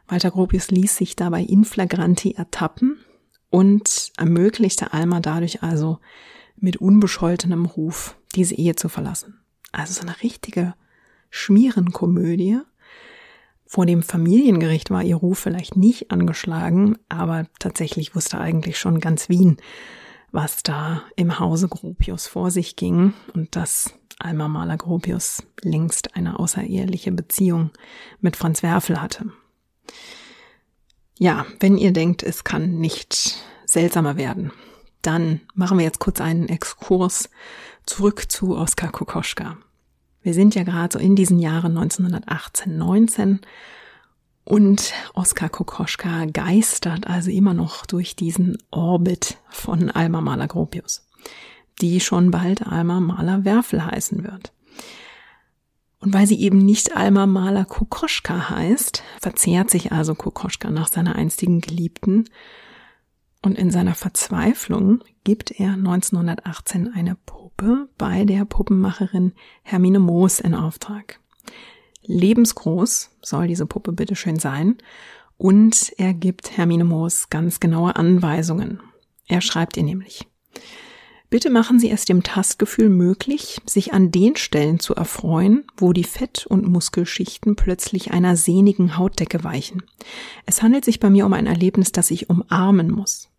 Walter 0.06 0.30
Gropius 0.30 0.70
ließ 0.70 0.96
sich 0.96 1.16
dabei 1.16 1.42
in 1.42 1.64
flagranti 1.64 2.34
ertappen 2.34 3.00
und 3.50 4.12
ermöglichte 4.16 4.92
Alma 4.92 5.18
dadurch 5.18 5.64
also 5.64 5.98
mit 6.54 6.76
unbescholtenem 6.76 7.64
Ruf 7.64 8.16
diese 8.36 8.54
Ehe 8.54 8.76
zu 8.76 8.88
verlassen. 8.88 9.40
Also 9.72 9.94
so 9.94 10.02
eine 10.02 10.22
richtige 10.22 10.74
Schmierenkomödie. 11.32 12.60
Vor 13.66 13.86
dem 13.86 14.02
Familiengericht 14.02 14.90
war 14.90 15.02
ihr 15.02 15.16
Ruf 15.16 15.38
vielleicht 15.38 15.76
nicht 15.76 16.10
angeschlagen, 16.10 16.98
aber 17.08 17.46
tatsächlich 17.58 18.14
wusste 18.14 18.38
eigentlich 18.38 18.78
schon 18.78 19.00
ganz 19.00 19.30
Wien, 19.30 19.56
was 20.30 20.62
da 20.62 21.02
im 21.16 21.40
Hause 21.40 21.68
Gropius 21.68 22.26
vor 22.26 22.50
sich 22.50 22.76
ging 22.76 23.14
und 23.32 23.56
dass 23.56 23.94
Alma 24.18 24.46
Maler 24.46 24.76
Gropius 24.76 25.42
längst 25.62 26.14
eine 26.16 26.38
außereheliche 26.38 27.12
Beziehung 27.12 27.70
mit 28.20 28.36
Franz 28.36 28.62
Werfel 28.62 29.00
hatte. 29.00 29.32
Ja, 31.18 31.46
wenn 31.60 31.78
ihr 31.78 31.94
denkt, 31.94 32.22
es 32.22 32.44
kann 32.44 32.78
nicht 32.78 33.42
seltsamer 33.64 34.18
werden, 34.18 34.52
dann 35.00 35.40
machen 35.54 35.78
wir 35.78 35.84
jetzt 35.84 35.98
kurz 35.98 36.20
einen 36.20 36.50
Exkurs 36.50 37.30
zurück 37.86 38.30
zu 38.30 38.54
Oskar 38.54 38.92
Kokoschka. 38.92 39.56
Wir 40.22 40.34
sind 40.34 40.54
ja 40.54 40.62
gerade 40.62 40.92
so 40.92 40.98
in 40.98 41.16
diesen 41.16 41.38
Jahren 41.38 41.76
1918, 41.76 42.76
19 42.78 43.40
und 44.44 44.92
Oskar 45.14 45.48
Kokoschka 45.48 46.26
geistert 46.26 47.06
also 47.06 47.30
immer 47.30 47.54
noch 47.54 47.86
durch 47.86 48.16
diesen 48.16 48.58
Orbit 48.70 49.38
von 49.50 49.90
Alma 49.90 50.20
Mahler 50.20 50.48
Gropius, 50.48 51.06
die 51.80 52.00
schon 52.00 52.30
bald 52.30 52.66
Alma 52.66 53.00
Mahler 53.00 53.44
Werfel 53.44 53.84
heißen 53.84 54.24
wird. 54.24 54.52
Und 56.00 56.12
weil 56.12 56.26
sie 56.26 56.40
eben 56.40 56.58
nicht 56.58 56.96
Alma 56.96 57.26
Mahler 57.26 57.64
Kokoschka 57.64 58.50
heißt, 58.50 59.04
verzehrt 59.20 59.70
sich 59.70 59.92
also 59.92 60.16
Kokoschka 60.16 60.70
nach 60.70 60.88
seiner 60.88 61.14
einstigen 61.14 61.60
Geliebten 61.60 62.24
und 63.42 63.58
in 63.58 63.70
seiner 63.70 63.94
Verzweiflung 63.94 65.02
gibt 65.24 65.50
er 65.50 65.72
1918 65.72 66.92
eine 66.94 67.16
Puppe 67.26 67.88
bei 67.98 68.24
der 68.24 68.44
Puppenmacherin 68.44 69.32
Hermine 69.62 69.98
Moos 69.98 70.40
in 70.40 70.54
Auftrag. 70.54 71.20
Lebensgroß 72.02 73.10
soll 73.20 73.48
diese 73.48 73.66
Puppe 73.66 73.92
bitteschön 73.92 74.38
sein 74.38 74.78
und 75.36 75.92
er 75.98 76.14
gibt 76.14 76.56
Hermine 76.56 76.84
Moos 76.84 77.30
ganz 77.30 77.60
genaue 77.60 77.96
Anweisungen. 77.96 78.80
Er 79.26 79.40
schreibt 79.40 79.76
ihr 79.76 79.82
nämlich, 79.82 80.26
Bitte 81.32 81.48
machen 81.48 81.80
Sie 81.80 81.88
es 81.88 82.04
dem 82.04 82.22
Tastgefühl 82.22 82.90
möglich, 82.90 83.58
sich 83.64 83.94
an 83.94 84.10
den 84.10 84.36
Stellen 84.36 84.80
zu 84.80 84.94
erfreuen, 84.94 85.64
wo 85.78 85.94
die 85.94 86.04
Fett- 86.04 86.44
und 86.46 86.68
Muskelschichten 86.68 87.56
plötzlich 87.56 88.10
einer 88.10 88.36
sehnigen 88.36 88.98
Hautdecke 88.98 89.42
weichen. 89.42 89.82
Es 90.44 90.62
handelt 90.62 90.84
sich 90.84 91.00
bei 91.00 91.08
mir 91.08 91.24
um 91.24 91.32
ein 91.32 91.46
Erlebnis, 91.46 91.90
das 91.90 92.10
ich 92.10 92.28
umarmen 92.28 92.90
muss. 92.90 93.31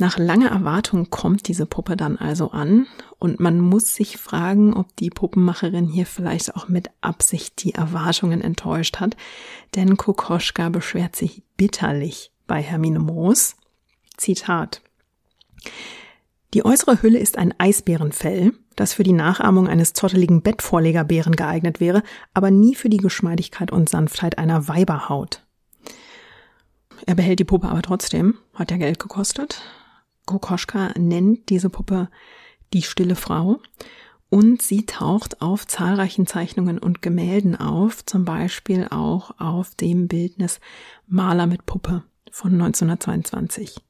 Nach 0.00 0.16
langer 0.16 0.48
Erwartung 0.48 1.10
kommt 1.10 1.46
diese 1.46 1.66
Puppe 1.66 1.94
dann 1.94 2.16
also 2.16 2.52
an 2.52 2.86
und 3.18 3.38
man 3.38 3.60
muss 3.60 3.94
sich 3.94 4.16
fragen, 4.16 4.72
ob 4.72 4.96
die 4.96 5.10
Puppenmacherin 5.10 5.86
hier 5.86 6.06
vielleicht 6.06 6.56
auch 6.56 6.68
mit 6.68 6.88
Absicht 7.02 7.62
die 7.62 7.74
Erwartungen 7.74 8.40
enttäuscht 8.40 8.98
hat, 8.98 9.14
denn 9.74 9.98
Kokoschka 9.98 10.70
beschwert 10.70 11.16
sich 11.16 11.42
bitterlich 11.58 12.32
bei 12.46 12.62
Hermine 12.62 12.98
Moos. 12.98 13.56
Zitat. 14.16 14.80
Die 16.54 16.64
äußere 16.64 17.02
Hülle 17.02 17.18
ist 17.18 17.36
ein 17.36 17.52
Eisbärenfell, 17.58 18.54
das 18.76 18.94
für 18.94 19.02
die 19.02 19.12
Nachahmung 19.12 19.68
eines 19.68 19.92
zotteligen 19.92 20.40
Bettvorlegerbären 20.40 21.36
geeignet 21.36 21.78
wäre, 21.78 22.02
aber 22.32 22.50
nie 22.50 22.74
für 22.74 22.88
die 22.88 22.96
Geschmeidigkeit 22.96 23.70
und 23.70 23.90
Sanftheit 23.90 24.38
einer 24.38 24.66
Weiberhaut. 24.66 25.44
Er 27.04 27.14
behält 27.14 27.38
die 27.38 27.44
Puppe 27.44 27.68
aber 27.68 27.82
trotzdem, 27.82 28.38
hat 28.54 28.70
ja 28.70 28.78
Geld 28.78 28.98
gekostet, 28.98 29.60
Kokoschka 30.30 30.94
nennt 30.96 31.48
diese 31.50 31.70
Puppe 31.70 32.08
die 32.72 32.82
stille 32.82 33.16
Frau 33.16 33.58
und 34.28 34.62
sie 34.62 34.86
taucht 34.86 35.42
auf 35.42 35.66
zahlreichen 35.66 36.26
Zeichnungen 36.26 36.78
und 36.78 37.02
Gemälden 37.02 37.56
auf, 37.56 38.06
zum 38.06 38.24
Beispiel 38.24 38.86
auch 38.90 39.32
auf 39.40 39.74
dem 39.74 40.06
Bildnis 40.06 40.60
Maler 41.08 41.48
mit 41.48 41.66
Puppe 41.66 42.04
von 42.30 42.52
1922. 42.52 43.80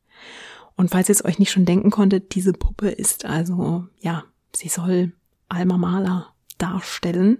Und 0.76 0.90
falls 0.90 1.10
ihr 1.10 1.14
es 1.14 1.24
euch 1.24 1.38
nicht 1.38 1.50
schon 1.50 1.66
denken 1.66 1.90
konntet, 1.90 2.34
diese 2.34 2.54
Puppe 2.54 2.88
ist 2.88 3.26
also, 3.26 3.86
ja, 4.00 4.24
sie 4.56 4.68
soll 4.68 5.12
Alma 5.50 5.76
Maler 5.76 6.32
darstellen. 6.56 7.38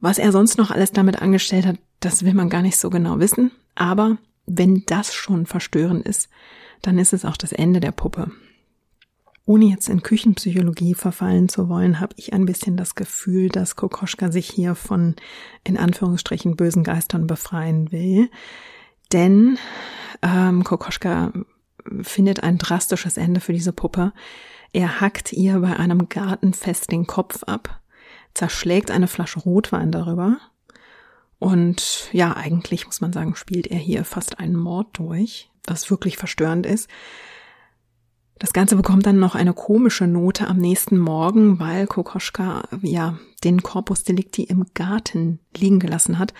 Was 0.00 0.18
er 0.18 0.32
sonst 0.32 0.58
noch 0.58 0.70
alles 0.70 0.92
damit 0.92 1.22
angestellt 1.22 1.64
hat, 1.64 1.78
das 2.00 2.26
will 2.26 2.34
man 2.34 2.50
gar 2.50 2.60
nicht 2.60 2.76
so 2.76 2.90
genau 2.90 3.20
wissen. 3.20 3.52
Aber 3.74 4.18
wenn 4.44 4.84
das 4.84 5.14
schon 5.14 5.46
verstörend 5.46 6.06
ist, 6.06 6.28
dann 6.82 6.98
ist 6.98 7.12
es 7.12 7.24
auch 7.24 7.36
das 7.36 7.52
Ende 7.52 7.80
der 7.80 7.92
Puppe. 7.92 8.30
Ohne 9.44 9.66
jetzt 9.66 9.88
in 9.88 10.02
Küchenpsychologie 10.02 10.94
verfallen 10.94 11.48
zu 11.48 11.68
wollen, 11.68 12.00
habe 12.00 12.14
ich 12.16 12.32
ein 12.32 12.46
bisschen 12.46 12.76
das 12.76 12.96
Gefühl, 12.96 13.48
dass 13.48 13.76
Kokoschka 13.76 14.32
sich 14.32 14.50
hier 14.50 14.74
von 14.74 15.14
in 15.62 15.76
Anführungsstrichen 15.76 16.56
bösen 16.56 16.82
Geistern 16.82 17.28
befreien 17.28 17.92
will. 17.92 18.28
Denn 19.12 19.58
ähm, 20.22 20.64
Kokoschka 20.64 21.32
findet 22.02 22.42
ein 22.42 22.58
drastisches 22.58 23.16
Ende 23.16 23.40
für 23.40 23.52
diese 23.52 23.72
Puppe. 23.72 24.12
Er 24.72 25.00
hackt 25.00 25.32
ihr 25.32 25.60
bei 25.60 25.76
einem 25.76 26.08
Gartenfest 26.08 26.90
den 26.90 27.06
Kopf 27.06 27.44
ab, 27.44 27.80
zerschlägt 28.34 28.90
eine 28.90 29.06
Flasche 29.06 29.38
Rotwein 29.38 29.92
darüber 29.92 30.38
und 31.38 32.08
ja, 32.12 32.34
eigentlich 32.34 32.86
muss 32.86 33.00
man 33.00 33.12
sagen, 33.12 33.36
spielt 33.36 33.66
er 33.66 33.78
hier 33.78 34.04
fast 34.04 34.38
einen 34.40 34.56
Mord 34.56 34.88
durch 34.98 35.50
was 35.66 35.90
wirklich 35.90 36.16
verstörend 36.16 36.66
ist. 36.66 36.88
Das 38.38 38.52
Ganze 38.52 38.76
bekommt 38.76 39.06
dann 39.06 39.18
noch 39.18 39.34
eine 39.34 39.54
komische 39.54 40.06
Note 40.06 40.46
am 40.46 40.58
nächsten 40.58 40.98
Morgen, 40.98 41.58
weil 41.58 41.86
Kokoschka 41.86 42.68
ja 42.82 43.18
den 43.44 43.62
Corpus 43.62 44.04
Delicti 44.04 44.42
im 44.42 44.66
Garten 44.74 45.38
liegen 45.56 45.80
gelassen 45.80 46.18
hat 46.18 46.34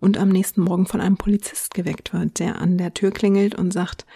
und 0.00 0.16
am 0.16 0.30
nächsten 0.30 0.62
Morgen 0.62 0.86
von 0.86 1.02
einem 1.02 1.18
Polizist 1.18 1.74
geweckt 1.74 2.14
wird, 2.14 2.38
der 2.38 2.58
an 2.60 2.78
der 2.78 2.94
Tür 2.94 3.10
klingelt 3.10 3.54
und 3.54 3.70
sagt, 3.70 4.06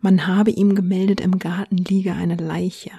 man 0.00 0.26
habe 0.26 0.50
ihm 0.50 0.74
gemeldet, 0.74 1.20
im 1.20 1.38
Garten 1.38 1.76
liege 1.76 2.14
eine 2.14 2.34
Leiche. 2.34 2.90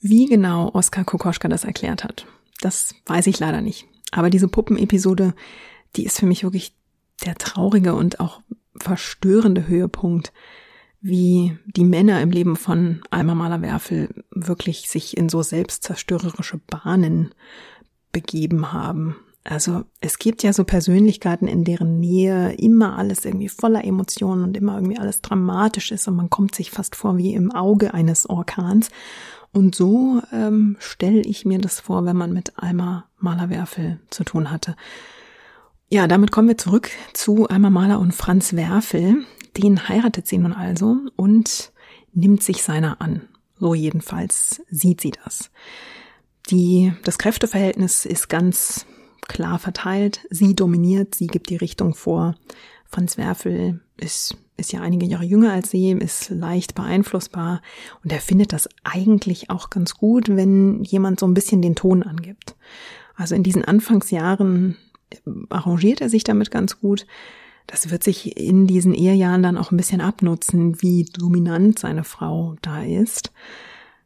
Wie 0.00 0.24
genau 0.24 0.70
Oskar 0.72 1.04
Kokoschka 1.04 1.48
das 1.48 1.64
erklärt 1.64 2.04
hat, 2.04 2.26
das 2.62 2.94
weiß 3.04 3.26
ich 3.26 3.38
leider 3.38 3.60
nicht. 3.60 3.86
Aber 4.12 4.30
diese 4.30 4.48
Puppenepisode, 4.48 5.34
die 5.96 6.04
ist 6.04 6.18
für 6.18 6.26
mich 6.26 6.42
wirklich 6.42 6.74
der 7.26 7.34
traurige 7.34 7.94
und 7.94 8.18
auch 8.18 8.40
verstörende 8.76 9.66
Höhepunkt, 9.66 10.32
wie 11.00 11.56
die 11.66 11.84
Männer 11.84 12.20
im 12.20 12.30
Leben 12.30 12.56
von 12.56 13.00
Alma 13.10 13.34
Mahler-Werfel 13.34 14.24
wirklich 14.30 14.88
sich 14.88 15.16
in 15.16 15.28
so 15.28 15.42
selbstzerstörerische 15.42 16.58
Bahnen 16.58 17.34
begeben 18.12 18.72
haben. 18.72 19.16
Also 19.42 19.84
es 20.00 20.18
gibt 20.18 20.42
ja 20.42 20.52
so 20.52 20.64
Persönlichkeiten, 20.64 21.48
in 21.48 21.64
deren 21.64 21.98
Nähe 21.98 22.52
immer 22.52 22.98
alles 22.98 23.24
irgendwie 23.24 23.48
voller 23.48 23.84
Emotionen 23.84 24.44
und 24.44 24.56
immer 24.56 24.74
irgendwie 24.74 24.98
alles 24.98 25.22
dramatisch 25.22 25.92
ist 25.92 26.06
und 26.08 26.16
man 26.16 26.28
kommt 26.28 26.54
sich 26.54 26.70
fast 26.70 26.94
vor 26.94 27.16
wie 27.16 27.32
im 27.32 27.50
Auge 27.50 27.94
eines 27.94 28.28
Orkans. 28.28 28.90
Und 29.52 29.74
so 29.74 30.22
ähm, 30.32 30.76
stelle 30.78 31.22
ich 31.22 31.44
mir 31.44 31.58
das 31.58 31.80
vor, 31.80 32.04
wenn 32.04 32.16
man 32.16 32.32
mit 32.32 32.52
Alma 32.56 33.06
Mahler-Werfel 33.18 33.98
zu 34.10 34.24
tun 34.24 34.50
hatte. 34.50 34.76
Ja, 35.92 36.06
damit 36.06 36.30
kommen 36.30 36.46
wir 36.46 36.56
zurück 36.56 36.88
zu 37.14 37.48
Alma 37.48 37.68
Mahler 37.68 37.98
und 37.98 38.14
Franz 38.14 38.54
Werfel. 38.54 39.24
Den 39.56 39.88
heiratet 39.88 40.24
sie 40.24 40.38
nun 40.38 40.52
also 40.52 40.98
und 41.16 41.72
nimmt 42.12 42.44
sich 42.44 42.62
seiner 42.62 43.00
an. 43.00 43.22
So 43.58 43.74
jedenfalls 43.74 44.62
sieht 44.70 45.00
sie 45.00 45.10
das. 45.10 45.50
Die, 46.48 46.92
das 47.02 47.18
Kräfteverhältnis 47.18 48.04
ist 48.04 48.28
ganz 48.28 48.86
klar 49.22 49.58
verteilt. 49.58 50.20
Sie 50.30 50.54
dominiert, 50.54 51.16
sie 51.16 51.26
gibt 51.26 51.50
die 51.50 51.56
Richtung 51.56 51.96
vor. 51.96 52.36
Franz 52.86 53.18
Werfel 53.18 53.80
ist, 53.96 54.36
ist 54.56 54.72
ja 54.72 54.82
einige 54.82 55.06
Jahre 55.06 55.24
jünger 55.24 55.52
als 55.52 55.72
sie, 55.72 55.90
ist 55.90 56.30
leicht 56.30 56.76
beeinflussbar 56.76 57.62
und 58.04 58.12
er 58.12 58.20
findet 58.20 58.52
das 58.52 58.68
eigentlich 58.84 59.50
auch 59.50 59.70
ganz 59.70 59.94
gut, 59.94 60.28
wenn 60.28 60.84
jemand 60.84 61.18
so 61.18 61.26
ein 61.26 61.34
bisschen 61.34 61.62
den 61.62 61.74
Ton 61.74 62.04
angibt. 62.04 62.54
Also 63.16 63.34
in 63.34 63.42
diesen 63.42 63.64
Anfangsjahren 63.64 64.76
arrangiert 65.48 66.00
er 66.00 66.08
sich 66.08 66.24
damit 66.24 66.50
ganz 66.50 66.80
gut. 66.80 67.06
Das 67.66 67.90
wird 67.90 68.02
sich 68.02 68.36
in 68.36 68.66
diesen 68.66 68.94
Ehejahren 68.94 69.42
dann 69.42 69.56
auch 69.56 69.70
ein 69.70 69.76
bisschen 69.76 70.00
abnutzen, 70.00 70.82
wie 70.82 71.04
dominant 71.04 71.78
seine 71.78 72.04
Frau 72.04 72.56
da 72.62 72.82
ist. 72.82 73.32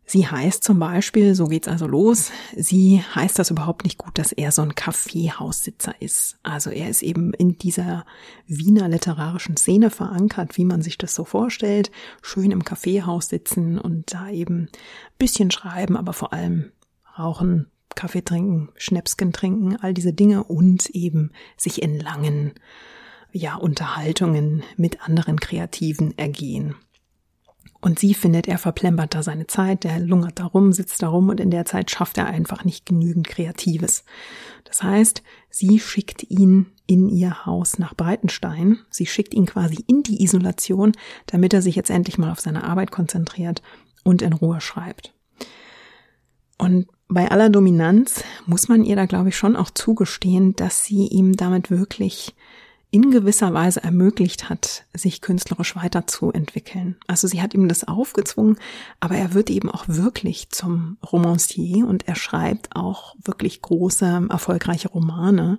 Sie 0.07 0.27
heißt 0.27 0.63
zum 0.63 0.79
Beispiel, 0.79 1.35
so 1.35 1.47
geht's 1.47 1.67
also 1.67 1.87
los, 1.87 2.31
sie 2.55 3.01
heißt 3.01 3.39
das 3.39 3.51
überhaupt 3.51 3.85
nicht 3.85 3.97
gut, 3.97 4.19
dass 4.19 4.33
er 4.33 4.53
so 4.53 4.61
ein 4.61 4.75
Kaffeehaussitzer 4.75 5.95
ist. 6.01 6.37
Also 6.43 6.69
er 6.69 6.91
ist 6.91 7.03
eben 7.03 7.33
in 7.33 7.57
dieser 7.57 8.05
Wiener 8.47 8.89
literarischen 8.89 9.57
Szene 9.57 9.89
verankert, 9.89 10.59
wie 10.59 10.67
man 10.67 10.83
sich 10.83 10.99
das 10.99 11.15
so 11.15 11.25
vorstellt. 11.25 11.91
Schön 12.21 12.51
im 12.51 12.65
Kaffeehaus 12.65 13.31
sitzen 13.31 13.79
und 13.79 14.13
da 14.13 14.29
eben 14.29 14.69
bisschen 15.17 15.51
schreiben, 15.51 15.97
aber 15.97 16.13
vor 16.13 16.35
allem 16.35 16.71
rauchen, 17.19 17.69
Kaffee 17.95 18.23
trinken, 18.23 18.71
Schnäpsken 18.77 19.33
trinken, 19.33 19.77
all 19.81 19.95
diese 19.95 20.13
Dinge 20.13 20.45
und 20.45 20.91
eben 20.91 21.31
sich 21.57 21.83
in 21.83 21.99
langen, 21.99 22.53
ja, 23.33 23.57
Unterhaltungen 23.57 24.63
mit 24.77 25.03
anderen 25.03 25.41
Kreativen 25.41 26.17
ergehen. 26.17 26.77
Und 27.85 27.99
sie 27.99 28.15
findet, 28.15 28.49
er 28.49 28.57
verplempert 28.57 29.15
da 29.15 29.23
seine 29.23 29.47
Zeit, 29.47 29.85
der 29.85 29.99
lungert 29.99 30.39
da 30.39 30.47
rum, 30.47 30.73
sitzt 30.73 31.03
da 31.03 31.09
rum 31.09 31.29
und 31.29 31.39
in 31.39 31.51
der 31.51 31.67
Zeit 31.67 31.91
schafft 31.91 32.17
er 32.17 32.27
einfach 32.27 32.65
nicht 32.65 32.87
genügend 32.87 33.29
Kreatives. 33.29 34.05
Das 34.65 34.83
heißt, 34.83 35.23
sie 35.51 35.79
schickt 35.79 36.23
ihn 36.31 36.73
in 36.87 37.11
ihr 37.11 37.45
Haus 37.45 37.79
nach 37.79 37.95
Breitenstein. 37.95 38.79
Sie 38.89 39.05
schickt 39.05 39.35
ihn 39.35 39.45
quasi 39.45 39.85
in 39.87 40.03
die 40.03 40.23
Isolation, 40.23 40.93
damit 41.27 41.53
er 41.53 41.61
sich 41.61 41.77
jetzt 41.77 41.91
endlich 41.91 42.17
mal 42.17 42.33
auf 42.33 42.41
seine 42.41 42.65
Arbeit 42.65 42.91
konzentriert 42.91 43.61
und 44.03 44.23
in 44.23 44.33
Ruhe 44.33 44.63
schreibt. 44.63 45.13
Und 46.57 46.87
bei 47.09 47.31
aller 47.31 47.51
Dominanz 47.51 48.25
muss 48.47 48.69
man 48.69 48.85
ihr 48.85 48.97
da, 48.97 49.07
glaube 49.07 49.29
ich, 49.29 49.37
schon 49.37 49.57
auch 49.57 49.71
zugestehen, 49.71 50.57
dass 50.57 50.85
sie 50.85 51.07
ihm 51.07 51.37
damit 51.37 51.71
wirklich 51.71 52.35
in 52.91 53.11
gewisser 53.11 53.53
Weise 53.53 53.83
ermöglicht 53.83 54.49
hat, 54.49 54.85
sich 54.95 55.21
künstlerisch 55.21 55.75
weiterzuentwickeln. 55.75 56.97
Also 57.09 57.27
sie 57.27 57.43
hat 57.43 57.53
ihm 57.53 57.67
das 57.67 57.89
aufgezwungen, 57.89 58.57
aber 59.01 59.17
er 59.17 59.35
wird 59.35 59.51
eben 59.51 59.69
auch 59.69 59.85
wirklich 59.89 60.51
zum 60.51 60.97
Romancier 61.13 61.89
und 61.89 62.07
er 62.07 62.15
schreibt 62.15 62.77
auch 62.77 63.17
wirklich 63.25 63.61
große, 63.63 64.29
erfolgreiche 64.31 64.89
Romane. 64.91 65.59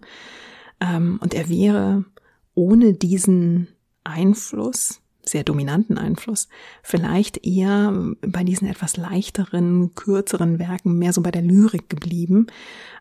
Ähm, 0.80 1.20
und 1.22 1.34
er 1.34 1.50
wäre 1.50 2.06
ohne 2.54 2.94
diesen 2.94 3.68
Einfluss 4.06 5.02
sehr 5.30 5.44
dominanten 5.44 5.98
Einfluss, 5.98 6.48
vielleicht 6.84 7.46
eher 7.46 7.94
bei 8.22 8.44
diesen 8.44 8.68
etwas 8.68 8.98
leichteren, 8.98 9.94
kürzeren 9.96 10.60
Werken 10.60 10.98
mehr 10.98 11.14
so 11.14 11.22
bei 11.22 11.32
der 11.32 11.42
Lyrik 11.42 11.90
geblieben. 11.90 12.48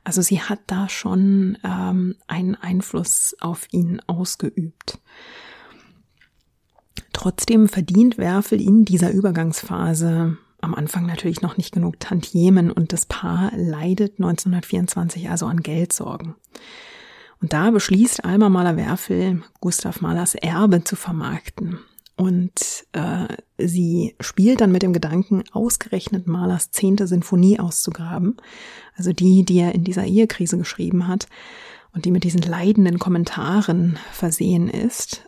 Also 0.05 0.23
sie 0.23 0.41
hat 0.41 0.61
da 0.67 0.89
schon 0.89 1.59
ähm, 1.65 2.17
einen 2.27 2.55
Einfluss 2.55 3.37
auf 3.41 3.67
ihn 3.73 4.01
ausgeübt. 4.07 4.99
Trotzdem 7.13 7.69
verdient 7.69 8.19
Werfel 8.19 8.61
in 8.61 8.85
dieser 8.85 9.13
Übergangsphase 9.13 10.37
am 10.65 10.75
Anfang 10.75 11.07
natürlich 11.07 11.43
noch 11.43 11.57
nicht 11.57 11.73
genug 11.73 12.01
Tantiemen 12.01 12.73
und 12.73 12.93
das 12.93 13.07
Paar 13.07 13.53
leidet 13.55 14.19
1924 14.19 15.31
also 15.31 15.47
an 15.47 15.61
Geldsorgen. 15.61 16.35
Und 17.41 17.53
da 17.53 17.71
beschließt 17.71 18.25
Alma 18.25 18.49
Mahler-Werfel, 18.49 19.43
Gustav 19.61 20.01
Mahlers 20.01 20.35
Erbe 20.35 20.83
zu 20.83 20.97
vermarkten. 20.97 21.79
Und 22.17 22.87
äh, 22.93 23.27
sie 23.59 24.15
spielt 24.21 24.61
dann 24.61 24.71
mit 24.71 24.83
dem 24.83 24.93
Gedanken, 24.93 25.43
ausgerechnet 25.53 26.27
Mahlers 26.27 26.71
zehnte 26.71 27.07
Sinfonie 27.07 27.59
auszugraben, 27.59 28.37
also 28.97 29.13
die, 29.13 29.45
die 29.45 29.59
er 29.59 29.75
in 29.75 29.83
dieser 29.83 30.05
Ehekrise 30.05 30.57
geschrieben 30.57 31.09
hat 31.09 31.27
und 31.93 32.05
die 32.05 32.13
mit 32.13 32.23
diesen 32.23 32.43
leidenden 32.43 32.99
Kommentaren 33.01 33.99
versehen 34.13 34.69
ist. 34.69 35.27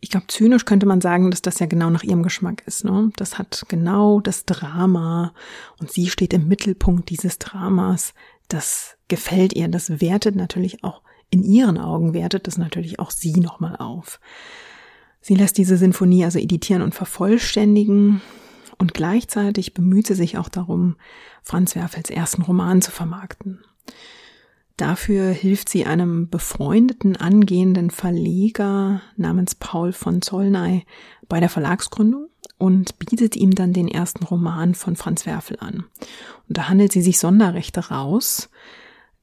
Ich 0.00 0.08
glaube, 0.08 0.26
zynisch 0.28 0.64
könnte 0.64 0.86
man 0.86 1.02
sagen, 1.02 1.30
dass 1.30 1.42
das 1.42 1.58
ja 1.58 1.66
genau 1.66 1.90
nach 1.90 2.02
ihrem 2.02 2.22
Geschmack 2.22 2.62
ist. 2.66 2.84
Ne? 2.84 3.10
Das 3.16 3.36
hat 3.36 3.66
genau 3.68 4.20
das 4.20 4.46
Drama 4.46 5.34
und 5.78 5.90
sie 5.90 6.08
steht 6.08 6.32
im 6.32 6.48
Mittelpunkt 6.48 7.10
dieses 7.10 7.38
Dramas. 7.38 8.14
Das 8.48 8.96
gefällt 9.08 9.52
ihr, 9.52 9.68
das 9.68 10.00
wertet 10.00 10.34
natürlich 10.34 10.82
auch 10.82 11.02
in 11.30 11.42
ihren 11.42 11.78
Augen 11.78 12.14
wertet 12.14 12.46
das 12.46 12.56
natürlich 12.56 12.98
auch 12.98 13.10
sie 13.10 13.40
nochmal 13.40 13.76
auf. 13.76 14.20
Sie 15.26 15.34
lässt 15.34 15.58
diese 15.58 15.76
Sinfonie 15.76 16.24
also 16.24 16.38
editieren 16.38 16.82
und 16.82 16.94
vervollständigen 16.94 18.20
und 18.78 18.94
gleichzeitig 18.94 19.74
bemüht 19.74 20.06
sie 20.06 20.14
sich 20.14 20.38
auch 20.38 20.48
darum, 20.48 20.94
Franz 21.42 21.74
Werfels 21.74 22.10
ersten 22.10 22.42
Roman 22.42 22.80
zu 22.80 22.92
vermarkten. 22.92 23.58
Dafür 24.76 25.30
hilft 25.30 25.68
sie 25.68 25.84
einem 25.84 26.28
befreundeten 26.28 27.16
angehenden 27.16 27.90
Verleger 27.90 29.02
namens 29.16 29.56
Paul 29.56 29.92
von 29.92 30.22
Zollnay 30.22 30.84
bei 31.28 31.40
der 31.40 31.48
Verlagsgründung 31.48 32.28
und 32.56 32.96
bietet 33.00 33.34
ihm 33.34 33.52
dann 33.52 33.72
den 33.72 33.88
ersten 33.88 34.22
Roman 34.22 34.76
von 34.76 34.94
Franz 34.94 35.26
Werfel 35.26 35.56
an. 35.58 35.86
Und 36.48 36.56
da 36.56 36.68
handelt 36.68 36.92
sie 36.92 37.02
sich 37.02 37.18
Sonderrechte 37.18 37.88
raus, 37.88 38.48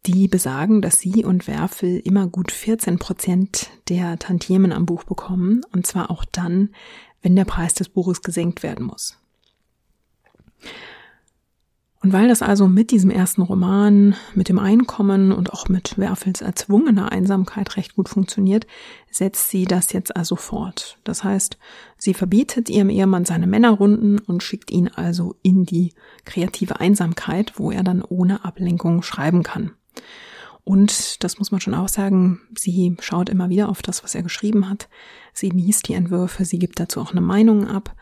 die 0.05 0.27
besagen, 0.27 0.81
dass 0.81 0.99
sie 0.99 1.23
und 1.23 1.47
Werfel 1.47 1.99
immer 1.99 2.27
gut 2.27 2.51
14 2.51 2.99
Prozent 2.99 3.69
der 3.89 4.19
Tantiemen 4.19 4.71
am 4.71 4.85
Buch 4.85 5.03
bekommen, 5.03 5.61
und 5.71 5.87
zwar 5.87 6.11
auch 6.11 6.25
dann, 6.25 6.69
wenn 7.21 7.35
der 7.35 7.45
Preis 7.45 7.73
des 7.73 7.89
Buches 7.89 8.21
gesenkt 8.21 8.63
werden 8.63 8.85
muss. 8.85 9.17
Und 12.01 12.11
weil 12.11 12.27
das 12.27 12.41
also 12.41 12.67
mit 12.67 12.91
diesem 12.91 13.09
ersten 13.09 13.41
Roman, 13.41 14.15
mit 14.35 14.49
dem 14.49 14.59
Einkommen 14.59 15.31
und 15.31 15.53
auch 15.53 15.69
mit 15.69 15.97
Werfels 15.97 16.41
erzwungener 16.41 17.13
Einsamkeit 17.13 17.77
recht 17.77 17.95
gut 17.95 18.09
funktioniert, 18.09 18.67
setzt 19.09 19.49
sie 19.49 19.63
das 19.63 19.93
jetzt 19.93 20.13
also 20.13 20.35
fort. 20.35 20.97
Das 21.05 21.23
heißt, 21.23 21.57
sie 21.97 22.13
verbietet 22.13 22.69
ihrem 22.69 22.89
Ehemann 22.89 23.23
seine 23.23 23.47
Männerrunden 23.47 24.19
und 24.19 24.43
schickt 24.43 24.69
ihn 24.69 24.89
also 24.89 25.37
in 25.43 25.63
die 25.63 25.93
kreative 26.25 26.81
Einsamkeit, 26.81 27.53
wo 27.55 27.71
er 27.71 27.83
dann 27.83 28.01
ohne 28.01 28.43
Ablenkung 28.43 29.01
schreiben 29.01 29.41
kann. 29.41 29.71
Und 30.65 31.23
das 31.23 31.39
muss 31.39 31.51
man 31.51 31.59
schon 31.59 31.73
auch 31.73 31.89
sagen, 31.89 32.39
sie 32.57 32.95
schaut 33.01 33.29
immer 33.29 33.49
wieder 33.49 33.67
auf 33.67 33.81
das, 33.81 34.03
was 34.03 34.15
er 34.15 34.23
geschrieben 34.23 34.69
hat. 34.69 34.87
Sie 35.33 35.49
liest 35.49 35.89
die 35.89 35.93
Entwürfe, 35.93 36.45
sie 36.45 36.57
gibt 36.57 36.79
dazu 36.79 37.01
auch 37.01 37.11
eine 37.11 37.21
Meinung 37.21 37.67
ab. 37.67 37.95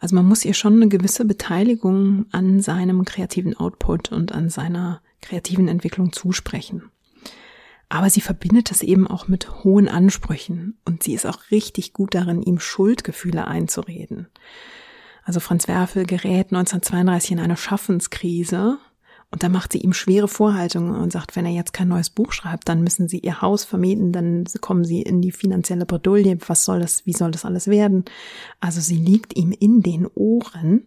Also 0.00 0.14
man 0.14 0.26
muss 0.26 0.44
ihr 0.44 0.54
schon 0.54 0.74
eine 0.74 0.88
gewisse 0.88 1.26
Beteiligung 1.26 2.26
an 2.32 2.60
seinem 2.60 3.04
kreativen 3.04 3.56
Output 3.56 4.12
und 4.12 4.32
an 4.32 4.48
seiner 4.48 5.02
kreativen 5.20 5.68
Entwicklung 5.68 6.12
zusprechen. 6.12 6.90
Aber 7.88 8.10
sie 8.10 8.20
verbindet 8.20 8.70
es 8.70 8.82
eben 8.82 9.06
auch 9.06 9.28
mit 9.28 9.62
hohen 9.62 9.88
Ansprüchen 9.88 10.78
und 10.84 11.02
sie 11.02 11.14
ist 11.14 11.26
auch 11.26 11.50
richtig 11.50 11.92
gut 11.92 12.14
darin, 12.14 12.42
ihm 12.42 12.58
Schuldgefühle 12.58 13.46
einzureden. 13.46 14.28
Also 15.22 15.40
Franz 15.40 15.68
Werfel 15.68 16.04
gerät 16.06 16.52
1932 16.52 17.32
in 17.32 17.40
eine 17.40 17.56
Schaffenskrise 17.56 18.78
und 19.30 19.42
da 19.42 19.48
macht 19.48 19.72
sie 19.72 19.80
ihm 19.80 19.92
schwere 19.92 20.28
Vorhaltungen 20.28 20.94
und 20.94 21.12
sagt, 21.12 21.34
wenn 21.34 21.46
er 21.46 21.52
jetzt 21.52 21.72
kein 21.72 21.88
neues 21.88 22.10
Buch 22.10 22.32
schreibt, 22.32 22.68
dann 22.68 22.82
müssen 22.82 23.08
sie 23.08 23.18
ihr 23.18 23.42
Haus 23.42 23.64
vermieten, 23.64 24.12
dann 24.12 24.44
kommen 24.60 24.84
sie 24.84 25.02
in 25.02 25.20
die 25.20 25.32
finanzielle 25.32 25.84
Bredouille. 25.84 26.38
Was 26.46 26.64
soll 26.64 26.80
das, 26.80 27.06
wie 27.06 27.12
soll 27.12 27.32
das 27.32 27.44
alles 27.44 27.66
werden? 27.66 28.04
Also 28.60 28.80
sie 28.80 28.96
liegt 28.96 29.36
ihm 29.36 29.52
in 29.52 29.82
den 29.82 30.06
Ohren, 30.06 30.84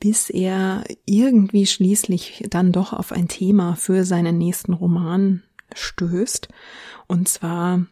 bis 0.00 0.30
er 0.30 0.84
irgendwie 1.06 1.66
schließlich 1.66 2.44
dann 2.50 2.72
doch 2.72 2.92
auf 2.92 3.12
ein 3.12 3.28
Thema 3.28 3.76
für 3.76 4.04
seinen 4.04 4.36
nächsten 4.36 4.72
Roman 4.72 5.42
stößt. 5.74 6.48
Und 7.06 7.28
zwar 7.28 7.86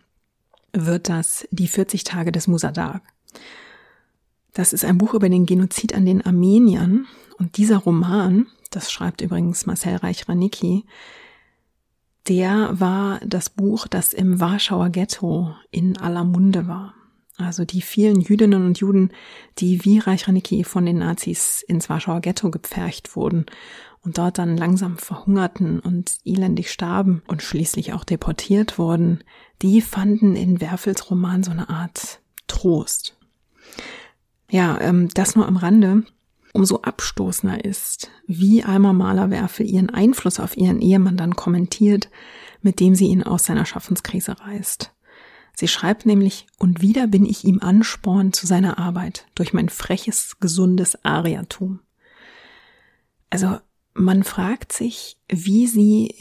wird 0.72 1.09
das 1.09 1.47
die 1.51 1.68
40 1.68 2.05
Tage 2.05 2.33
des 2.33 2.49
Musadag. 2.49 3.03
Das 4.55 4.72
ist 4.72 4.85
ein 4.85 4.99
Buch 4.99 5.14
über 5.14 5.29
den 5.29 5.47
Genozid 5.47 5.95
an 5.95 6.05
den 6.05 6.20
Armeniern. 6.20 7.07
Und 7.39 7.57
dieser 7.57 7.78
Roman 7.78 8.47
das 8.70 8.93
schreibt 8.93 9.20
übrigens 9.20 9.66
Marcel 9.66 9.97
Reich-Ranicki, 9.97 10.84
der 12.28 12.78
war 12.78 13.20
das 13.24 13.49
Buch, 13.49 13.86
das 13.86 14.12
im 14.12 14.41
Warschauer 14.41 14.91
Ghetto 14.91 15.55
in 15.70 15.97
aller 15.97 16.24
Munde 16.24 16.68
war. 16.68 16.95
Also 17.39 17.64
die 17.64 17.80
vielen 17.80 18.20
Jüdinnen 18.20 18.66
und 18.66 18.78
Juden, 18.78 19.12
die 19.59 19.84
wie 19.84 19.99
Reich-Ranicki 19.99 20.64
von 20.64 20.84
den 20.84 20.99
Nazis 20.99 21.62
ins 21.66 21.89
Warschauer 21.89 22.20
Ghetto 22.20 22.51
gepfercht 22.51 23.16
wurden 23.16 23.47
und 24.03 24.18
dort 24.18 24.39
dann 24.39 24.57
langsam 24.57 24.99
verhungerten 24.99 25.80
und 25.80 26.18
elendig 26.24 26.70
starben 26.70 27.22
und 27.28 27.43
schließlich 27.43 27.93
auch 27.93 28.05
deportiert 28.05 28.78
wurden, 28.78 29.22
die 29.62 29.80
fanden 29.80 30.36
in 30.36 30.61
Werfels 30.61 31.11
Roman 31.11 31.43
so 31.43 31.53
eine 31.53 31.70
Art 31.70 32.20
Trost. 32.49 33.16
Ja, 34.51 34.80
ähm, 34.80 35.09
das 35.14 35.36
nur 35.36 35.47
am 35.47 35.57
Rande 35.57 36.05
umso 36.53 36.82
abstoßender 36.82 37.64
ist, 37.64 38.11
wie 38.26 38.64
Alma 38.64 38.92
Mahler-Werfel 38.92 39.66
ihren 39.66 39.90
Einfluss 39.90 40.40
auf 40.40 40.57
ihren 40.57 40.80
Ehemann 40.80 41.16
dann 41.16 41.36
kommentiert, 41.36 42.11
mit 42.62 42.80
dem 42.80 42.94
sie 42.94 43.07
ihn 43.07 43.22
aus 43.22 43.44
seiner 43.44 43.66
Schaffenskrise 43.66 44.40
reißt. 44.40 44.92
Sie 45.55 45.68
schreibt 45.68 46.07
nämlich, 46.07 46.46
und 46.59 46.80
wieder 46.80 47.09
bin 47.09 47.26
ich 47.26 47.44
ihm 47.44 47.61
Ansporn 47.61 48.32
zu 48.32 48.46
seiner 48.46 48.78
Arbeit 48.78 49.26
durch 49.34 49.53
mein 49.53 49.68
freches, 49.68 50.38
gesundes 50.38 51.05
Ariatum. 51.05 51.80
Also 53.30 53.59
man 53.94 54.22
fragt 54.22 54.72
sich, 54.72 55.16
wie 55.28 55.66
sie 55.66 56.14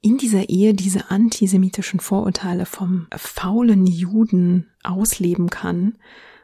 in 0.00 0.18
dieser 0.18 0.48
Ehe 0.48 0.74
diese 0.74 1.10
antisemitischen 1.10 1.98
Vorurteile 1.98 2.66
vom 2.66 3.08
faulen 3.16 3.86
Juden 3.86 4.70
ausleben 4.84 5.50
kann, 5.50 5.98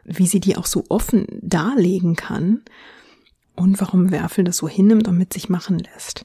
wie 0.05 0.27
sie 0.27 0.41
die 0.41 0.57
auch 0.57 0.67
so 0.67 0.85
offen 0.89 1.27
darlegen 1.41 2.17
kann 2.17 2.63
und 3.55 3.81
warum 3.81 4.11
Werfel 4.11 4.45
das 4.45 4.57
so 4.57 4.69
hinnimmt 4.69 5.09
und 5.09 5.19
mit 5.19 5.33
sich 5.33 5.49
machen 5.49 5.79
lässt. 5.79 6.25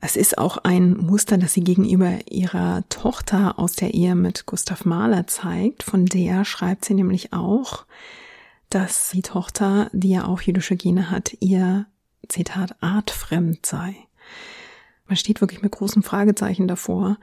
Es 0.00 0.16
ist 0.16 0.38
auch 0.38 0.56
ein 0.58 0.96
Muster, 0.96 1.36
das 1.36 1.52
sie 1.52 1.62
gegenüber 1.62 2.18
ihrer 2.30 2.84
Tochter 2.88 3.58
aus 3.58 3.74
der 3.74 3.92
Ehe 3.92 4.14
mit 4.14 4.46
Gustav 4.46 4.86
Mahler 4.86 5.26
zeigt. 5.26 5.82
Von 5.82 6.06
der 6.06 6.46
schreibt 6.46 6.86
sie 6.86 6.94
nämlich 6.94 7.34
auch, 7.34 7.84
dass 8.70 9.10
die 9.10 9.20
Tochter, 9.20 9.90
die 9.92 10.10
ja 10.10 10.24
auch 10.26 10.40
jüdische 10.40 10.76
Gene 10.76 11.10
hat, 11.10 11.36
ihr, 11.40 11.86
Zitat, 12.28 12.76
artfremd 12.80 13.66
sei. 13.66 13.94
Man 15.06 15.16
steht 15.16 15.40
wirklich 15.42 15.60
mit 15.60 15.72
großen 15.72 16.02
Fragezeichen 16.02 16.66
davor, 16.66 17.18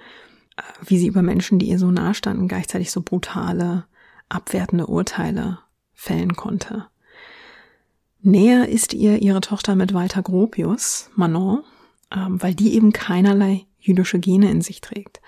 wie 0.86 1.00
sie 1.00 1.08
über 1.08 1.22
Menschen, 1.22 1.58
die 1.58 1.68
ihr 1.70 1.80
so 1.80 1.90
nahestanden, 1.90 2.48
gleichzeitig 2.48 2.92
so 2.92 3.02
brutale, 3.02 3.86
abwertende 4.30 4.88
Urteile 4.88 5.60
fällen 5.94 6.36
konnte. 6.36 6.88
Näher 8.22 8.68
ist 8.68 8.94
ihr 8.94 9.22
ihre 9.22 9.42
Tochter 9.42 9.76
mit 9.76 9.94
Walter 9.94 10.22
Gropius, 10.22 11.10
Manon, 11.16 11.64
ähm, 12.12 12.42
weil 12.42 12.56
die 12.56 12.74
eben 12.74 12.92
keinerlei 12.92 13.66
jüdische 13.80 14.20
Gene 14.20 14.50
in 14.52 14.62
sich 14.62 14.82
trägt. 14.82 15.22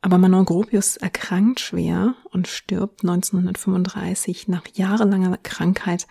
Aber 0.00 0.18
Manon 0.18 0.44
Gropius 0.44 0.96
erkrankt 0.96 1.60
schwer 1.60 2.14
und 2.30 2.46
stirbt 2.46 3.02
1935 3.02 4.46
nach 4.46 4.62
jahrelanger 4.72 5.38
Krankheit 5.38 6.06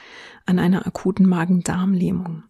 an 0.45 0.59
einer 0.59 0.85
akuten 0.85 1.25
Magen-Darm-Lähmung. 1.25 2.43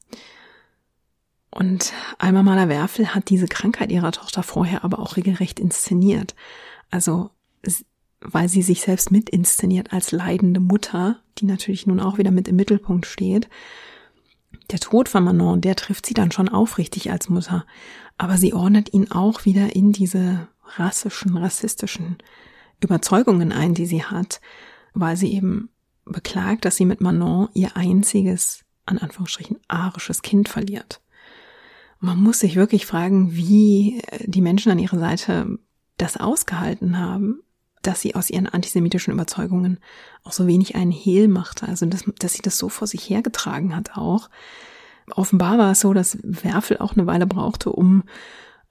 Und 1.51 1.93
Alma 2.17 2.43
Mahler-Werfel 2.43 3.15
hat 3.15 3.29
diese 3.29 3.47
Krankheit 3.47 3.91
ihrer 3.91 4.11
Tochter 4.11 4.43
vorher 4.43 4.83
aber 4.83 4.99
auch 4.99 5.15
regelrecht 5.15 5.59
inszeniert. 5.59 6.35
Also, 6.89 7.31
weil 8.21 8.49
sie 8.49 8.61
sich 8.61 8.81
selbst 8.81 9.11
mit 9.11 9.29
inszeniert 9.29 9.93
als 9.93 10.11
leidende 10.11 10.59
Mutter, 10.59 11.21
die 11.37 11.45
natürlich 11.45 11.85
nun 11.87 11.99
auch 11.99 12.17
wieder 12.17 12.31
mit 12.31 12.47
im 12.47 12.55
Mittelpunkt 12.55 13.05
steht. 13.05 13.49
Der 14.71 14.79
Tod 14.79 15.07
von 15.07 15.23
Manon, 15.23 15.61
der 15.61 15.75
trifft 15.75 16.05
sie 16.05 16.13
dann 16.13 16.31
schon 16.31 16.49
aufrichtig 16.49 17.11
als 17.11 17.29
Mutter, 17.29 17.65
aber 18.17 18.37
sie 18.37 18.53
ordnet 18.53 18.93
ihn 18.93 19.11
auch 19.11 19.45
wieder 19.45 19.75
in 19.75 19.91
diese 19.91 20.47
rassischen, 20.77 21.37
rassistischen 21.37 22.17
Überzeugungen 22.81 23.51
ein, 23.51 23.73
die 23.73 23.85
sie 23.85 24.03
hat, 24.03 24.41
weil 24.93 25.15
sie 25.15 25.33
eben 25.33 25.69
beklagt, 26.05 26.65
dass 26.65 26.75
sie 26.75 26.85
mit 26.85 27.01
Manon 27.01 27.49
ihr 27.53 27.77
einziges, 27.77 28.65
an 28.85 28.97
Anführungsstrichen, 28.97 29.57
arisches 29.67 30.21
Kind 30.21 30.49
verliert. 30.49 31.01
Man 31.99 32.21
muss 32.21 32.39
sich 32.39 32.55
wirklich 32.55 32.85
fragen, 32.85 33.35
wie 33.35 34.01
die 34.25 34.41
Menschen 34.41 34.71
an 34.71 34.79
ihrer 34.79 34.99
Seite 34.99 35.59
das 35.97 36.17
ausgehalten 36.17 36.99
haben, 36.99 37.41
dass 37.87 38.01
sie 38.01 38.15
aus 38.15 38.29
ihren 38.29 38.47
antisemitischen 38.47 39.13
Überzeugungen 39.13 39.79
auch 40.23 40.33
so 40.33 40.45
wenig 40.45 40.75
einen 40.75 40.91
Hehl 40.91 41.27
machte, 41.29 41.67
also 41.67 41.85
dass, 41.85 42.03
dass 42.19 42.33
sie 42.33 42.41
das 42.41 42.57
so 42.57 42.67
vor 42.67 42.85
sich 42.85 43.09
hergetragen 43.09 43.75
hat 43.75 43.95
auch. 43.95 44.29
Offenbar 45.11 45.57
war 45.57 45.71
es 45.71 45.79
so, 45.79 45.93
dass 45.93 46.17
Werfel 46.21 46.79
auch 46.79 46.97
eine 46.97 47.07
Weile 47.07 47.25
brauchte, 47.25 47.71
um 47.71 48.03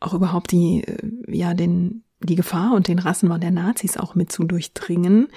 auch 0.01 0.13
überhaupt 0.13 0.53
die, 0.53 0.85
äh, 0.85 0.99
ja, 1.29 1.55
den, 1.55 2.05
die 2.21 2.35
Gefahr 2.35 2.75
und 2.75 2.89
den 2.89 2.99
Rassenwahn 2.99 3.41
der 3.41 3.51
Nazis 3.51 3.97
auch 3.97 4.15
mit 4.15 4.31
zu 4.31 4.45
durchdringen. 4.45 5.29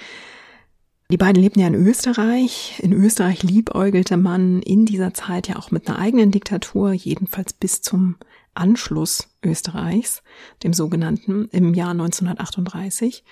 Die 1.10 1.16
beiden 1.16 1.42
lebten 1.42 1.60
ja 1.60 1.66
in 1.66 1.74
Österreich. 1.74 2.78
In 2.82 2.92
Österreich 2.92 3.42
liebäugelte 3.42 4.18
man 4.18 4.60
in 4.60 4.84
dieser 4.84 5.14
Zeit 5.14 5.48
ja 5.48 5.56
auch 5.56 5.70
mit 5.70 5.88
einer 5.88 5.98
eigenen 5.98 6.30
Diktatur, 6.30 6.92
jedenfalls 6.92 7.54
bis 7.54 7.80
zum 7.80 8.16
Anschluss 8.52 9.28
Österreichs, 9.42 10.22
dem 10.62 10.74
sogenannten, 10.74 11.48
im 11.50 11.72
Jahr 11.72 11.92
1938. 11.92 13.24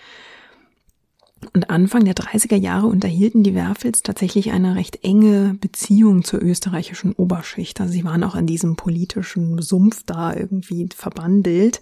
Und 1.54 1.70
Anfang 1.70 2.04
der 2.04 2.14
30er 2.14 2.56
Jahre 2.56 2.86
unterhielten 2.86 3.42
die 3.42 3.54
Werfels 3.54 4.02
tatsächlich 4.02 4.50
eine 4.50 4.74
recht 4.74 5.04
enge 5.04 5.56
Beziehung 5.60 6.24
zur 6.24 6.42
österreichischen 6.42 7.12
Oberschicht. 7.12 7.80
Also 7.80 7.92
sie 7.92 8.04
waren 8.04 8.24
auch 8.24 8.34
in 8.34 8.46
diesem 8.46 8.76
politischen 8.76 9.62
Sumpf 9.62 10.02
da 10.04 10.34
irgendwie 10.34 10.88
verbandelt. 10.94 11.80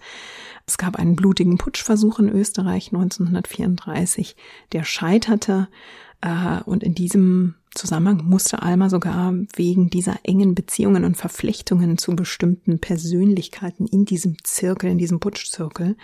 Es 0.67 0.79
gab 0.79 0.97
einen 0.97 1.17
blutigen 1.17 1.59
Putschversuch 1.59 2.19
in 2.19 2.29
Österreich 2.29 2.89
1934, 2.93 4.37
der 4.73 4.85
scheiterte. 4.85 5.69
Äh, 6.21 6.63
und 6.65 6.83
in 6.83 6.95
diesem 6.95 7.55
Zusammenhang 7.77 8.27
musste 8.27 8.62
Alma 8.62 8.91
sogar 8.91 9.33
wegen 9.55 9.91
dieser 9.91 10.16
engen 10.24 10.55
Beziehungen 10.55 11.05
und 11.05 11.16
Verflechtungen 11.16 11.99
zu 11.99 12.16
bestimmten 12.16 12.81
Persönlichkeiten 12.81 13.87
in 13.87 14.05
diesem 14.05 14.37
Zirkel, 14.43 14.91
in 14.91 14.99
diesem 14.99 15.20
Putschzirkel, 15.20 15.97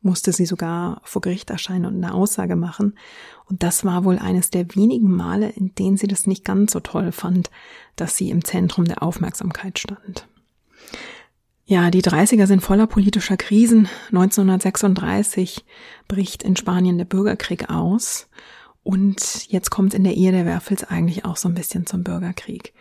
musste 0.00 0.32
sie 0.32 0.46
sogar 0.46 1.00
vor 1.04 1.22
Gericht 1.22 1.50
erscheinen 1.50 1.84
und 1.84 2.02
eine 2.02 2.14
Aussage 2.14 2.56
machen. 2.56 2.94
Und 3.46 3.62
das 3.62 3.84
war 3.84 4.04
wohl 4.04 4.18
eines 4.18 4.50
der 4.50 4.74
wenigen 4.74 5.10
Male, 5.10 5.50
in 5.50 5.74
denen 5.74 5.96
sie 5.96 6.06
das 6.06 6.26
nicht 6.26 6.44
ganz 6.44 6.72
so 6.72 6.80
toll 6.80 7.12
fand, 7.12 7.50
dass 7.96 8.16
sie 8.16 8.30
im 8.30 8.44
Zentrum 8.44 8.84
der 8.86 9.02
Aufmerksamkeit 9.02 9.78
stand. 9.78 10.26
Ja, 11.66 11.90
die 11.90 12.02
30er 12.02 12.46
sind 12.46 12.62
voller 12.62 12.86
politischer 12.86 13.36
Krisen. 13.36 13.88
1936 14.08 15.66
bricht 16.08 16.42
in 16.42 16.56
Spanien 16.56 16.96
der 16.96 17.04
Bürgerkrieg 17.04 17.68
aus 17.68 18.28
und 18.88 19.52
jetzt 19.52 19.68
kommt 19.68 19.92
in 19.92 20.02
der 20.02 20.14
Ehe 20.14 20.32
der 20.32 20.46
Werfels 20.46 20.82
eigentlich 20.82 21.26
auch 21.26 21.36
so 21.36 21.46
ein 21.46 21.54
bisschen 21.54 21.84
zum 21.84 22.04
Bürgerkrieg. 22.04 22.72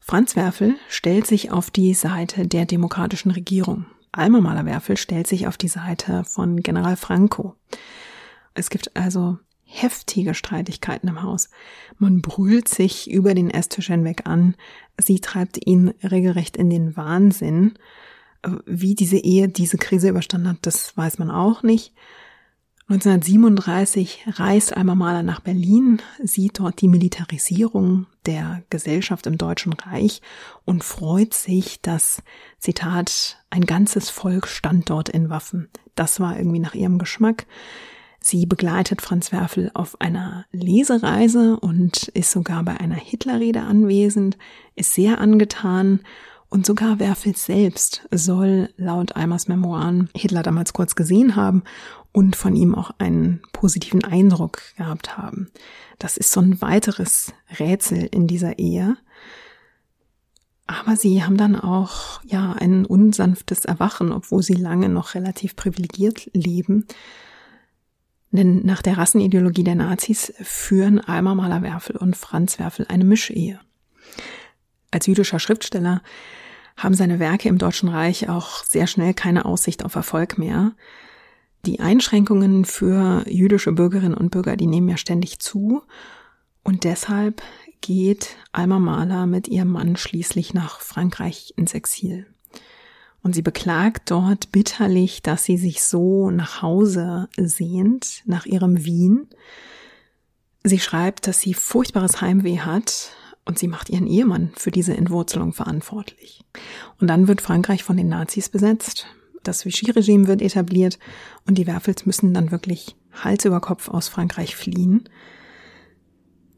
Franz 0.00 0.34
Werfel 0.34 0.74
stellt 0.88 1.28
sich 1.28 1.52
auf 1.52 1.70
die 1.70 1.94
Seite 1.94 2.48
der 2.48 2.64
demokratischen 2.64 3.30
Regierung. 3.30 3.86
Alma 4.10 4.40
Mahler-Werfel 4.40 4.96
stellt 4.96 5.28
sich 5.28 5.46
auf 5.46 5.56
die 5.56 5.68
Seite 5.68 6.24
von 6.24 6.60
General 6.64 6.96
Franco. 6.96 7.54
Es 8.54 8.68
gibt 8.68 8.96
also 8.96 9.38
heftige 9.62 10.34
Streitigkeiten 10.34 11.08
im 11.08 11.22
Haus. 11.22 11.50
Man 11.98 12.20
brüllt 12.20 12.66
sich 12.66 13.08
über 13.08 13.32
den 13.32 13.48
Esstisch 13.48 13.86
hinweg 13.86 14.22
an. 14.24 14.56
Sie 15.00 15.20
treibt 15.20 15.64
ihn 15.64 15.94
regelrecht 16.02 16.56
in 16.56 16.68
den 16.68 16.96
Wahnsinn. 16.96 17.74
Wie 18.66 18.96
diese 18.96 19.18
Ehe 19.18 19.46
diese 19.46 19.78
Krise 19.78 20.08
überstanden 20.08 20.48
hat, 20.48 20.58
das 20.62 20.96
weiß 20.96 21.20
man 21.20 21.30
auch 21.30 21.62
nicht. 21.62 21.94
1937 22.90 24.24
reist 24.38 24.74
Alma 24.74 24.94
Mahler 24.94 25.22
nach 25.22 25.40
Berlin, 25.40 26.00
sieht 26.22 26.58
dort 26.58 26.80
die 26.80 26.88
Militarisierung 26.88 28.06
der 28.24 28.62
Gesellschaft 28.70 29.26
im 29.26 29.36
Deutschen 29.36 29.74
Reich 29.74 30.22
und 30.64 30.82
freut 30.82 31.34
sich, 31.34 31.82
dass, 31.82 32.22
Zitat, 32.58 33.44
ein 33.50 33.66
ganzes 33.66 34.08
Volk 34.08 34.46
stand 34.48 34.88
dort 34.88 35.10
in 35.10 35.28
Waffen. 35.28 35.68
Das 35.96 36.18
war 36.18 36.38
irgendwie 36.38 36.60
nach 36.60 36.74
ihrem 36.74 36.96
Geschmack. 36.96 37.44
Sie 38.20 38.46
begleitet 38.46 39.02
Franz 39.02 39.32
Werfel 39.32 39.70
auf 39.74 40.00
einer 40.00 40.46
Lesereise 40.50 41.60
und 41.60 42.08
ist 42.08 42.30
sogar 42.30 42.62
bei 42.62 42.80
einer 42.80 42.96
Hitlerrede 42.96 43.60
anwesend, 43.60 44.38
ist 44.76 44.94
sehr 44.94 45.20
angetan 45.20 46.00
und 46.50 46.64
sogar 46.64 46.98
Werfel 46.98 47.36
selbst 47.36 48.08
soll 48.10 48.70
laut 48.76 49.16
Eimers 49.16 49.48
Memoiren 49.48 50.08
Hitler 50.14 50.42
damals 50.42 50.72
kurz 50.72 50.94
gesehen 50.94 51.36
haben 51.36 51.62
und 52.12 52.36
von 52.36 52.56
ihm 52.56 52.74
auch 52.74 52.90
einen 52.98 53.42
positiven 53.52 54.02
Eindruck 54.02 54.62
gehabt 54.76 55.18
haben. 55.18 55.50
Das 55.98 56.16
ist 56.16 56.32
so 56.32 56.40
ein 56.40 56.60
weiteres 56.62 57.34
Rätsel 57.58 58.08
in 58.10 58.26
dieser 58.26 58.58
Ehe. 58.58 58.96
Aber 60.66 60.96
sie 60.96 61.22
haben 61.22 61.36
dann 61.36 61.56
auch, 61.56 62.22
ja, 62.24 62.52
ein 62.52 62.84
unsanftes 62.84 63.64
Erwachen, 63.64 64.12
obwohl 64.12 64.42
sie 64.42 64.54
lange 64.54 64.88
noch 64.88 65.14
relativ 65.14 65.56
privilegiert 65.56 66.30
leben. 66.32 66.86
Denn 68.30 68.64
nach 68.64 68.82
der 68.82 68.98
Rassenideologie 68.98 69.64
der 69.64 69.76
Nazis 69.76 70.32
führen 70.42 71.00
Alma 71.00 71.34
Mahler-Werfel 71.34 71.96
und 71.96 72.16
Franz 72.16 72.58
Werfel 72.58 72.86
eine 72.88 73.04
Mischehe. 73.04 73.60
Als 74.90 75.06
jüdischer 75.06 75.38
Schriftsteller 75.38 76.02
haben 76.78 76.94
seine 76.94 77.18
Werke 77.18 77.48
im 77.48 77.58
Deutschen 77.58 77.88
Reich 77.88 78.28
auch 78.28 78.64
sehr 78.64 78.86
schnell 78.86 79.12
keine 79.12 79.44
Aussicht 79.44 79.84
auf 79.84 79.96
Erfolg 79.96 80.38
mehr. 80.38 80.72
Die 81.66 81.80
Einschränkungen 81.80 82.64
für 82.64 83.24
jüdische 83.28 83.72
Bürgerinnen 83.72 84.14
und 84.14 84.30
Bürger, 84.30 84.56
die 84.56 84.68
nehmen 84.68 84.88
ja 84.88 84.96
ständig 84.96 85.40
zu. 85.40 85.82
Und 86.62 86.84
deshalb 86.84 87.42
geht 87.80 88.36
Alma 88.52 88.78
Mahler 88.78 89.26
mit 89.26 89.48
ihrem 89.48 89.70
Mann 89.70 89.96
schließlich 89.96 90.54
nach 90.54 90.80
Frankreich 90.80 91.52
ins 91.56 91.74
Exil. 91.74 92.26
Und 93.22 93.34
sie 93.34 93.42
beklagt 93.42 94.12
dort 94.12 94.52
bitterlich, 94.52 95.20
dass 95.20 95.44
sie 95.44 95.56
sich 95.56 95.82
so 95.82 96.30
nach 96.30 96.62
Hause 96.62 97.28
sehnt, 97.36 98.22
nach 98.24 98.46
ihrem 98.46 98.84
Wien. 98.84 99.26
Sie 100.62 100.78
schreibt, 100.78 101.26
dass 101.26 101.40
sie 101.40 101.54
furchtbares 101.54 102.20
Heimweh 102.20 102.60
hat 102.60 103.10
und 103.48 103.58
sie 103.58 103.66
macht 103.66 103.90
ihren 103.90 104.06
Ehemann 104.06 104.52
für 104.54 104.70
diese 104.70 104.96
Entwurzelung 104.96 105.52
verantwortlich. 105.52 106.44
Und 107.00 107.08
dann 107.08 107.26
wird 107.26 107.40
Frankreich 107.40 107.82
von 107.82 107.96
den 107.96 108.08
Nazis 108.08 108.48
besetzt 108.48 109.08
das 109.42 109.64
Vichy-Regime 109.64 110.26
wird 110.26 110.42
etabliert 110.42 110.98
und 111.46 111.58
die 111.58 111.66
Werfels 111.66 112.06
müssen 112.06 112.34
dann 112.34 112.50
wirklich 112.50 112.96
Hals 113.12 113.44
über 113.44 113.60
Kopf 113.60 113.88
aus 113.88 114.08
Frankreich 114.08 114.54
fliehen. 114.54 115.08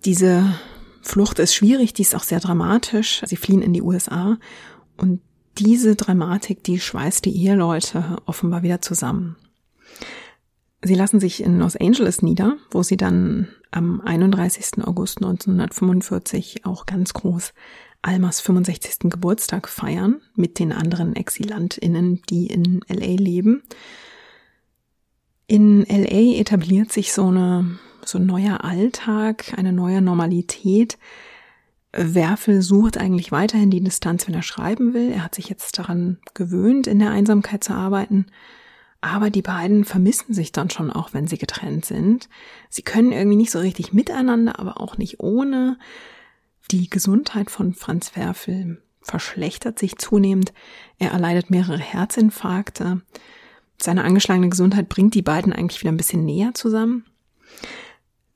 Diese 0.05 0.55
Flucht 1.03 1.39
ist 1.39 1.55
schwierig, 1.55 1.95
die 1.95 2.03
ist 2.03 2.15
auch 2.15 2.23
sehr 2.23 2.41
dramatisch. 2.41 3.23
Sie 3.25 3.37
fliehen 3.37 3.63
in 3.63 3.73
die 3.73 3.83
USA 3.83 4.39
und 4.97 5.21
diese 5.59 5.97
Dramatik, 5.97 6.65
die 6.65 6.81
schweißt 6.81 7.25
die 7.25 7.37
Eheleute 7.37 8.17
offenbar 8.27 8.63
wieder 8.63 8.81
zusammen. 8.81 9.37
Sie 10.83 10.95
lassen 10.95 11.21
sich 11.21 11.43
in 11.43 11.59
Los 11.59 11.77
Angeles 11.77 12.23
nieder, 12.23 12.57
wo 12.71 12.83
sie 12.83 12.97
dann 12.97 13.49
am 13.71 14.01
31. 14.01 14.83
August 14.85 15.19
1945 15.19 16.65
auch 16.65 16.87
ganz 16.87 17.13
groß 17.13 17.53
Almas 18.03 18.41
65. 18.41 19.11
Geburtstag 19.11 19.69
feiern 19.69 20.23
mit 20.35 20.59
den 20.59 20.73
anderen 20.73 21.15
ExilantInnen, 21.15 22.23
die 22.31 22.47
in 22.47 22.81
LA 22.89 23.17
leben. 23.17 23.63
In 25.47 25.83
LA 25.83 26.39
etabliert 26.39 26.93
sich 26.93 27.13
so 27.13 27.27
eine, 27.27 27.79
so 28.03 28.17
ein 28.17 28.25
neuer 28.25 28.65
Alltag, 28.65 29.53
eine 29.59 29.75
neue 29.75 30.01
Normalität. 30.01 30.97
Werfel 31.93 32.63
sucht 32.63 32.97
eigentlich 32.97 33.33
weiterhin 33.33 33.71
die 33.71 33.83
Distanz, 33.83 34.27
wenn 34.27 34.35
er 34.35 34.43
schreiben 34.43 34.95
will. 34.95 35.11
Er 35.11 35.25
hat 35.25 35.35
sich 35.35 35.51
jetzt 35.51 35.79
daran 35.79 36.19
gewöhnt, 36.33 36.87
in 36.87 37.01
der 37.01 37.11
Einsamkeit 37.11 37.65
zu 37.65 37.75
arbeiten. 37.75 38.27
Aber 39.01 39.31
die 39.31 39.43
beiden 39.43 39.85
vermissen 39.85 40.35
sich 40.35 40.53
dann 40.53 40.69
schon 40.69 40.91
auch, 40.91 41.15
wenn 41.15 41.27
sie 41.27 41.39
getrennt 41.39 41.85
sind. 41.85 42.29
Sie 42.69 42.83
können 42.83 43.13
irgendwie 43.13 43.37
nicht 43.37 43.51
so 43.51 43.59
richtig 43.59 43.93
miteinander, 43.93 44.59
aber 44.59 44.81
auch 44.81 44.99
nicht 44.99 45.21
ohne. 45.21 45.79
Die 46.71 46.91
Gesundheit 46.91 47.51
von 47.51 47.73
Franz 47.73 48.15
Werfel 48.15 48.83
verschlechtert 49.01 49.79
sich 49.79 49.97
zunehmend. 49.97 50.53
Er 50.99 51.13
erleidet 51.13 51.51
mehrere 51.51 51.79
Herzinfarkte. 51.79 53.01
Seine 53.81 54.05
angeschlagene 54.05 54.51
Gesundheit 54.51 54.91
bringt 54.91 55.15
die 55.15 55.23
beiden 55.23 55.55
eigentlich 55.55 55.81
wieder 55.81 55.93
ein 55.93 55.97
bisschen 55.97 56.27
näher 56.27 56.53
zusammen. 56.53 57.07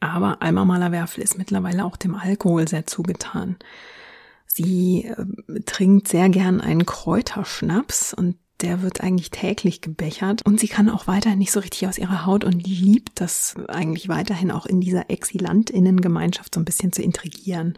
Aber 0.01 0.43
Alma 0.43 0.65
Mahler-Werfel 0.65 1.23
ist 1.23 1.39
mittlerweile 1.39 1.85
auch 1.85 1.97
dem 1.97 2.15
Alkohol 2.15 2.67
sehr 2.67 2.87
zugetan. 2.87 3.57
Sie 4.47 5.05
äh, 5.05 5.61
trinkt 5.67 6.09
sehr 6.09 6.29
gern 6.29 6.61
einen 6.61 6.87
Kräuterschnaps 6.87 8.15
und 8.15 8.37
der 8.65 8.81
wird 8.81 9.03
eigentlich 9.03 9.31
täglich 9.31 9.83
gebechert 9.83 10.41
und 10.47 10.59
sie 10.59 10.69
kann 10.69 10.89
auch 10.89 11.07
weiterhin 11.07 11.39
nicht 11.39 11.53
so 11.53 11.61
richtig 11.61 11.87
aus 11.87 11.99
ihrer 11.99 12.25
Haut 12.25 12.45
und 12.45 12.67
liebt 12.67 13.21
das 13.21 13.55
eigentlich 13.69 14.09
weiterhin 14.09 14.51
auch 14.51 14.65
in 14.65 14.81
dieser 14.81 15.11
Exilantinnengemeinschaft 15.11 16.55
so 16.55 16.61
ein 16.61 16.65
bisschen 16.65 16.91
zu 16.91 17.03
intrigieren, 17.03 17.77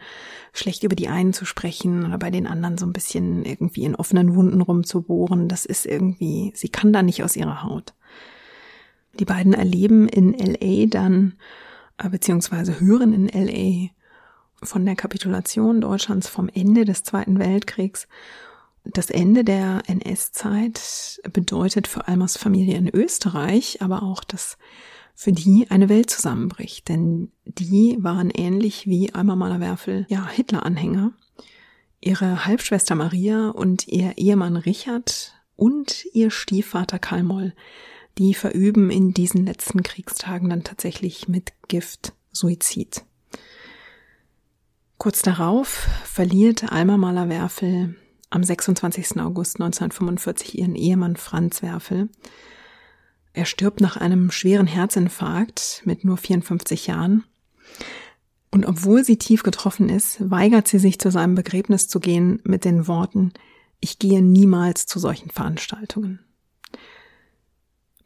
schlecht 0.53 0.83
über 0.83 0.95
die 0.95 1.09
einen 1.09 1.33
zu 1.33 1.43
sprechen 1.43 2.05
oder 2.05 2.17
bei 2.17 2.31
den 2.31 2.47
anderen 2.47 2.77
so 2.77 2.85
ein 2.85 2.93
bisschen 2.93 3.43
irgendwie 3.43 3.83
in 3.83 3.95
offenen 3.95 4.33
Wunden 4.33 4.61
rumzubohren. 4.61 5.49
Das 5.49 5.65
ist 5.65 5.85
irgendwie, 5.85 6.53
sie 6.55 6.69
kann 6.69 6.93
da 6.93 7.03
nicht 7.03 7.21
aus 7.21 7.35
ihrer 7.35 7.63
Haut. 7.63 7.93
Die 9.19 9.25
beiden 9.25 9.53
erleben 9.53 10.07
in 10.07 10.33
LA 10.33 10.85
dann, 10.85 11.33
äh, 11.97 12.07
beziehungsweise 12.07 12.79
hören 12.79 13.11
in 13.11 13.27
LA 13.27 13.89
von 14.63 14.85
der 14.85 14.95
Kapitulation 14.95 15.81
Deutschlands 15.81 16.29
vom 16.29 16.47
Ende 16.47 16.85
des 16.85 17.03
Zweiten 17.03 17.39
Weltkriegs 17.39 18.07
das 18.93 19.09
Ende 19.09 19.43
der 19.43 19.83
NS-Zeit 19.87 21.21
bedeutet 21.33 21.87
für 21.87 22.07
Almers 22.07 22.37
Familie 22.37 22.77
in 22.77 22.89
Österreich 22.93 23.81
aber 23.81 24.03
auch, 24.03 24.23
dass 24.23 24.57
für 25.15 25.31
die 25.31 25.65
eine 25.69 25.89
Welt 25.89 26.11
zusammenbricht. 26.11 26.87
Denn 26.89 27.31
die 27.45 27.97
waren 27.99 28.29
ähnlich 28.29 28.85
wie 28.85 29.13
Alma 29.13 29.35
Mahler-Werfel, 29.35 30.05
ja, 30.09 30.27
Hitler-Anhänger. 30.27 31.11
Ihre 31.99 32.45
Halbschwester 32.45 32.93
Maria 32.93 33.49
und 33.49 33.87
ihr 33.87 34.17
Ehemann 34.17 34.55
Richard 34.55 35.33
und 35.55 36.05
ihr 36.13 36.29
Stiefvater 36.29 36.99
Karl 36.99 37.23
Moll, 37.23 37.53
die 38.19 38.35
verüben 38.35 38.91
in 38.91 39.11
diesen 39.13 39.47
letzten 39.47 39.81
Kriegstagen 39.81 40.51
dann 40.51 40.63
tatsächlich 40.63 41.27
mit 41.27 41.53
Gift 41.67 42.13
Suizid. 42.31 43.03
Kurz 44.99 45.23
darauf 45.23 45.87
verliert 46.05 46.71
Alma 46.71 46.97
Mahler-Werfel 46.97 47.95
am 48.29 48.43
26. 48.43 49.19
August 49.19 49.55
1945 49.55 50.57
ihren 50.57 50.75
Ehemann 50.75 51.15
Franz 51.15 51.61
Werfel. 51.61 52.09
Er 53.33 53.45
stirbt 53.45 53.81
nach 53.81 53.97
einem 53.97 54.31
schweren 54.31 54.67
Herzinfarkt 54.67 55.81
mit 55.85 56.03
nur 56.03 56.17
54 56.17 56.87
Jahren. 56.87 57.23
Und 58.51 58.65
obwohl 58.65 59.03
sie 59.03 59.17
tief 59.17 59.43
getroffen 59.43 59.89
ist, 59.89 60.29
weigert 60.31 60.67
sie 60.67 60.79
sich 60.79 60.99
zu 60.99 61.11
seinem 61.11 61.35
Begräbnis 61.35 61.87
zu 61.87 61.99
gehen 61.99 62.41
mit 62.43 62.65
den 62.65 62.87
Worten, 62.87 63.33
ich 63.79 63.99
gehe 63.99 64.21
niemals 64.21 64.87
zu 64.87 64.97
solchen 64.99 65.29
Veranstaltungen. 65.29 66.19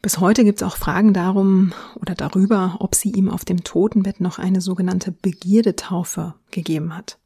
Bis 0.02 0.18
heute 0.18 0.44
gibt 0.44 0.60
es 0.60 0.66
auch 0.66 0.76
Fragen 0.76 1.14
darum 1.14 1.72
oder 1.94 2.14
darüber, 2.14 2.76
ob 2.80 2.94
sie 2.94 3.12
ihm 3.12 3.30
auf 3.30 3.44
dem 3.44 3.62
Totenbett 3.62 4.20
noch 4.20 4.38
eine 4.38 4.60
sogenannte 4.60 5.12
Begierdetaufe 5.12 6.34
gegeben 6.50 6.96
hat. 6.96 7.18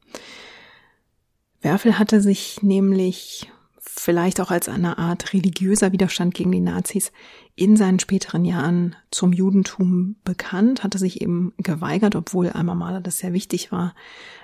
Werfel 1.67 1.99
hatte 1.99 2.21
sich 2.21 2.63
nämlich 2.63 3.51
vielleicht 3.81 4.41
auch 4.41 4.53
als 4.53 4.69
eine 4.69 4.99
Art 4.99 5.33
religiöser 5.33 5.91
Widerstand 5.91 6.33
gegen 6.33 6.53
die 6.53 6.61
Nazis 6.61 7.11
in 7.57 7.77
seinen 7.77 7.99
späteren 7.99 8.45
Jahren 8.45 8.95
zum 9.11 9.33
Judentum 9.33 10.15
bekannt, 10.23 10.85
hatte 10.85 10.99
sich 10.99 11.23
eben 11.23 11.55
geweigert, 11.59 12.15
obwohl 12.15 12.51
Alma 12.51 12.77
Mahler 12.77 13.01
das 13.01 13.19
sehr 13.19 13.33
wichtig 13.33 13.73
war, 13.73 13.97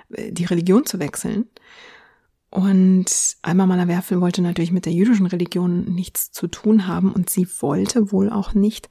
äh, 0.09 0.33
die 0.33 0.43
Religion 0.43 0.85
zu 0.85 0.99
wechseln. 0.99 1.45
Und 2.49 3.37
Alma 3.41 3.67
Mahler 3.67 3.87
Werfel 3.87 4.19
wollte 4.19 4.41
natürlich 4.41 4.73
mit 4.73 4.85
der 4.85 4.91
jüdischen 4.91 5.27
Religion 5.27 5.85
nichts 5.85 6.33
zu 6.33 6.47
tun 6.47 6.87
haben 6.87 7.13
und 7.13 7.29
sie 7.29 7.47
wollte 7.61 8.11
wohl 8.11 8.29
auch 8.29 8.53
nicht, 8.53 8.89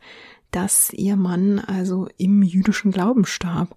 dass 0.52 0.90
ihr 0.94 1.16
Mann 1.16 1.58
also 1.58 2.08
im 2.16 2.42
jüdischen 2.42 2.92
Glauben 2.92 3.26
starb. 3.26 3.76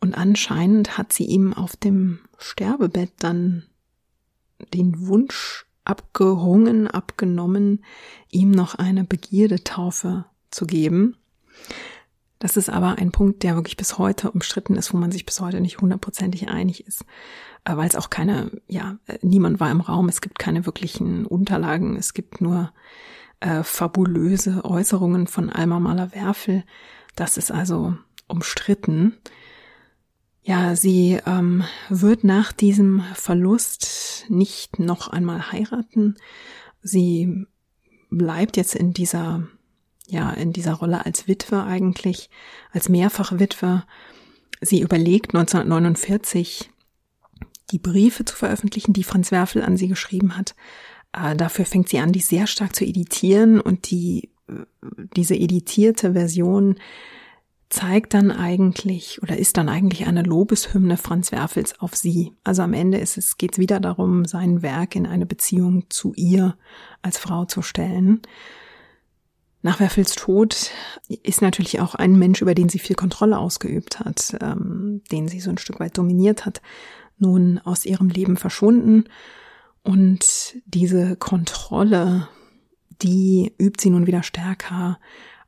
Und 0.00 0.18
anscheinend 0.18 0.98
hat 0.98 1.12
sie 1.12 1.26
ihm 1.26 1.54
auf 1.54 1.76
dem 1.76 2.18
Sterbebett 2.36 3.12
dann 3.20 3.62
den 4.74 5.06
Wunsch 5.06 5.66
abgerungen, 5.84 6.88
abgenommen, 6.88 7.84
ihm 8.30 8.50
noch 8.50 8.74
eine 8.74 9.04
Begierdetaufe 9.04 10.24
zu 10.50 10.66
geben. 10.66 11.16
Das 12.38 12.56
ist 12.56 12.68
aber 12.68 12.98
ein 12.98 13.12
Punkt, 13.12 13.42
der 13.42 13.54
wirklich 13.54 13.76
bis 13.76 13.96
heute 13.96 14.30
umstritten 14.30 14.76
ist, 14.76 14.92
wo 14.92 14.98
man 14.98 15.10
sich 15.10 15.24
bis 15.24 15.40
heute 15.40 15.60
nicht 15.60 15.80
hundertprozentig 15.80 16.48
einig 16.48 16.86
ist, 16.86 17.04
äh, 17.64 17.76
weil 17.76 17.88
es 17.88 17.96
auch 17.96 18.10
keine, 18.10 18.50
ja, 18.68 18.98
äh, 19.06 19.18
niemand 19.22 19.58
war 19.58 19.70
im 19.70 19.80
Raum, 19.80 20.08
es 20.08 20.20
gibt 20.20 20.38
keine 20.38 20.66
wirklichen 20.66 21.24
Unterlagen, 21.24 21.96
es 21.96 22.12
gibt 22.12 22.40
nur 22.40 22.72
äh, 23.40 23.62
fabulöse 23.62 24.64
Äußerungen 24.64 25.26
von 25.26 25.50
Alma 25.50 25.80
Mahler-Werfel. 25.80 26.64
Das 27.14 27.38
ist 27.38 27.50
also 27.50 27.96
umstritten. 28.28 29.14
Ja, 30.46 30.76
sie 30.76 31.18
ähm, 31.26 31.64
wird 31.88 32.22
nach 32.22 32.52
diesem 32.52 33.02
Verlust 33.14 34.26
nicht 34.28 34.78
noch 34.78 35.08
einmal 35.08 35.50
heiraten. 35.50 36.14
Sie 36.82 37.46
bleibt 38.10 38.56
jetzt 38.56 38.76
in 38.76 38.92
dieser, 38.92 39.48
ja, 40.06 40.30
in 40.30 40.52
dieser 40.52 40.74
Rolle 40.74 41.04
als 41.04 41.26
Witwe 41.26 41.64
eigentlich, 41.64 42.30
als 42.70 42.88
Mehrfachwitwe. 42.88 43.82
Sie 44.60 44.80
überlegt 44.80 45.34
1949 45.34 46.70
die 47.72 47.80
Briefe 47.80 48.24
zu 48.24 48.36
veröffentlichen, 48.36 48.92
die 48.92 49.02
Franz 49.02 49.32
Werfel 49.32 49.64
an 49.64 49.76
sie 49.76 49.88
geschrieben 49.88 50.36
hat. 50.36 50.54
Äh, 51.12 51.34
dafür 51.34 51.64
fängt 51.64 51.88
sie 51.88 51.98
an, 51.98 52.12
die 52.12 52.20
sehr 52.20 52.46
stark 52.46 52.76
zu 52.76 52.84
editieren 52.84 53.60
und 53.60 53.90
die, 53.90 54.30
äh, 54.46 54.64
diese 55.16 55.34
editierte 55.34 56.12
Version 56.12 56.76
zeigt 57.68 58.14
dann 58.14 58.30
eigentlich 58.30 59.22
oder 59.22 59.36
ist 59.36 59.56
dann 59.56 59.68
eigentlich 59.68 60.06
eine 60.06 60.22
Lobeshymne 60.22 60.96
Franz 60.96 61.32
Werfels 61.32 61.80
auf 61.80 61.96
sie. 61.96 62.32
Also 62.44 62.62
am 62.62 62.72
Ende 62.72 62.98
ist 62.98 63.18
es, 63.18 63.38
geht 63.38 63.54
es 63.54 63.58
wieder 63.58 63.80
darum, 63.80 64.24
sein 64.24 64.62
Werk 64.62 64.94
in 64.94 65.06
eine 65.06 65.26
Beziehung 65.26 65.84
zu 65.88 66.12
ihr 66.14 66.56
als 67.02 67.18
Frau 67.18 67.44
zu 67.44 67.62
stellen. 67.62 68.22
Nach 69.62 69.80
Werfels 69.80 70.14
Tod 70.14 70.70
ist 71.08 71.42
natürlich 71.42 71.80
auch 71.80 71.96
ein 71.96 72.16
Mensch, 72.16 72.40
über 72.40 72.54
den 72.54 72.68
sie 72.68 72.78
viel 72.78 72.94
Kontrolle 72.94 73.38
ausgeübt 73.38 73.98
hat, 73.98 74.36
ähm, 74.40 75.02
den 75.10 75.26
sie 75.26 75.40
so 75.40 75.50
ein 75.50 75.58
Stück 75.58 75.80
weit 75.80 75.98
dominiert 75.98 76.46
hat, 76.46 76.62
nun 77.18 77.58
aus 77.58 77.84
ihrem 77.84 78.08
Leben 78.08 78.36
verschwunden. 78.36 79.04
Und 79.82 80.56
diese 80.66 81.16
Kontrolle, 81.16 82.28
die 83.02 83.54
übt 83.58 83.82
sie 83.82 83.90
nun 83.90 84.06
wieder 84.06 84.22
stärker 84.22 85.00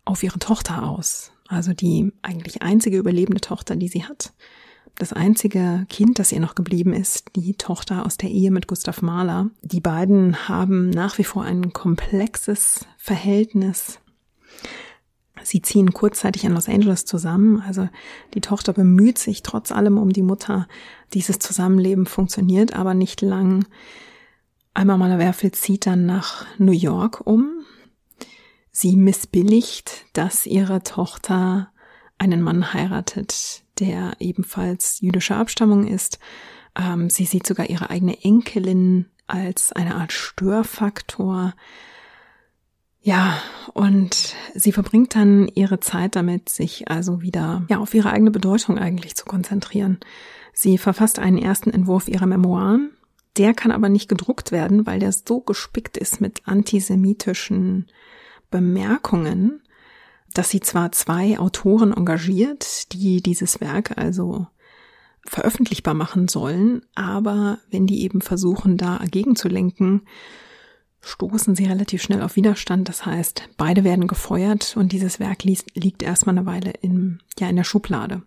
auf 0.04 0.24
ihre 0.24 0.40
Tochter 0.40 0.82
aus 0.82 1.32
also 1.48 1.72
die 1.72 2.12
eigentlich 2.22 2.62
einzige 2.62 2.98
überlebende 2.98 3.40
Tochter, 3.40 3.74
die 3.74 3.88
sie 3.88 4.04
hat. 4.04 4.32
Das 4.98 5.12
einzige 5.12 5.86
Kind, 5.88 6.18
das 6.18 6.32
ihr 6.32 6.40
noch 6.40 6.54
geblieben 6.54 6.92
ist, 6.92 7.26
die 7.36 7.54
Tochter 7.54 8.04
aus 8.04 8.16
der 8.16 8.30
Ehe 8.30 8.50
mit 8.50 8.66
Gustav 8.66 9.00
Mahler. 9.00 9.48
Die 9.62 9.80
beiden 9.80 10.48
haben 10.48 10.90
nach 10.90 11.18
wie 11.18 11.24
vor 11.24 11.44
ein 11.44 11.72
komplexes 11.72 12.84
Verhältnis. 12.96 14.00
Sie 15.44 15.62
ziehen 15.62 15.92
kurzzeitig 15.92 16.44
in 16.44 16.52
Los 16.52 16.68
Angeles 16.68 17.04
zusammen. 17.04 17.62
Also 17.64 17.88
die 18.34 18.40
Tochter 18.40 18.72
bemüht 18.72 19.18
sich 19.18 19.42
trotz 19.42 19.70
allem 19.70 19.98
um 19.98 20.12
die 20.12 20.22
Mutter. 20.22 20.66
Dieses 21.14 21.38
Zusammenleben 21.38 22.06
funktioniert 22.06 22.74
aber 22.74 22.94
nicht 22.94 23.20
lang. 23.20 23.66
Einmal 24.74 24.98
Mahler-Werfel 24.98 25.52
zieht 25.52 25.86
dann 25.86 26.06
nach 26.06 26.44
New 26.58 26.72
York 26.72 27.24
um 27.24 27.57
Sie 28.80 28.94
missbilligt, 28.94 30.06
dass 30.12 30.46
ihre 30.46 30.84
Tochter 30.84 31.72
einen 32.16 32.42
Mann 32.42 32.72
heiratet, 32.72 33.64
der 33.80 34.12
ebenfalls 34.20 35.00
jüdischer 35.00 35.36
Abstammung 35.36 35.88
ist. 35.88 36.20
Ähm, 36.78 37.10
sie 37.10 37.24
sieht 37.24 37.44
sogar 37.44 37.68
ihre 37.68 37.90
eigene 37.90 38.22
Enkelin 38.22 39.06
als 39.26 39.72
eine 39.72 39.96
Art 39.96 40.12
Störfaktor. 40.12 41.54
Ja, 43.00 43.42
und 43.74 44.36
sie 44.54 44.70
verbringt 44.70 45.16
dann 45.16 45.48
ihre 45.48 45.80
Zeit 45.80 46.14
damit, 46.14 46.48
sich 46.48 46.88
also 46.88 47.20
wieder 47.20 47.66
ja 47.68 47.78
auf 47.78 47.94
ihre 47.94 48.12
eigene 48.12 48.30
Bedeutung 48.30 48.78
eigentlich 48.78 49.16
zu 49.16 49.24
konzentrieren. 49.24 49.98
Sie 50.52 50.78
verfasst 50.78 51.18
einen 51.18 51.38
ersten 51.38 51.70
Entwurf 51.70 52.06
ihrer 52.06 52.26
Memoiren. 52.26 52.92
Der 53.38 53.54
kann 53.54 53.72
aber 53.72 53.88
nicht 53.88 54.08
gedruckt 54.08 54.52
werden, 54.52 54.86
weil 54.86 55.00
der 55.00 55.10
so 55.10 55.40
gespickt 55.40 55.96
ist 55.96 56.20
mit 56.20 56.46
antisemitischen 56.46 57.88
Bemerkungen, 58.50 59.62
dass 60.34 60.50
sie 60.50 60.60
zwar 60.60 60.92
zwei 60.92 61.38
Autoren 61.38 61.92
engagiert, 61.92 62.92
die 62.92 63.22
dieses 63.22 63.60
Werk 63.60 63.96
also 63.98 64.46
veröffentlichbar 65.24 65.94
machen 65.94 66.28
sollen, 66.28 66.82
aber 66.94 67.58
wenn 67.70 67.86
die 67.86 68.02
eben 68.02 68.20
versuchen, 68.20 68.76
da 68.76 68.98
dagegen 68.98 69.36
zu 69.36 69.48
lenken, 69.48 70.02
stoßen 71.00 71.54
sie 71.54 71.66
relativ 71.66 72.02
schnell 72.02 72.22
auf 72.22 72.36
Widerstand. 72.36 72.88
Das 72.88 73.06
heißt, 73.06 73.48
beide 73.56 73.84
werden 73.84 74.06
gefeuert 74.06 74.76
und 74.76 74.92
dieses 74.92 75.20
Werk 75.20 75.44
liegt 75.44 76.02
erstmal 76.02 76.36
eine 76.36 76.46
Weile 76.46 76.72
in, 76.80 77.20
ja, 77.38 77.48
in 77.48 77.56
der 77.56 77.64
Schublade. 77.64 78.22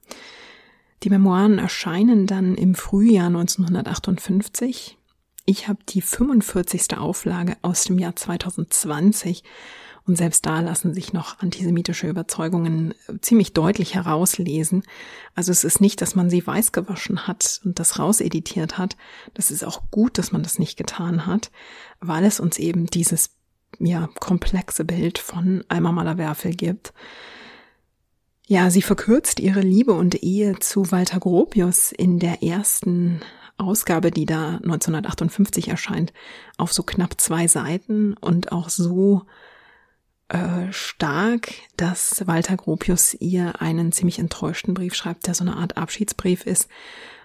Die 1.04 1.10
Memoiren 1.10 1.58
erscheinen 1.58 2.28
dann 2.28 2.56
im 2.56 2.76
Frühjahr 2.76 3.28
1958. 3.28 4.98
Ich 5.46 5.68
habe 5.68 5.80
die 5.90 6.02
45. 6.02 6.98
Auflage 6.98 7.58
aus 7.64 7.86
dem 7.86 7.98
Jahr 7.98 8.16
2020 8.16 9.44
und 10.08 10.18
selbst 10.18 10.46
da 10.46 10.60
lassen 10.62 10.94
sich 10.94 11.14
noch 11.14 11.40
antisemitische 11.40 12.08
Überzeugungen 12.08 12.94
äh, 13.08 13.20
ziemlich 13.22 13.54
deutlich 13.54 13.96
herauslesen. 13.96 14.84
Also 15.36 15.52
es 15.52 15.64
ist 15.64 15.80
nicht, 15.82 16.02
dass 16.02 16.16
man 16.16 16.30
sie 16.30 16.46
weiß 16.46 16.72
gewaschen 16.72 17.28
hat 17.28 17.62
und 17.64 17.80
das 17.80 18.00
rauseditiert 18.00 18.78
hat. 18.78 18.98
Das 19.34 19.52
ist 19.52 19.64
auch 19.64 19.84
gut, 19.92 20.18
dass 20.18 20.32
man 20.32 20.44
das 20.44 20.60
nicht 20.60 20.78
getan 20.78 21.26
hat, 21.26 21.52
weil 22.00 22.26
es 22.26 22.40
uns 22.40 22.58
eben 22.58 22.88
dieses 22.88 23.32
ja, 23.80 24.10
komplexe 24.20 24.86
Bild 24.86 25.18
von 25.18 25.64
Alma 25.68 25.92
Malerwerfel 25.92 26.54
gibt. 26.54 26.94
Ja, 28.48 28.70
sie 28.70 28.82
verkürzt 28.82 29.40
ihre 29.40 29.62
Liebe 29.62 29.94
und 29.94 30.24
Ehe 30.24 30.60
zu 30.60 30.92
Walter 30.92 31.20
Gropius 31.20 31.92
in 31.92 32.20
der 32.20 32.44
ersten 32.44 33.22
Ausgabe, 33.58 34.12
die 34.12 34.26
da 34.26 34.56
1958 34.56 35.70
erscheint, 35.70 36.12
auf 36.58 36.74
so 36.74 36.84
knapp 36.84 37.22
zwei 37.22 37.48
Seiten 37.48 38.14
und 38.14 38.52
auch 38.52 38.70
so 38.70 39.24
äh, 40.32 40.72
stark, 40.72 41.52
dass 41.76 42.26
Walter 42.26 42.56
Gropius 42.56 43.14
ihr 43.20 43.62
einen 43.62 43.92
ziemlich 43.92 44.18
enttäuschten 44.18 44.74
Brief 44.74 44.96
schreibt, 44.96 45.28
der 45.28 45.34
so 45.34 45.44
eine 45.44 45.58
Art 45.58 45.76
Abschiedsbrief 45.76 46.46
ist. 46.46 46.70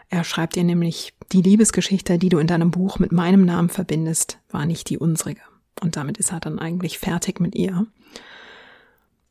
Er 0.08 0.24
schreibt 0.24 0.56
ihr 0.56 0.64
nämlich, 0.64 1.14
die 1.30 1.42
Liebesgeschichte, 1.42 2.18
die 2.18 2.28
du 2.28 2.38
in 2.38 2.48
deinem 2.48 2.72
Buch 2.72 2.98
mit 2.98 3.12
meinem 3.12 3.44
Namen 3.44 3.68
verbindest, 3.68 4.38
war 4.50 4.66
nicht 4.66 4.88
die 4.90 4.98
unsrige. 4.98 5.40
Und 5.80 5.96
damit 5.96 6.18
ist 6.18 6.32
er 6.32 6.40
dann 6.40 6.58
eigentlich 6.58 6.98
fertig 6.98 7.38
mit 7.38 7.54
ihr. 7.54 7.86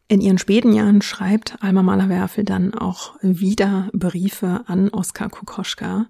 In 0.07 0.21
ihren 0.21 0.37
späten 0.37 0.71
Jahren 0.71 1.01
schreibt 1.01 1.61
Alma 1.61 1.83
Mahler-Werfel 1.83 2.45
dann 2.45 2.73
auch 2.73 3.15
wieder 3.21 3.89
Briefe 3.91 4.61
an 4.67 4.89
Oskar 4.89 5.29
Kokoschka. 5.29 6.05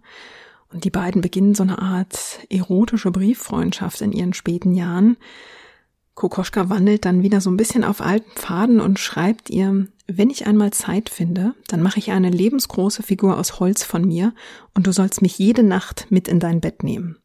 Und 0.72 0.84
die 0.84 0.92
beiden 0.92 1.22
beginnen 1.22 1.56
so 1.56 1.64
eine 1.64 1.80
Art 1.80 2.42
erotische 2.50 3.10
Brieffreundschaft 3.10 4.02
in 4.02 4.12
ihren 4.12 4.34
späten 4.34 4.76
Jahren. 4.76 5.18
Kokoschka 6.16 6.70
wandelt 6.70 7.04
dann 7.04 7.24
wieder 7.24 7.42
so 7.42 7.52
ein 7.52 7.58
bisschen 7.58 7.84
auf 7.84 8.00
alten 8.02 8.32
Pfaden 8.32 8.80
und 8.80 9.00
schreibt 9.00 9.50
ihr, 9.50 9.88
wenn 10.08 10.30
ich 10.30 10.48
einmal 10.48 10.72
Zeit 10.72 11.10
finde, 11.10 11.56
dann 11.68 11.82
mache 11.82 12.00
ich 12.00 12.12
eine 12.12 12.30
lebensgroße 12.30 13.04
Figur 13.04 13.38
aus 13.38 13.60
Holz 13.60 13.84
von 13.84 14.06
mir 14.06 14.34
und 14.74 14.88
du 14.88 14.94
sollst 14.94 15.22
mich 15.22 15.38
jede 15.38 15.64
Nacht 15.64 16.08
mit 16.10 16.28
in 16.28 16.40
dein 16.40 16.62
Bett 16.62 16.84
nehmen. 16.84 17.18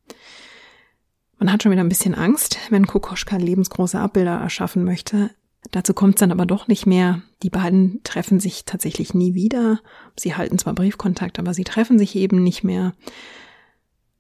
Man 1.39 1.53
hat 1.53 1.63
schon 1.63 1.73
wieder 1.73 1.83
ein 1.83 1.89
bisschen 1.89 2.15
Angst, 2.15 2.59
wenn 2.71 2.87
Kokoschka 2.87 3.37
lebensgroße 3.37 3.99
Abbilder 3.99 4.39
erschaffen 4.39 4.85
möchte. 4.85 5.31
Dazu 5.71 5.95
kommt 5.95 6.17
es 6.17 6.21
dann 6.21 6.33
aber 6.33 6.45
doch 6.45 6.69
nicht 6.69 6.87
mehr. 6.87 7.23
Die 7.43 7.51
beiden 7.51 8.03
treffen 8.03 8.41
sich 8.41 8.65
tatsächlich 8.65 9.15
nie 9.15 9.35
wieder. 9.35 9.81
Sie 10.17 10.35
halten 10.35 10.59
zwar 10.59 10.75
Briefkontakt, 10.75 11.39
aber 11.39 11.55
sie 11.55 11.65
treffen 11.65 11.99
sich 11.99 12.17
eben 12.17 12.43
nicht 12.43 12.65
mehr. 12.65 12.93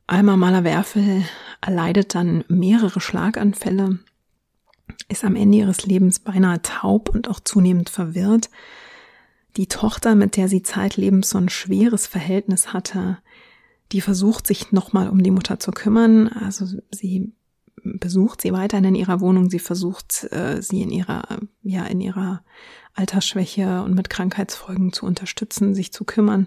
Alma 0.06 0.36
Mahler-Werfel 0.36 1.24
erleidet 1.60 2.14
dann 2.14 2.44
mehrere 2.48 3.00
Schlaganfälle 3.00 3.98
ist 5.08 5.24
am 5.24 5.36
Ende 5.36 5.58
ihres 5.58 5.86
Lebens 5.86 6.18
beinahe 6.18 6.62
taub 6.62 7.08
und 7.08 7.28
auch 7.28 7.40
zunehmend 7.40 7.90
verwirrt. 7.90 8.50
Die 9.56 9.66
Tochter, 9.66 10.14
mit 10.14 10.36
der 10.36 10.48
sie 10.48 10.62
zeitlebens 10.62 11.30
so 11.30 11.38
ein 11.38 11.48
schweres 11.48 12.06
Verhältnis 12.06 12.72
hatte, 12.72 13.18
die 13.92 14.00
versucht 14.00 14.46
sich 14.46 14.72
nochmal 14.72 15.08
um 15.08 15.22
die 15.22 15.32
Mutter 15.32 15.58
zu 15.58 15.72
kümmern. 15.72 16.28
Also 16.28 16.66
sie 16.90 17.32
besucht 17.82 18.42
sie 18.42 18.52
weiterhin 18.52 18.84
in 18.84 18.94
ihrer 18.94 19.20
Wohnung. 19.20 19.50
Sie 19.50 19.58
versucht, 19.58 20.30
äh, 20.32 20.62
sie 20.62 20.82
in 20.82 20.90
ihrer, 20.90 21.22
ja, 21.62 21.84
in 21.86 22.00
ihrer 22.00 22.42
Altersschwäche 22.94 23.82
und 23.82 23.94
mit 23.94 24.10
Krankheitsfolgen 24.10 24.92
zu 24.92 25.06
unterstützen, 25.06 25.74
sich 25.74 25.92
zu 25.92 26.04
kümmern, 26.04 26.46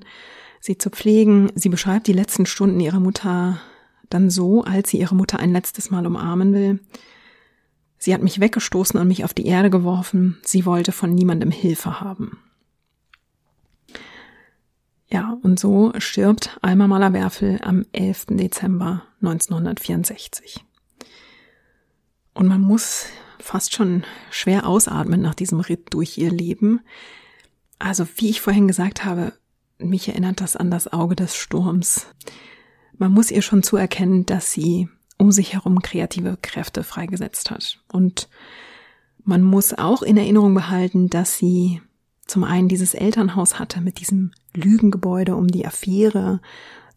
sie 0.59 0.77
zu 0.77 0.89
pflegen. 0.89 1.51
Sie 1.55 1.69
beschreibt 1.69 2.07
die 2.07 2.13
letzten 2.13 2.45
Stunden 2.45 2.79
ihrer 2.79 2.99
Mutter 2.99 3.59
dann 4.09 4.29
so, 4.29 4.63
als 4.63 4.89
sie 4.89 4.99
ihre 4.99 5.15
Mutter 5.15 5.39
ein 5.39 5.51
letztes 5.51 5.89
Mal 5.89 6.05
umarmen 6.05 6.53
will. 6.53 6.79
Sie 8.03 8.13
hat 8.13 8.21
mich 8.21 8.41
weggestoßen 8.41 8.99
und 8.99 9.07
mich 9.07 9.23
auf 9.23 9.33
die 9.33 9.45
Erde 9.45 9.69
geworfen. 9.69 10.37
Sie 10.43 10.65
wollte 10.65 10.91
von 10.91 11.11
niemandem 11.11 11.51
Hilfe 11.51 12.01
haben. 12.01 12.37
Ja, 15.07 15.37
und 15.41 15.57
so 15.57 15.93
stirbt 15.99 16.57
Alma 16.61 16.89
Mahler-Werfel 16.89 17.61
am 17.63 17.85
11. 17.93 18.25
Dezember 18.31 19.03
1964. 19.21 20.65
Und 22.33 22.47
man 22.49 22.59
muss 22.59 23.05
fast 23.39 23.73
schon 23.73 24.03
schwer 24.31 24.67
ausatmen 24.67 25.21
nach 25.21 25.33
diesem 25.33 25.61
Ritt 25.61 25.93
durch 25.93 26.17
ihr 26.17 26.29
Leben. 26.29 26.81
Also, 27.79 28.05
wie 28.17 28.31
ich 28.31 28.41
vorhin 28.41 28.67
gesagt 28.67 29.05
habe, 29.05 29.31
mich 29.77 30.09
erinnert 30.09 30.41
das 30.41 30.57
an 30.57 30.69
das 30.69 30.91
Auge 30.91 31.15
des 31.15 31.37
Sturms. 31.37 32.07
Man 32.97 33.13
muss 33.13 33.31
ihr 33.31 33.41
schon 33.41 33.63
zuerkennen, 33.63 34.25
dass 34.25 34.51
sie 34.51 34.89
um 35.23 35.31
sich 35.31 35.53
herum 35.53 35.81
kreative 35.81 36.37
Kräfte 36.41 36.83
freigesetzt 36.83 37.49
hat. 37.49 37.79
Und 37.91 38.27
man 39.23 39.41
muss 39.41 39.73
auch 39.73 40.01
in 40.01 40.17
Erinnerung 40.17 40.53
behalten, 40.53 41.09
dass 41.09 41.37
sie 41.37 41.81
zum 42.27 42.43
einen 42.43 42.67
dieses 42.67 42.93
Elternhaus 42.93 43.57
hatte 43.57 43.79
mit 43.79 44.01
diesem 44.01 44.31
Lügengebäude 44.53 45.37
um 45.37 45.47
die 45.47 45.65
Affäre, 45.65 46.41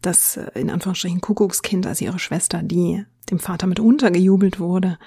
das 0.01 0.35
äh, 0.35 0.51
in 0.55 0.69
Anführungsstrichen 0.69 1.21
Kuckuckskind, 1.21 1.87
also 1.87 2.03
ihre 2.03 2.19
Schwester, 2.19 2.61
die 2.63 3.05
dem 3.31 3.39
Vater 3.39 3.65
mit 3.65 3.79
untergejubelt 3.79 4.59
wurde. 4.59 4.99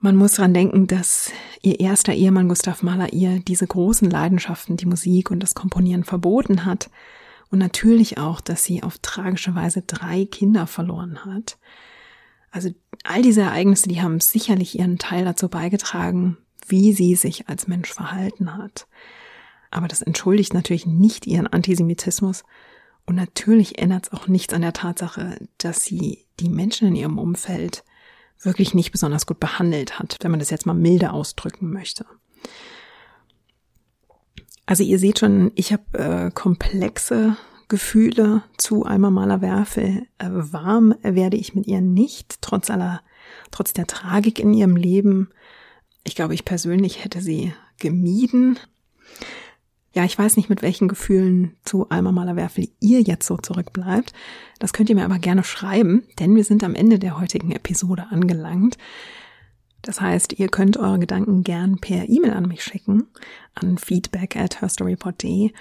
Man 0.00 0.16
muss 0.16 0.32
dran 0.32 0.52
denken, 0.52 0.88
dass 0.88 1.30
ihr 1.62 1.78
erster 1.78 2.12
Ehemann 2.12 2.48
Gustav 2.48 2.82
Mahler 2.82 3.12
ihr 3.12 3.38
diese 3.38 3.68
großen 3.68 4.10
Leidenschaften, 4.10 4.76
die 4.76 4.86
Musik 4.86 5.30
und 5.30 5.40
das 5.40 5.54
Komponieren 5.54 6.02
verboten 6.02 6.64
hat 6.64 6.90
und 7.54 7.60
natürlich 7.60 8.18
auch, 8.18 8.40
dass 8.40 8.64
sie 8.64 8.82
auf 8.82 8.98
tragische 8.98 9.54
Weise 9.54 9.82
drei 9.82 10.24
Kinder 10.24 10.66
verloren 10.66 11.24
hat. 11.24 11.56
Also 12.50 12.70
all 13.04 13.22
diese 13.22 13.42
Ereignisse, 13.42 13.88
die 13.88 14.02
haben 14.02 14.18
sicherlich 14.18 14.76
ihren 14.76 14.98
Teil 14.98 15.24
dazu 15.24 15.48
beigetragen, 15.48 16.36
wie 16.66 16.92
sie 16.92 17.14
sich 17.14 17.48
als 17.48 17.68
Mensch 17.68 17.92
verhalten 17.92 18.56
hat. 18.56 18.88
Aber 19.70 19.86
das 19.86 20.02
entschuldigt 20.02 20.52
natürlich 20.52 20.84
nicht 20.84 21.28
ihren 21.28 21.46
Antisemitismus 21.46 22.42
und 23.06 23.14
natürlich 23.14 23.78
ändert 23.78 24.06
es 24.08 24.12
auch 24.12 24.26
nichts 24.26 24.52
an 24.52 24.62
der 24.62 24.72
Tatsache, 24.72 25.38
dass 25.58 25.84
sie 25.84 26.26
die 26.40 26.48
Menschen 26.48 26.88
in 26.88 26.96
ihrem 26.96 27.20
Umfeld 27.20 27.84
wirklich 28.40 28.74
nicht 28.74 28.90
besonders 28.90 29.26
gut 29.26 29.38
behandelt 29.38 30.00
hat, 30.00 30.16
wenn 30.22 30.32
man 30.32 30.40
das 30.40 30.50
jetzt 30.50 30.66
mal 30.66 30.74
milde 30.74 31.12
ausdrücken 31.12 31.72
möchte. 31.72 32.04
Also 34.66 34.82
ihr 34.82 34.98
seht 34.98 35.18
schon, 35.18 35.52
ich 35.54 35.72
habe 35.72 35.98
äh, 35.98 36.30
komplexe 36.30 37.36
Gefühle 37.68 38.42
zu 38.56 38.84
Alma 38.84 39.10
Maler 39.10 39.40
Werfel. 39.40 40.06
Äh, 40.18 40.28
warm 40.30 40.94
werde 41.02 41.36
ich 41.36 41.54
mit 41.54 41.66
ihr 41.66 41.80
nicht, 41.80 42.40
trotz 42.40 42.70
aller, 42.70 43.02
trotz 43.50 43.72
der 43.72 43.86
Tragik 43.86 44.38
in 44.38 44.54
ihrem 44.54 44.76
Leben. 44.76 45.30
Ich 46.04 46.14
glaube, 46.14 46.34
ich 46.34 46.44
persönlich 46.44 47.04
hätte 47.04 47.20
sie 47.20 47.52
gemieden. 47.78 48.58
Ja, 49.94 50.04
ich 50.04 50.18
weiß 50.18 50.36
nicht, 50.36 50.50
mit 50.50 50.62
welchen 50.62 50.88
Gefühlen 50.88 51.56
zu 51.64 51.88
Alma 51.88 52.10
Maler 52.10 52.36
Werfel 52.36 52.68
ihr 52.80 53.00
jetzt 53.00 53.26
so 53.26 53.36
zurückbleibt. 53.36 54.12
Das 54.58 54.72
könnt 54.72 54.90
ihr 54.90 54.96
mir 54.96 55.04
aber 55.04 55.18
gerne 55.18 55.44
schreiben, 55.44 56.02
denn 56.18 56.34
wir 56.34 56.44
sind 56.44 56.64
am 56.64 56.74
Ende 56.74 56.98
der 56.98 57.20
heutigen 57.20 57.52
Episode 57.52 58.06
angelangt. 58.10 58.76
Das 59.84 60.00
heißt, 60.00 60.38
ihr 60.38 60.48
könnt 60.48 60.78
eure 60.78 60.98
Gedanken 60.98 61.44
gern 61.44 61.78
per 61.78 62.08
E-Mail 62.08 62.32
an 62.32 62.48
mich 62.48 62.64
schicken, 62.64 63.06
an 63.54 63.76
feedback 63.76 64.34
at 64.34 64.62
herstorypod.de 64.62 65.52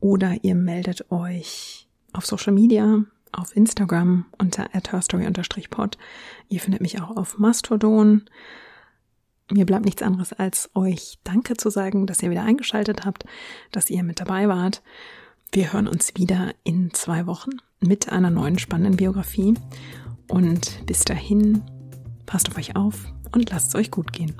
oder 0.00 0.36
ihr 0.42 0.56
meldet 0.56 1.10
euch 1.12 1.86
auf 2.12 2.26
Social 2.26 2.52
Media, 2.52 3.04
auf 3.30 3.56
Instagram 3.56 4.26
unter 4.36 4.74
at 4.74 4.90
herstory-pod. 4.90 5.96
Ihr 6.48 6.60
findet 6.60 6.80
mich 6.80 7.00
auch 7.00 7.16
auf 7.16 7.38
Mastodon. 7.38 8.24
Mir 9.50 9.64
bleibt 9.64 9.84
nichts 9.84 10.02
anderes 10.02 10.32
als 10.32 10.70
euch 10.74 11.18
Danke 11.22 11.56
zu 11.56 11.70
sagen, 11.70 12.06
dass 12.06 12.22
ihr 12.22 12.30
wieder 12.30 12.42
eingeschaltet 12.42 13.04
habt, 13.04 13.26
dass 13.70 13.90
ihr 13.90 14.02
mit 14.02 14.18
dabei 14.18 14.48
wart. 14.48 14.82
Wir 15.52 15.72
hören 15.72 15.86
uns 15.86 16.16
wieder 16.16 16.52
in 16.64 16.92
zwei 16.94 17.26
Wochen 17.26 17.52
mit 17.78 18.10
einer 18.10 18.30
neuen 18.30 18.58
spannenden 18.58 18.96
Biografie. 18.96 19.54
Und 20.26 20.84
bis 20.84 21.04
dahin, 21.04 21.62
passt 22.26 22.50
auf 22.50 22.58
euch 22.58 22.74
auf 22.74 23.12
und 23.32 23.50
lasst 23.50 23.68
es 23.68 23.74
euch 23.74 23.90
gut 23.90 24.12
gehen. 24.12 24.34